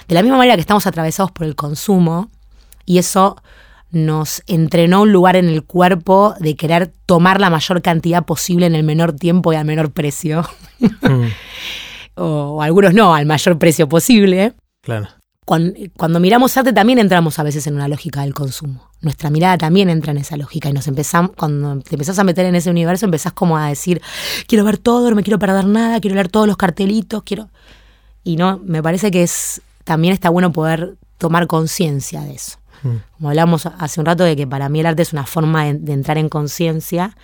De 0.10 0.14
la 0.14 0.24
misma 0.24 0.40
manera 0.40 0.56
que 0.56 0.60
estamos 0.60 0.86
atravesados 0.88 1.32
por 1.32 1.48
el 1.48 1.56
consumo, 1.56 2.30
y 2.86 2.98
eso 2.98 3.42
nos 3.92 4.44
entrenó 4.48 5.04
un 5.04 5.12
lugar 5.12 5.36
en 5.36 5.48
el 5.48 5.64
cuerpo 5.64 6.36
de 6.40 6.56
querer 6.56 6.92
tomar 7.06 7.40
la 7.40 7.50
mayor 7.50 7.82
cantidad 7.82 8.26
posible 8.26 8.66
en 8.66 8.76
el 8.76 8.84
menor 8.84 9.14
tiempo 9.14 9.54
y 9.54 9.56
al 9.56 9.66
menor 9.66 9.92
precio. 9.92 10.44
Mm. 10.80 11.28
o, 12.16 12.62
algunos 12.62 12.94
no, 12.94 13.16
al 13.16 13.26
mayor 13.26 13.58
precio 13.58 13.88
posible. 13.88 14.54
Claro. 14.82 15.08
Cuando, 15.46 16.20
miramos 16.20 16.58
arte 16.58 16.74
también 16.74 17.00
entramos 17.00 17.40
a 17.40 17.44
veces 17.44 17.66
en 17.68 17.76
una 17.76 17.88
lógica 17.88 18.22
del 18.22 18.34
consumo. 18.34 18.92
Nuestra 19.00 19.30
mirada 19.30 19.58
también 19.58 19.90
entra 19.90 20.12
en 20.12 20.18
esa 20.18 20.36
lógica 20.36 20.68
y 20.68 20.74
nos 20.74 20.90
empezamos, 20.90 21.32
cuando 21.38 21.80
te 21.80 21.96
empezás 21.96 22.20
a 22.20 22.26
meter 22.26 22.46
en 22.46 22.56
ese 22.56 22.70
universo, 22.70 23.06
empezás 23.06 23.32
como 23.32 23.58
a 23.58 23.70
decir, 23.70 24.02
quiero 24.46 24.66
ver 24.66 24.78
todo, 24.78 25.10
no 25.10 25.16
me 25.16 25.24
quiero 25.24 25.40
perder 25.40 25.66
nada, 25.66 26.02
quiero 26.02 26.16
leer 26.16 26.28
todos 26.28 26.48
los 26.48 26.58
cartelitos, 26.58 27.24
quiero... 27.24 27.50
Y 28.26 28.36
no, 28.36 28.60
me 28.66 28.84
parece 28.84 29.10
que 29.10 29.24
es 29.24 29.62
también 29.86 30.14
está 30.14 30.30
bueno 30.30 30.52
poder 30.52 30.98
tomar 31.18 31.48
conciencia 31.48 32.20
de 32.22 32.34
eso. 32.34 32.58
Mm. 32.88 33.02
Como 33.18 33.30
hablamos 33.30 33.66
hace 33.66 34.00
un 34.00 34.06
rato 34.06 34.24
de 34.24 34.36
que 34.36 34.48
para 34.48 34.70
mí 34.70 34.80
el 34.80 34.86
arte 34.86 35.02
es 35.02 35.14
una 35.14 35.26
forma 35.26 35.66
de, 35.66 35.94
entrar 35.94 36.18
en 36.18 36.30
conciencia, 36.30 37.16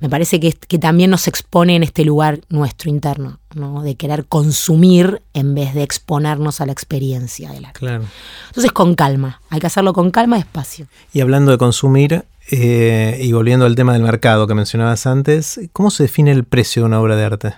me 0.00 0.08
parece 0.08 0.40
que, 0.40 0.52
que, 0.52 0.78
también 0.78 1.10
nos 1.10 1.26
expone 1.28 1.76
en 1.76 1.82
este 1.82 2.04
lugar 2.04 2.40
nuestro 2.48 2.90
interno, 2.90 3.40
¿no? 3.54 3.82
de 3.82 3.96
querer 3.96 4.26
consumir 4.26 5.22
en 5.32 5.54
vez 5.54 5.74
de 5.74 5.82
exponernos 5.82 6.60
a 6.60 6.66
la 6.66 6.72
experiencia 6.72 7.50
del 7.52 7.64
arte. 7.64 7.78
Claro. 7.78 8.04
Entonces 8.48 8.72
con 8.72 8.94
calma, 8.94 9.40
hay 9.48 9.60
que 9.60 9.66
hacerlo 9.66 9.92
con 9.92 10.10
calma, 10.10 10.36
despacio. 10.36 10.86
Y 11.12 11.20
hablando 11.20 11.50
de 11.50 11.58
consumir, 11.58 12.24
eh, 12.50 13.18
y 13.20 13.32
volviendo 13.32 13.66
al 13.66 13.74
tema 13.74 13.92
del 13.92 14.02
mercado 14.02 14.46
que 14.46 14.54
mencionabas 14.54 15.06
antes, 15.06 15.60
¿cómo 15.72 15.90
se 15.90 16.04
define 16.04 16.30
el 16.30 16.44
precio 16.44 16.82
de 16.82 16.86
una 16.86 17.00
obra 17.00 17.16
de 17.16 17.24
arte? 17.24 17.54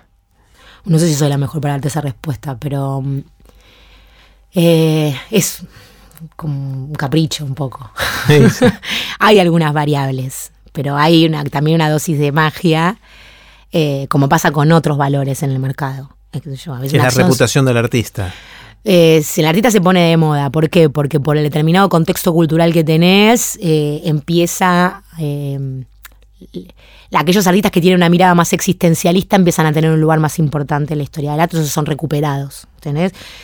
No 0.85 0.99
sé 0.99 1.09
si 1.09 1.15
soy 1.15 1.29
la 1.29 1.37
mejor 1.37 1.61
para 1.61 1.75
darte 1.75 1.89
esa 1.89 2.01
respuesta, 2.01 2.57
pero 2.59 3.03
mm, 3.03 3.19
eh, 4.55 5.15
es 5.31 5.65
como 6.37 6.87
un 6.87 6.95
capricho 6.95 7.45
un 7.45 7.55
poco. 7.55 7.91
hay 9.19 9.39
algunas 9.39 9.73
variables, 9.73 10.53
pero 10.73 10.97
hay 10.97 11.27
una, 11.27 11.45
también 11.45 11.77
una 11.77 11.91
dosis 11.91 12.19
de 12.19 12.33
magia, 12.33 12.99
eh, 13.73 14.07
como 14.09 14.29
pasa 14.29 14.51
con 14.51 14.71
otros 14.73 14.97
valores 14.97 15.43
en 15.43 15.51
el 15.51 15.59
mercado. 15.59 16.11
Es 16.33 16.93
la 16.93 17.11
reputación 17.11 17.65
del 17.65 17.77
artista. 17.77 18.33
Eh, 18.85 19.23
si 19.25 19.41
el 19.41 19.47
artista 19.47 19.71
se 19.71 19.81
pone 19.81 20.11
de 20.11 20.17
moda, 20.17 20.51
¿por 20.51 20.71
qué? 20.71 20.89
Porque 20.89 21.19
por 21.19 21.37
el 21.37 21.43
determinado 21.43 21.89
contexto 21.89 22.33
cultural 22.33 22.73
que 22.73 22.85
tenés, 22.85 23.59
eh, 23.61 24.03
empieza 24.05 25.03
aquellos 27.13 27.47
artistas 27.47 27.73
que 27.73 27.81
tienen 27.81 27.99
una 27.99 28.09
mirada 28.09 28.35
más 28.35 28.53
existencialista 28.53 29.37
empiezan 29.37 29.67
a 29.67 29.73
tener 29.73 29.91
un 29.91 30.01
lugar 30.01 30.21
más 30.21 30.39
importante 30.39 30.95
en 30.95 30.99
la 30.99 31.05
historia 31.05 31.33
del 31.33 31.41
arte, 31.41 31.57
entonces 31.57 31.73
son 31.73 31.87
recuperados. 31.87 32.68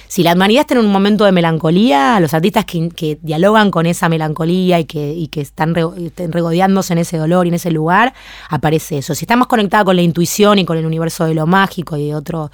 Si 0.08 0.22
la 0.22 0.34
humanidad 0.34 0.62
está 0.62 0.74
en 0.74 0.80
un 0.80 0.92
momento 0.92 1.24
de 1.24 1.32
melancolía, 1.32 2.18
los 2.20 2.34
artistas 2.34 2.64
que, 2.64 3.18
dialogan 3.22 3.70
con 3.70 3.86
esa 3.86 4.08
melancolía 4.08 4.80
y 4.80 4.84
que, 4.84 5.28
están, 5.40 5.74
regodeándose 5.74 6.92
en 6.92 6.98
ese 6.98 7.18
dolor 7.18 7.46
y 7.46 7.48
en 7.48 7.54
ese 7.54 7.70
lugar, 7.70 8.14
aparece 8.48 8.98
eso. 8.98 9.14
Si 9.14 9.24
está 9.24 9.36
más 9.36 9.48
conectada 9.48 9.84
con 9.84 9.96
la 9.96 10.02
intuición 10.02 10.58
y 10.58 10.64
con 10.64 10.76
el 10.76 10.86
universo 10.86 11.24
de 11.24 11.34
lo 11.34 11.46
mágico 11.46 11.96
y 11.96 12.08
de, 12.08 12.14
otro, 12.14 12.50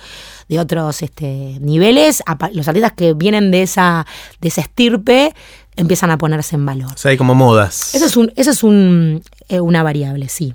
de 0.49 0.59
otros 0.59 1.03
este, 1.03 1.59
niveles, 1.61 2.23
los 2.53 2.69
artistas 2.69 2.93
que 2.93 3.15
vienen 3.15 3.51
de 3.51 3.63
esa, 3.63 4.07
de 4.41 4.49
esa 4.49 4.61
estirpe 4.61 5.35
empiezan 5.77 6.11
a 6.11 6.19
ponerse 6.19 6.57
en 6.57 6.67
valor. 6.67 6.93
O 6.93 6.99
sea, 6.99 7.11
hay 7.11 7.17
como 7.17 7.35
modas. 7.35 7.95
Eso 7.95 8.07
es, 8.07 8.17
un, 8.17 8.33
eso 8.37 8.51
es 8.51 8.63
un, 8.63 9.23
eh, 9.49 9.61
una 9.61 9.83
variable, 9.83 10.29
sí 10.29 10.55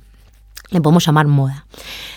le 0.69 0.82
podemos 0.82 1.06
llamar 1.06 1.28
moda. 1.28 1.65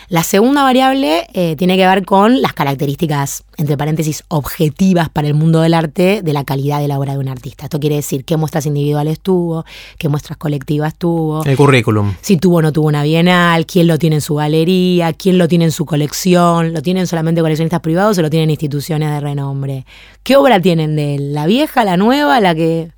La 0.08 0.22
segunda 0.22 0.62
variable 0.62 1.26
eh, 1.34 1.54
tiene 1.56 1.76
que 1.76 1.86
ver 1.86 2.06
con 2.06 2.40
las 2.40 2.54
características, 2.54 3.44
entre 3.58 3.76
paréntesis, 3.76 4.24
objetivas 4.28 5.10
para 5.10 5.28
el 5.28 5.34
mundo 5.34 5.60
del 5.60 5.74
arte 5.74 6.22
de 6.22 6.32
la 6.32 6.44
calidad 6.44 6.80
de 6.80 6.88
la 6.88 6.98
obra 6.98 7.12
de 7.12 7.18
un 7.18 7.28
artista. 7.28 7.64
Esto 7.64 7.78
quiere 7.78 7.96
decir 7.96 8.24
qué 8.24 8.38
muestras 8.38 8.64
individuales 8.64 9.20
tuvo, 9.20 9.66
qué 9.98 10.08
muestras 10.08 10.38
colectivas 10.38 10.96
tuvo. 10.96 11.44
El 11.44 11.58
currículum. 11.58 12.14
Si 12.22 12.38
tuvo 12.38 12.56
o 12.56 12.62
no 12.62 12.72
tuvo 12.72 12.88
una 12.88 13.02
bienal, 13.02 13.66
quién 13.66 13.86
lo 13.86 13.98
tiene 13.98 14.16
en 14.16 14.22
su 14.22 14.36
galería, 14.36 15.12
quién 15.12 15.36
lo 15.36 15.46
tiene 15.46 15.66
en 15.66 15.72
su 15.72 15.84
colección, 15.84 16.72
lo 16.72 16.80
tienen 16.80 17.06
solamente 17.06 17.42
coleccionistas 17.42 17.80
privados 17.80 18.16
o 18.16 18.22
lo 18.22 18.30
tienen 18.30 18.48
instituciones 18.48 19.10
de 19.10 19.20
renombre. 19.20 19.84
¿Qué 20.22 20.36
obra 20.36 20.58
tienen 20.58 20.96
de 20.96 21.16
él? 21.16 21.34
¿La 21.34 21.44
vieja, 21.46 21.84
la 21.84 21.98
nueva, 21.98 22.40
la 22.40 22.54
que...? 22.54 22.92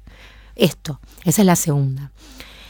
Esto, 0.54 1.00
esa 1.24 1.42
es 1.42 1.46
la 1.46 1.56
segunda. 1.56 2.12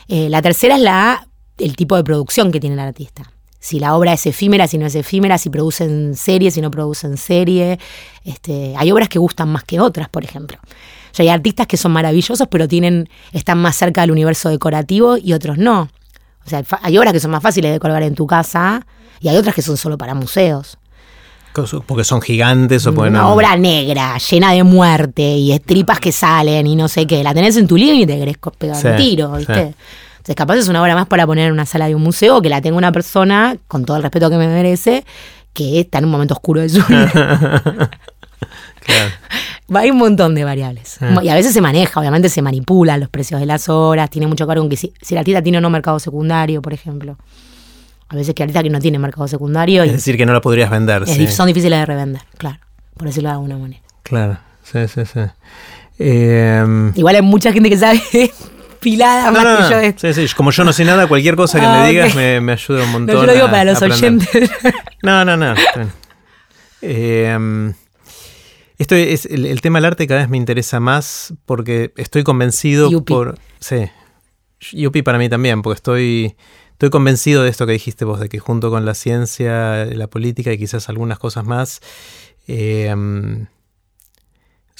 Eh, 0.08 0.28
la 0.28 0.40
tercera 0.42 0.76
es 0.76 0.80
la 0.80 1.26
el 1.60 1.76
tipo 1.76 1.96
de 1.96 2.04
producción 2.04 2.50
que 2.52 2.60
tiene 2.60 2.74
el 2.74 2.80
artista. 2.80 3.30
Si 3.58 3.78
la 3.78 3.94
obra 3.94 4.14
es 4.14 4.26
efímera, 4.26 4.66
si 4.66 4.78
no 4.78 4.86
es 4.86 4.94
efímera, 4.94 5.36
si 5.36 5.50
producen 5.50 6.14
serie, 6.14 6.50
si 6.50 6.62
no 6.62 6.70
producen 6.70 7.18
serie. 7.18 7.78
Este, 8.24 8.74
hay 8.76 8.90
obras 8.90 9.08
que 9.10 9.18
gustan 9.18 9.50
más 9.50 9.64
que 9.64 9.78
otras, 9.80 10.08
por 10.08 10.24
ejemplo. 10.24 10.58
hay 11.18 11.28
artistas 11.28 11.66
que 11.66 11.76
son 11.76 11.92
maravillosos, 11.92 12.48
pero 12.50 12.66
tienen, 12.66 13.08
están 13.32 13.58
más 13.58 13.76
cerca 13.76 14.00
del 14.00 14.12
universo 14.12 14.48
decorativo 14.48 15.18
y 15.18 15.34
otros 15.34 15.58
no. 15.58 15.90
O 16.46 16.48
sea, 16.48 16.64
hay 16.82 16.96
obras 16.96 17.12
que 17.12 17.20
son 17.20 17.30
más 17.30 17.42
fáciles 17.42 17.70
de 17.70 17.78
colgar 17.78 18.02
en 18.02 18.14
tu 18.14 18.26
casa 18.26 18.86
y 19.20 19.28
hay 19.28 19.36
otras 19.36 19.54
que 19.54 19.60
son 19.60 19.76
solo 19.76 19.98
para 19.98 20.14
museos. 20.14 20.78
Porque 21.86 22.04
son 22.04 22.22
gigantes 22.22 22.86
o 22.86 22.92
Una 22.92 23.28
obra 23.28 23.56
negra, 23.56 24.16
llena 24.18 24.52
de 24.52 24.62
muerte 24.62 25.36
y 25.36 25.58
tripas 25.58 25.98
que 25.98 26.12
salen 26.12 26.66
y 26.66 26.76
no 26.76 26.88
sé 26.88 27.06
qué. 27.06 27.24
La 27.24 27.34
tenés 27.34 27.56
en 27.56 27.66
tu 27.66 27.76
living 27.76 28.00
y 28.00 28.06
te 28.06 28.16
querés 28.16 28.36
pegar 28.56 28.86
un 28.86 28.96
tiro, 28.96 29.32
¿viste? 29.32 29.74
Entonces, 30.20 30.36
capaz 30.36 30.56
es 30.56 30.68
una 30.68 30.82
obra 30.82 30.94
más 30.94 31.06
para 31.06 31.26
poner 31.26 31.46
en 31.46 31.52
una 31.54 31.64
sala 31.64 31.88
de 31.88 31.94
un 31.94 32.02
museo 32.02 32.42
que 32.42 32.50
la 32.50 32.60
tenga 32.60 32.76
una 32.76 32.92
persona, 32.92 33.56
con 33.66 33.86
todo 33.86 33.96
el 33.96 34.02
respeto 34.02 34.28
que 34.28 34.36
me 34.36 34.48
merece, 34.48 35.06
que 35.54 35.80
está 35.80 35.96
en 35.96 36.04
un 36.04 36.10
momento 36.10 36.34
oscuro 36.34 36.60
de 36.60 36.68
su 36.68 36.84
vida. 36.84 37.10
claro. 38.84 39.10
Hay 39.74 39.90
un 39.90 39.96
montón 39.96 40.34
de 40.34 40.44
variables. 40.44 40.98
Ah. 41.00 41.20
Y 41.22 41.30
a 41.30 41.34
veces 41.34 41.54
se 41.54 41.62
maneja, 41.62 41.98
obviamente 41.98 42.28
se 42.28 42.42
manipula 42.42 42.98
los 42.98 43.08
precios 43.08 43.40
de 43.40 43.46
las 43.46 43.70
obras, 43.70 44.10
tiene 44.10 44.26
mucho 44.26 44.44
que 44.44 44.48
ver 44.48 44.58
con 44.58 44.68
que 44.68 44.76
si, 44.76 44.92
si 45.00 45.14
el 45.14 45.18
artista 45.18 45.40
tiene 45.40 45.56
o 45.56 45.60
no 45.62 45.70
mercado 45.70 45.98
secundario, 45.98 46.60
por 46.60 46.74
ejemplo. 46.74 47.16
A 48.10 48.16
veces 48.16 48.34
que 48.34 48.42
artista 48.42 48.62
que 48.62 48.68
no 48.68 48.78
tiene 48.78 48.98
mercado 48.98 49.26
secundario. 49.26 49.84
Es 49.84 49.92
decir, 49.92 50.18
que 50.18 50.26
no 50.26 50.34
lo 50.34 50.42
podrías 50.42 50.70
vender. 50.70 51.06
Son 51.30 51.46
difíciles 51.46 51.78
de 51.78 51.86
revender, 51.86 52.22
claro. 52.36 52.58
Por 52.94 53.06
decirlo 53.06 53.30
de 53.30 53.34
alguna 53.34 53.56
manera. 53.56 53.80
Claro, 54.02 54.36
sí, 54.64 54.86
sí, 54.86 55.02
sí. 55.06 55.20
Em, 55.98 56.92
Igual 56.96 57.16
hay 57.16 57.22
mucha 57.22 57.52
gente 57.52 57.70
que 57.70 57.76
sabe 57.76 58.00
pilada 58.80 59.30
más 59.30 59.68
que 59.68 59.92
yo. 59.92 60.12
Sí, 60.12 60.28
sí, 60.28 60.34
como 60.34 60.50
yo 60.50 60.64
no 60.64 60.72
sé 60.72 60.84
nada, 60.84 61.06
cualquier 61.06 61.36
cosa 61.36 61.60
que 61.60 61.66
me 61.66 61.72
ah, 61.72 61.86
digas 61.86 62.14
me, 62.14 62.52
ayuda 62.52 62.84
un 62.84 62.92
montón. 62.92 63.14
No, 63.14 63.20
yo 63.22 63.26
lo 63.26 63.34
digo 63.34 63.46
para 63.50 63.64
los 63.64 63.82
oyentes. 63.82 64.50
No, 65.02 65.24
no, 65.24 65.36
no. 65.36 65.54
Eh, 66.82 67.72
esto 68.78 68.94
es 68.94 69.26
el, 69.26 69.60
tema 69.60 69.78
del 69.78 69.86
arte 69.86 70.06
cada 70.06 70.20
vez 70.20 70.28
me 70.28 70.36
interesa 70.36 70.78
más 70.80 71.32
porque 71.46 71.92
estoy 71.96 72.22
convencido 72.22 73.04
por. 73.04 73.38
Sí. 73.60 73.90
Yupi 74.72 75.02
para 75.02 75.16
mí 75.16 75.28
también, 75.28 75.62
porque 75.62 75.76
estoy 75.76 76.36
estoy 76.72 76.88
convencido 76.88 77.42
de 77.42 77.50
esto 77.50 77.66
que 77.66 77.72
dijiste 77.72 78.06
vos, 78.06 78.20
de 78.20 78.30
que 78.30 78.38
junto 78.38 78.70
con 78.70 78.86
la 78.86 78.94
ciencia, 78.94 79.84
la 79.84 80.06
política 80.06 80.50
y 80.50 80.58
quizás 80.58 80.88
algunas 80.88 81.18
cosas 81.18 81.44
más, 81.44 81.80
eh, 82.48 82.94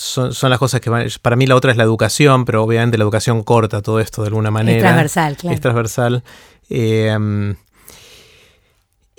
son, 0.00 0.50
las 0.50 0.58
cosas 0.58 0.80
que 0.80 0.88
van, 0.88 1.06
para 1.20 1.36
mí 1.36 1.46
la 1.46 1.54
otra 1.54 1.70
es 1.70 1.76
la 1.76 1.84
educación, 1.84 2.46
pero 2.46 2.62
obviamente 2.62 2.96
la 2.96 3.04
educación 3.04 3.42
corta 3.42 3.82
todo 3.82 4.00
esto 4.00 4.22
de 4.22 4.28
alguna 4.28 4.50
manera. 4.50 4.78
Es 4.78 4.82
transversal, 4.82 5.36
claro. 5.36 5.54
Es 5.54 5.60
transversal. 5.60 6.22
Eh, 6.70 7.54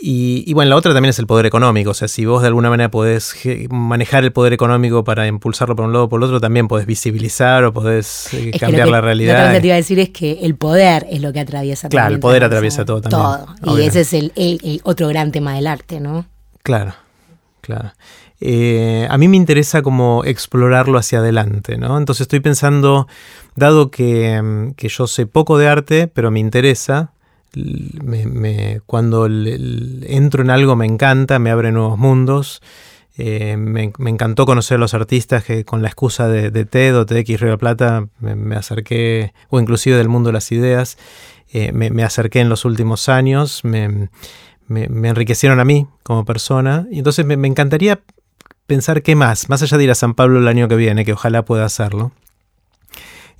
y, 0.04 0.52
bueno, 0.54 0.70
la 0.70 0.76
otra 0.78 0.94
también 0.94 1.12
es 1.12 1.20
el 1.20 1.28
poder 1.28 1.46
económico. 1.46 1.92
O 1.92 1.94
sea, 1.94 2.08
si 2.08 2.26
vos 2.26 2.42
de 2.42 2.48
alguna 2.48 2.72
manera 2.72 2.90
podés 2.90 3.36
manejar 3.70 4.24
el 4.24 4.32
poder 4.32 4.52
económico 4.52 5.04
para 5.04 5.28
impulsarlo 5.28 5.76
por 5.76 5.86
un 5.86 5.94
lado 5.94 6.06
o 6.06 6.10
por 6.10 6.20
el 6.20 6.24
otro, 6.24 6.42
también 6.42 6.68
podés 6.68 6.88
visibilizar 6.88 7.64
o 7.66 7.72
podés 7.72 8.34
eh, 8.34 8.52
cambiar 8.60 8.88
la 8.88 9.02
realidad. 9.02 9.50
Lo 9.50 9.54
que 9.54 9.62
te 9.62 9.68
iba 9.68 9.76
a 9.76 9.78
decir 9.78 10.00
es 10.00 10.10
que 10.10 10.40
el 10.42 10.56
poder 10.56 11.06
es 11.12 11.22
lo 11.22 11.32
que 11.32 11.42
atraviesa 11.42 11.88
todo. 11.88 12.00
Claro, 12.00 12.16
el 12.16 12.20
poder 12.20 12.44
atraviesa 12.44 12.84
todo 12.84 13.02
también. 13.02 13.46
Todo. 13.62 13.78
Y 13.80 13.84
ese 13.84 14.02
es 14.02 14.14
el, 14.14 14.82
otro 14.84 15.08
gran 15.08 15.32
tema 15.32 15.54
del 15.54 15.68
arte, 15.68 16.00
¿no? 16.00 16.26
Claro, 16.64 16.96
claro. 17.62 17.94
Eh, 18.42 19.08
a 19.10 19.18
mí 19.18 19.28
me 19.28 19.38
interesa 19.38 19.82
como 19.82 20.24
explorarlo 20.26 20.98
hacia 20.98 21.20
adelante, 21.20 21.78
¿no? 21.78 21.98
Entonces 21.98 22.22
estoy 22.22 22.40
pensando, 22.40 23.08
dado 23.56 23.92
que, 23.92 24.42
mm, 24.42 24.72
que 24.74 24.90
yo 24.90 25.08
sé 25.08 25.28
poco 25.28 25.58
de 25.58 25.68
arte, 25.68 26.08
pero 26.08 26.32
me 26.32 26.40
interesa, 26.40 27.14
cuando 28.86 29.26
entro 29.28 30.44
en 30.44 30.50
algo 30.50 30.76
me 30.76 30.86
encanta, 30.86 31.40
me 31.40 31.52
abre 31.52 31.72
nuevos 31.72 31.98
mundos. 31.98 32.62
Eh, 33.18 33.58
me, 33.58 33.92
encantó 34.10 34.46
conocer 34.46 34.78
a 34.78 34.80
los 34.80 34.94
artistas 34.94 35.44
que 35.44 35.66
con 35.66 35.82
la 35.82 35.90
excusa 35.90 36.30
de, 36.30 36.66
TED 36.66 36.98
o 36.98 37.06
TEDx 37.06 37.42
Río 37.42 37.52
de 37.52 37.58
Plata 37.58 38.08
me, 38.20 38.56
acerqué, 38.56 39.34
o 39.50 39.60
inclusive 39.60 39.98
del 39.98 40.08
mundo 40.08 40.30
de 40.30 40.34
las 40.34 40.52
ideas, 40.52 40.98
eh, 41.52 41.74
me, 41.74 42.04
acerqué 42.04 42.40
en 42.40 42.50
los 42.50 42.64
últimos 42.64 43.10
años, 43.10 43.64
me, 43.66 44.10
enriquecieron 44.70 45.60
a 45.60 45.66
mí 45.66 45.88
como 46.04 46.24
persona. 46.24 46.88
Y 46.90 47.00
entonces 47.00 47.26
me, 47.26 47.48
encantaría 47.48 48.00
pensar 48.72 49.04
qué 49.04 49.18
más, 49.18 49.50
más 49.50 49.62
allá 49.62 49.78
de 49.78 49.84
ir 49.84 49.92
a 49.92 49.96
San 49.96 50.14
Pablo 50.14 50.40
el 50.40 50.48
año 50.48 50.70
que 50.70 50.78
viene, 50.78 51.04
que 51.04 51.12
ojalá 51.12 51.44
pueda 51.44 51.66
hacerlo. 51.66 52.14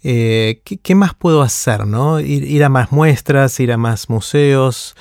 Eh, 0.04 0.60
¿qué, 0.84 0.94
más 0.94 1.14
puedo 1.14 1.42
hacer? 1.42 1.88
¿no? 1.88 2.20
Ir, 2.20 2.62
a 2.66 2.68
más 2.68 2.92
muestras, 2.92 3.58
ir 3.62 3.72
a 3.72 3.78
más 3.78 4.10
museos, 4.10 4.94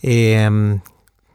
em, 0.00 0.80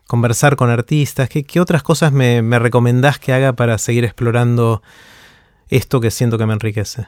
conversar 0.07 0.55
con 0.55 0.71
artistas. 0.71 1.29
¿Qué, 1.29 1.59
otras 1.59 1.83
cosas 1.83 2.11
me, 2.11 2.41
recomendás 2.57 3.19
que 3.19 3.33
haga 3.33 3.53
para 3.53 3.77
seguir 3.77 4.03
explorando 4.03 4.81
esto 5.69 6.01
que 6.01 6.09
siento 6.09 6.39
que 6.39 6.47
me 6.47 6.53
enriquece? 6.53 7.05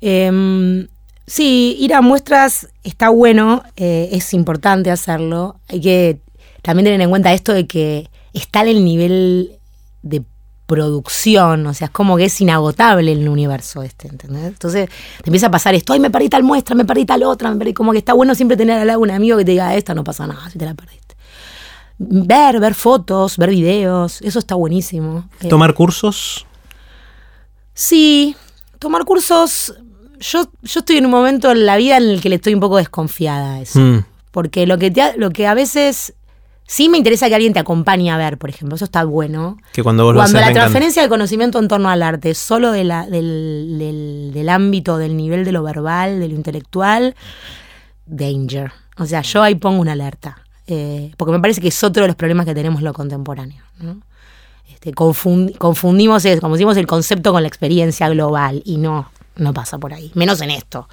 Em, 0.00 0.88
sí, 1.24 1.76
ir 1.78 1.94
a 1.94 2.00
muestras 2.00 2.68
está 2.82 3.10
bueno, 3.10 3.62
eh, 3.76 4.08
es 4.10 4.34
importante 4.34 4.90
hacerlo. 4.90 5.60
Hay 5.68 5.80
que 5.80 6.18
también 6.62 6.86
tener 6.86 7.00
en 7.00 7.10
cuenta 7.10 7.32
esto 7.32 7.52
de 7.52 7.68
que 7.68 8.10
está 8.32 8.62
el 8.62 8.84
nivel 8.84 9.52
de 10.02 10.24
producción, 10.68 11.66
o 11.66 11.72
sea, 11.72 11.86
es 11.86 11.90
como 11.90 12.18
que 12.18 12.26
es 12.26 12.40
inagotable 12.42 13.12
el 13.12 13.26
universo 13.26 13.82
este, 13.82 14.06
¿entendés? 14.06 14.44
Entonces 14.44 14.90
te 15.22 15.30
empieza 15.30 15.46
a 15.46 15.50
pasar 15.50 15.74
esto, 15.74 15.94
ay, 15.94 15.98
me 15.98 16.10
perdí 16.10 16.28
tal 16.28 16.42
muestra, 16.42 16.74
me 16.74 16.84
perdí 16.84 17.06
tal 17.06 17.22
otra, 17.22 17.50
me 17.50 17.56
perdí, 17.56 17.72
como 17.72 17.92
que 17.92 17.98
está 17.98 18.12
bueno 18.12 18.34
siempre 18.34 18.54
tener 18.54 18.78
al 18.78 18.86
lado 18.86 19.00
un 19.00 19.10
amigo 19.10 19.38
que 19.38 19.46
te 19.46 19.52
diga, 19.52 19.74
esta 19.74 19.94
no 19.94 20.04
pasa 20.04 20.26
nada 20.26 20.50
si 20.50 20.58
te 20.58 20.66
la 20.66 20.74
perdiste. 20.74 21.16
Ver, 21.96 22.60
ver 22.60 22.74
fotos, 22.74 23.38
ver 23.38 23.48
videos, 23.48 24.20
eso 24.20 24.38
está 24.38 24.56
buenísimo. 24.56 25.30
Eh, 25.40 25.48
¿Tomar 25.48 25.72
cursos? 25.72 26.46
Sí, 27.72 28.36
tomar 28.78 29.06
cursos, 29.06 29.74
yo, 30.20 30.50
yo 30.62 30.80
estoy 30.80 30.98
en 30.98 31.06
un 31.06 31.12
momento 31.12 31.50
en 31.50 31.64
la 31.64 31.78
vida 31.78 31.96
en 31.96 32.10
el 32.10 32.20
que 32.20 32.28
le 32.28 32.34
estoy 32.34 32.52
un 32.52 32.60
poco 32.60 32.76
desconfiada 32.76 33.54
a 33.54 33.60
eso. 33.62 33.80
Mm. 33.80 34.04
Porque 34.32 34.66
lo 34.66 34.76
que, 34.76 34.92
lo 35.16 35.30
que 35.30 35.46
a 35.46 35.54
veces 35.54 36.12
Sí 36.70 36.90
me 36.90 36.98
interesa 36.98 37.28
que 37.28 37.34
alguien 37.34 37.54
te 37.54 37.60
acompañe 37.60 38.10
a 38.10 38.18
ver, 38.18 38.36
por 38.36 38.50
ejemplo, 38.50 38.76
eso 38.76 38.84
está 38.84 39.02
bueno. 39.04 39.56
Que 39.72 39.82
cuando 39.82 40.04
vos 40.04 40.14
Cuando 40.14 40.38
la 40.38 40.52
transferencia 40.52 41.00
del 41.00 41.08
conocimiento 41.08 41.58
en 41.58 41.66
torno 41.66 41.88
al 41.88 42.02
arte 42.02 42.34
solo 42.34 42.72
de 42.72 42.84
la, 42.84 43.06
del, 43.06 44.30
del, 44.34 44.48
ámbito, 44.50 44.98
del 44.98 45.16
nivel 45.16 45.46
de 45.46 45.52
lo 45.52 45.62
verbal, 45.62 46.20
de 46.20 46.28
lo 46.28 46.34
intelectual, 46.34 47.16
danger. 48.04 48.70
O 48.98 49.06
sea, 49.06 49.22
yo 49.22 49.42
ahí 49.42 49.54
pongo 49.54 49.80
una 49.80 49.92
alerta. 49.92 50.42
Eh, 50.66 51.10
porque 51.16 51.32
me 51.32 51.40
parece 51.40 51.62
que 51.62 51.68
es 51.68 51.82
otro 51.82 52.02
de 52.02 52.08
los 52.08 52.16
problemas 52.16 52.44
que 52.44 52.54
tenemos 52.54 52.82
lo 52.82 52.92
contemporáneo. 52.92 53.64
Este, 54.70 54.92
confundimos, 54.92 56.26
como 56.38 56.54
decimos, 56.54 56.76
el 56.76 56.86
concepto 56.86 57.32
con 57.32 57.40
la 57.40 57.48
experiencia 57.48 58.10
global 58.10 58.60
y 58.66 58.76
no, 58.76 59.10
no 59.38 59.54
pasa 59.54 59.78
por 59.78 59.94
ahí, 59.94 60.10
menos 60.14 60.40
en 60.42 60.50
esto. 60.50 60.88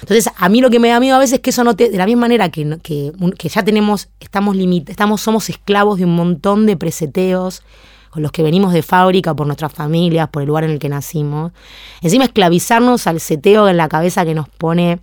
Entonces, 0.00 0.30
a 0.36 0.48
mí 0.48 0.60
lo 0.60 0.68
que 0.70 0.78
me 0.78 0.88
da 0.88 1.00
miedo 1.00 1.16
a 1.16 1.18
veces 1.18 1.34
es 1.34 1.40
que 1.40 1.50
eso 1.50 1.64
no 1.64 1.74
te, 1.74 1.88
de 1.88 1.96
la 1.96 2.06
misma 2.06 2.22
manera 2.22 2.50
que, 2.50 2.78
que, 2.82 3.48
ya 3.48 3.64
tenemos, 3.64 4.08
estamos 4.20 4.56
estamos, 4.86 5.20
somos 5.20 5.48
esclavos 5.48 5.98
de 5.98 6.04
un 6.04 6.14
montón 6.14 6.66
de 6.66 6.76
preseteos 6.76 7.62
con 8.10 8.22
los 8.22 8.32
que 8.32 8.42
venimos 8.42 8.72
de 8.72 8.82
fábrica 8.82 9.34
por 9.34 9.46
nuestras 9.46 9.72
familias, 9.72 10.28
por 10.28 10.42
el 10.42 10.48
lugar 10.48 10.64
en 10.64 10.70
el 10.70 10.78
que 10.78 10.88
nacimos. 10.88 11.52
Encima 12.00 12.24
esclavizarnos 12.24 13.06
al 13.06 13.20
seteo 13.20 13.68
en 13.68 13.76
la 13.76 13.88
cabeza 13.88 14.24
que 14.24 14.34
nos 14.34 14.48
pone, 14.48 15.00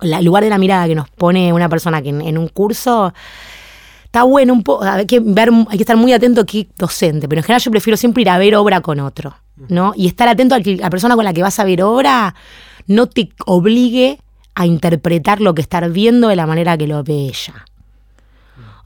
el 0.00 0.24
lugar 0.24 0.44
de 0.44 0.50
la 0.50 0.58
mirada 0.58 0.86
que 0.86 0.94
nos 0.94 1.08
pone 1.10 1.52
una 1.52 1.68
persona 1.68 2.02
que 2.02 2.10
en, 2.10 2.38
un 2.38 2.48
curso 2.48 3.12
está 4.04 4.22
bueno 4.24 4.52
un 4.52 4.62
poco, 4.62 4.84
hay 4.84 5.06
que 5.06 5.20
ver, 5.20 5.50
que 5.70 5.76
estar 5.76 5.96
muy 5.96 6.12
atento 6.12 6.40
aquí 6.40 6.68
docente, 6.76 7.28
pero 7.28 7.40
en 7.40 7.44
general 7.44 7.62
yo 7.62 7.70
prefiero 7.70 7.96
siempre 7.96 8.22
ir 8.22 8.30
a 8.30 8.38
ver 8.38 8.54
obra 8.56 8.80
con 8.80 9.00
otro, 9.00 9.34
¿no? 9.68 9.92
Y 9.96 10.06
estar 10.06 10.28
atento 10.28 10.54
a 10.54 10.60
la 10.64 10.90
persona 10.90 11.16
con 11.16 11.24
la 11.24 11.32
que 11.32 11.42
vas 11.42 11.58
a 11.58 11.64
ver 11.64 11.82
obra 11.82 12.34
no 12.86 13.06
te 13.06 13.30
obligue 13.46 14.18
a 14.54 14.66
interpretar 14.66 15.40
lo 15.40 15.54
que 15.54 15.62
estás 15.62 15.92
viendo 15.92 16.28
de 16.28 16.36
la 16.36 16.46
manera 16.46 16.76
que 16.76 16.86
lo 16.86 17.02
ve 17.02 17.26
ella. 17.26 17.64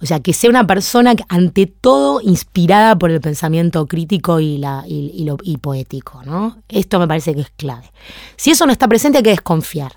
O 0.00 0.06
sea, 0.06 0.20
que 0.20 0.34
sea 0.34 0.50
una 0.50 0.66
persona 0.66 1.14
ante 1.28 1.66
todo 1.66 2.20
inspirada 2.20 2.98
por 2.98 3.10
el 3.10 3.20
pensamiento 3.20 3.86
crítico 3.86 4.38
y, 4.38 4.58
la, 4.58 4.84
y, 4.86 5.24
lo, 5.24 5.38
y 5.42 5.56
poético, 5.56 6.22
¿no? 6.24 6.58
Esto 6.68 6.98
me 6.98 7.08
parece 7.08 7.34
que 7.34 7.40
es 7.40 7.50
clave. 7.56 7.90
Si 8.36 8.50
eso 8.50 8.66
no 8.66 8.72
está 8.72 8.86
presente, 8.86 9.18
hay 9.18 9.24
que 9.24 9.30
desconfiar. 9.30 9.92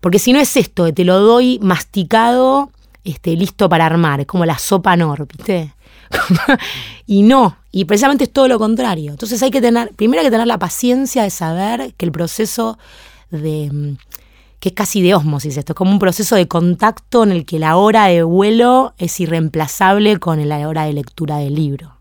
Porque 0.00 0.18
si 0.18 0.32
no 0.32 0.40
es 0.40 0.56
esto, 0.56 0.92
te 0.94 1.04
lo 1.04 1.20
doy 1.20 1.58
masticado, 1.60 2.70
este, 3.04 3.36
listo 3.36 3.68
para 3.68 3.84
armar, 3.84 4.20
es 4.20 4.26
como 4.26 4.46
la 4.46 4.58
sopa 4.58 4.96
nor, 4.96 5.26
¿viste? 5.26 5.74
y 7.06 7.22
no, 7.22 7.56
y 7.72 7.84
precisamente 7.84 8.24
es 8.24 8.32
todo 8.32 8.48
lo 8.48 8.58
contrario. 8.58 9.10
Entonces 9.10 9.42
hay 9.42 9.50
que 9.50 9.60
tener, 9.60 9.90
primero 9.94 10.20
hay 10.20 10.26
que 10.26 10.30
tener 10.30 10.46
la 10.46 10.58
paciencia 10.58 11.22
de 11.22 11.30
saber 11.30 11.94
que 11.94 12.06
el 12.06 12.12
proceso 12.12 12.78
de 13.30 13.70
mm, 13.72 13.96
que 14.60 14.70
es 14.70 14.74
casi 14.74 15.02
de 15.02 15.14
osmosis 15.14 15.56
esto, 15.56 15.72
es 15.72 15.76
como 15.76 15.90
un 15.90 15.98
proceso 15.98 16.36
de 16.36 16.48
contacto 16.48 17.22
en 17.22 17.32
el 17.32 17.44
que 17.44 17.58
la 17.58 17.76
hora 17.76 18.06
de 18.06 18.22
vuelo 18.22 18.94
es 18.98 19.20
irreemplazable 19.20 20.18
con 20.18 20.48
la 20.48 20.68
hora 20.68 20.84
de 20.84 20.92
lectura 20.92 21.38
del 21.38 21.54
libro. 21.54 21.96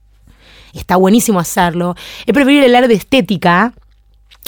Está 0.73 0.97
buenísimo 0.97 1.39
hacerlo. 1.39 1.95
Es 2.25 2.33
preferible 2.33 2.67
leer 2.67 2.87
de 2.87 2.95
estética 2.95 3.73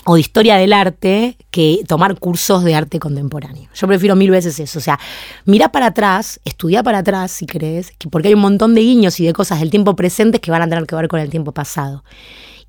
o 0.05 0.15
de 0.15 0.21
historia 0.21 0.57
del 0.57 0.73
arte 0.73 1.37
que 1.51 1.81
tomar 1.87 2.17
cursos 2.19 2.63
de 2.63 2.75
arte 2.75 2.99
contemporáneo. 2.99 3.69
Yo 3.73 3.87
prefiero 3.87 4.15
mil 4.15 4.31
veces 4.31 4.59
eso. 4.59 4.79
O 4.79 4.81
sea, 4.81 4.99
mira 5.45 5.69
para 5.69 5.87
atrás, 5.87 6.39
estudia 6.45 6.83
para 6.83 6.99
atrás 6.99 7.31
si 7.31 7.45
crees, 7.45 7.91
porque 8.09 8.29
hay 8.29 8.33
un 8.33 8.41
montón 8.41 8.75
de 8.75 8.81
guiños 8.81 9.19
y 9.19 9.25
de 9.25 9.33
cosas 9.33 9.59
del 9.59 9.69
tiempo 9.69 9.95
presente 9.95 10.39
que 10.39 10.51
van 10.51 10.61
a 10.61 10.69
tener 10.69 10.85
que 10.85 10.95
ver 10.95 11.07
con 11.07 11.19
el 11.19 11.29
tiempo 11.29 11.51
pasado. 11.51 12.03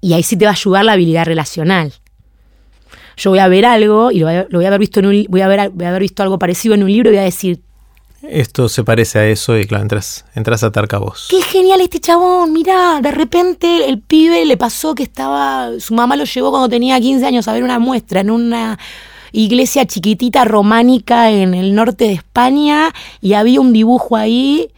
Y 0.00 0.14
ahí 0.14 0.22
sí 0.22 0.36
te 0.36 0.44
va 0.44 0.52
a 0.52 0.54
ayudar 0.54 0.84
la 0.84 0.92
habilidad 0.92 1.26
relacional 1.26 1.92
yo 3.18 3.30
voy 3.30 3.40
a 3.40 3.48
ver 3.48 3.66
algo 3.66 4.10
y 4.10 4.20
lo 4.20 4.26
voy 4.26 4.64
a, 4.64 4.68
haber 4.68 4.78
visto 4.78 5.00
en 5.00 5.06
un, 5.06 5.26
voy 5.28 5.40
a 5.40 5.46
haber 5.46 6.00
visto 6.00 6.22
algo 6.22 6.38
parecido 6.38 6.74
en 6.74 6.84
un 6.84 6.90
libro 6.90 7.10
y 7.10 7.14
voy 7.14 7.20
a 7.20 7.24
decir 7.24 7.60
esto 8.30 8.68
se 8.68 8.84
parece 8.84 9.18
a 9.18 9.26
eso 9.26 9.58
y 9.58 9.66
claro, 9.66 9.82
entras, 9.82 10.24
entras 10.34 10.62
a 10.62 10.68
atar 10.68 10.88
cabos. 10.88 11.28
Qué 11.30 11.42
genial 11.42 11.80
este 11.80 12.00
chabón, 12.00 12.52
mira, 12.52 13.00
de 13.00 13.10
repente 13.10 13.88
el 13.88 14.00
pibe 14.00 14.44
le 14.44 14.56
pasó 14.56 14.94
que 14.94 15.02
estaba, 15.02 15.70
su 15.80 15.94
mamá 15.94 16.16
lo 16.16 16.24
llevó 16.24 16.50
cuando 16.50 16.68
tenía 16.68 17.00
15 17.00 17.26
años 17.26 17.48
a 17.48 17.52
ver 17.52 17.62
una 17.62 17.78
muestra 17.78 18.20
en 18.20 18.30
una 18.30 18.78
iglesia 19.32 19.86
chiquitita 19.86 20.44
románica 20.44 21.30
en 21.30 21.54
el 21.54 21.74
norte 21.74 22.04
de 22.04 22.12
España 22.12 22.92
y 23.20 23.34
había 23.34 23.60
un 23.60 23.72
dibujo 23.72 24.16
ahí, 24.16 24.70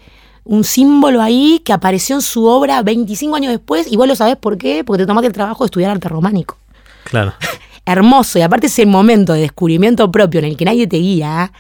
un 0.45 0.65
símbolo 0.65 1.23
ahí 1.23 1.61
que 1.65 1.73
apareció 1.73 2.17
en 2.17 2.23
su 2.23 2.47
obra 2.47 2.83
25 2.83 3.37
años 3.37 3.53
después 3.53 3.91
y 3.91 3.97
vos 3.97 4.09
lo 4.09 4.17
sabés 4.17 4.37
por 4.37 4.59
qué, 4.59 4.85
porque 4.85 5.03
te 5.03 5.07
tomaste 5.07 5.29
el 5.29 5.33
trabajo 5.33 5.65
de 5.65 5.67
estudiar 5.67 5.91
arte 5.91 6.09
románico. 6.09 6.57
Claro. 7.05 7.35
hermoso 7.87 8.39
y 8.39 8.43
aparte 8.43 8.67
es 8.67 8.79
el 8.79 8.87
momento 8.87 9.33
de 9.33 9.41
descubrimiento 9.41 10.11
propio 10.11 10.39
en 10.41 10.47
el 10.47 10.57
que 10.57 10.65
nadie 10.65 10.87
te 10.87 10.99
guía, 10.99 11.53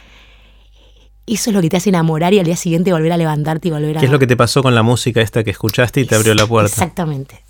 eso 1.35 1.51
es 1.51 1.55
lo 1.55 1.63
que 1.63 1.69
te 1.69 1.77
hace 1.77 1.91
enamorar 1.91 2.33
y 2.35 2.39
al 2.39 2.47
día 2.47 2.57
siguiente 2.57 2.93
volver 2.93 3.13
a 3.13 3.17
levantarte 3.17 3.69
y 3.69 3.71
volver 3.71 3.99
a... 3.99 4.01
¿Qué 4.01 4.07
es 4.07 4.13
lo 4.13 4.19
que 4.19 4.27
te 4.27 4.37
pasó 4.37 4.63
con 4.63 4.75
la 4.75 4.83
música 4.83 5.21
esta 5.21 5.45
que 5.45 5.51
escuchaste 5.51 6.01
y 6.01 6.05
te 6.05 6.15
abrió 6.15 6.35
la 6.35 6.47
puerta? 6.47 6.73
Exactamente. 6.73 7.43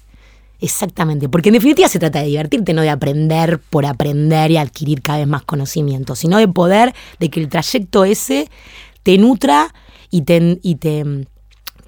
Exactamente, 0.63 1.31
porque 1.31 1.49
en 1.49 1.55
definitiva 1.55 1.89
se 1.89 1.99
trata 1.99 2.21
de 2.21 2.27
divertirte, 2.27 2.75
no 2.75 2.83
de 2.83 2.91
aprender 2.91 3.59
por 3.71 3.87
aprender 3.87 4.51
y 4.51 4.59
adquirir 4.59 5.01
cada 5.01 5.21
vez 5.21 5.27
más 5.27 5.43
conocimiento, 5.43 6.15
sino 6.15 6.37
de 6.37 6.49
poder, 6.49 6.95
de 7.19 7.31
que 7.31 7.41
el 7.41 7.49
trayecto 7.49 8.05
ese 8.05 8.51
te 9.03 9.17
nutra 9.17 9.73
y 10.11 10.23
te, 10.23 10.59
y 10.63 10.75
te, 10.75 11.27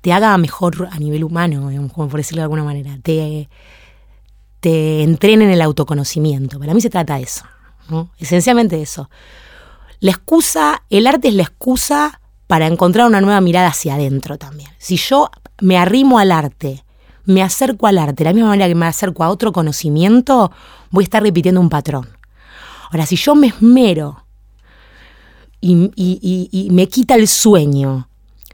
te 0.01 0.13
haga 0.15 0.39
mejor 0.39 0.89
a 0.91 0.99
nivel 0.99 1.23
humano, 1.23 1.71
como 1.93 2.09
por 2.09 2.21
decirlo 2.21 2.41
de 2.41 2.45
alguna 2.45 2.65
manera. 2.65 2.99
Te, 3.03 3.51
te 4.61 5.03
entrenen 5.03 5.51
el 5.51 5.61
autoconocimiento. 5.61 6.59
Para 6.59 6.73
mí 6.73 6.81
se 6.81 6.89
trata 6.89 7.17
de 7.17 7.25
eso, 7.25 7.45
¿no? 7.91 8.11
esencialmente 8.19 8.77
de 8.77 8.83
eso. 8.83 9.11
La 10.03 10.11
excusa, 10.11 10.83
el 10.91 11.07
arte 11.07 11.29
es 11.29 11.35
la 11.35 11.45
excusa 11.45 12.21
para 12.49 12.67
encontrar 12.67 13.07
una 13.07 13.21
nueva 13.21 13.41
mirada 13.41 13.69
hacia 13.69 13.95
adentro 13.95 14.37
también. 14.37 14.69
Si 14.79 14.97
yo 14.97 15.31
me 15.61 15.79
arrimo 15.79 16.19
al 16.19 16.33
arte, 16.33 16.85
me 17.25 17.41
acerco 17.41 17.87
al 17.87 17.99
arte, 17.99 18.25
de 18.25 18.31
la 18.31 18.35
misma 18.35 18.49
manera 18.49 18.67
que 18.67 18.75
me 18.75 18.87
acerco 18.87 19.23
a 19.23 19.29
otro 19.29 19.53
conocimiento, 19.53 20.51
voy 20.91 21.05
a 21.05 21.07
estar 21.07 21.23
repitiendo 21.23 21.61
un 21.61 21.69
patrón. 21.69 22.09
Ahora, 22.91 23.07
si 23.07 23.15
yo 23.15 23.37
me 23.37 23.47
esmero 23.47 24.25
y, 25.61 26.69
me 26.73 26.89
quita 26.89 27.15
el 27.15 27.29
sueño 27.29 28.09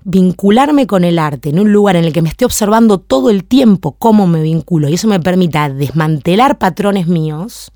vincularme 0.05 0.87
con 0.87 1.03
el 1.03 1.19
arte 1.19 1.49
en 1.49 1.61
un 1.61 1.73
lugar 1.73 1.97
en 1.97 2.05
el 2.05 2.13
que 2.13 2.21
me 2.21 2.29
esté 2.29 2.45
observando 2.45 2.99
todo 2.99 3.31
el 3.31 3.45
tiempo 3.45 3.93
cómo 3.93 4.27
me 4.27 4.43
vinculo 4.43 4.91
y 4.91 4.95
eso 4.95 5.09
me 5.09 5.19
permita 5.19 5.71
desmantelar 5.71 6.59
patrones 6.59 7.07
míos, 7.07 7.73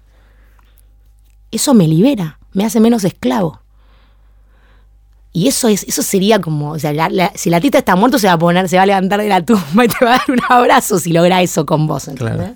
eso 1.51 1.73
me 1.73 1.89
libera, 1.89 2.39
me 2.53 2.67
hace 2.67 2.79
menos 2.79 3.05
esclavo. 3.05 3.62
Y 5.35 5.49
eso 5.49 5.69
es, 5.69 5.85
eso 5.85 6.03
sería 6.03 6.41
como, 6.41 6.73
o 6.73 6.79
sea, 6.79 6.93
si 7.35 7.49
la 7.49 7.61
tita 7.61 7.79
está 7.79 7.97
muerto 7.97 8.19
se 8.19 8.27
va 8.27 8.35
a 8.35 8.39
poner, 8.39 8.69
se 8.69 8.77
va 8.77 8.83
a 8.83 8.87
levantar 8.87 9.21
de 9.21 9.29
la 9.29 9.43
tumba 9.43 9.85
y 9.85 9.89
te 9.89 10.05
va 10.05 10.17
a 10.17 10.19
dar 10.19 10.31
un 10.31 10.41
abrazo 10.49 10.99
si 10.99 11.13
logra 11.13 11.41
eso 11.41 11.65
con 11.65 11.87
vos, 11.87 12.09
¿entendés? 12.09 12.53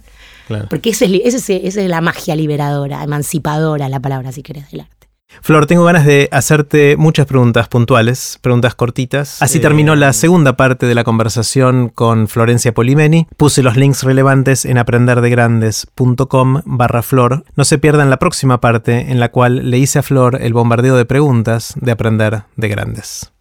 Porque 0.69 0.91
esa 0.91 1.07
es, 1.07 1.49
es, 1.51 1.77
la 1.77 2.01
magia 2.01 2.37
liberadora, 2.37 3.03
emancipadora, 3.03 3.89
la 3.89 4.01
palabra, 4.01 4.31
si 4.31 4.43
querés, 4.43 4.71
del 4.71 4.81
arte. 4.81 4.96
Flor, 5.43 5.67
tengo 5.67 5.85
ganas 5.85 6.05
de 6.05 6.29
hacerte 6.33 6.97
muchas 6.97 7.27
preguntas 7.27 7.69
puntuales, 7.69 8.39
preguntas 8.41 8.75
cortitas. 8.75 9.43
Así 9.43 9.61
terminó 9.61 9.95
la 9.95 10.13
segunda 10.13 10.57
parte 10.57 10.87
de 10.87 10.95
la 10.95 11.05
conversación 11.05 11.89
con 11.89 12.29
Florencia 12.29 12.73
Polimeni. 12.73 13.27
Puse 13.37 13.63
los 13.63 13.77
links 13.77 14.03
relevantes 14.03 14.65
en 14.65 14.79
aprenderdegrandes.com 14.79 16.63
barra 16.65 17.03
Flor. 17.03 17.45
No 17.55 17.65
se 17.65 17.79
pierdan 17.79 18.11
la 18.11 18.19
próxima 18.19 18.61
parte 18.61 19.13
en 19.13 19.21
la 19.21 19.31
cual 19.31 19.71
le 19.71 19.79
hice 19.79 20.01
a 20.01 20.03
Flor 20.03 20.39
el 20.41 20.53
bombardeo 20.53 20.97
de 20.97 21.05
preguntas 21.05 21.75
de 21.77 21.93
Aprender 21.93 22.43
de 22.57 22.69
Grandes. 22.69 23.36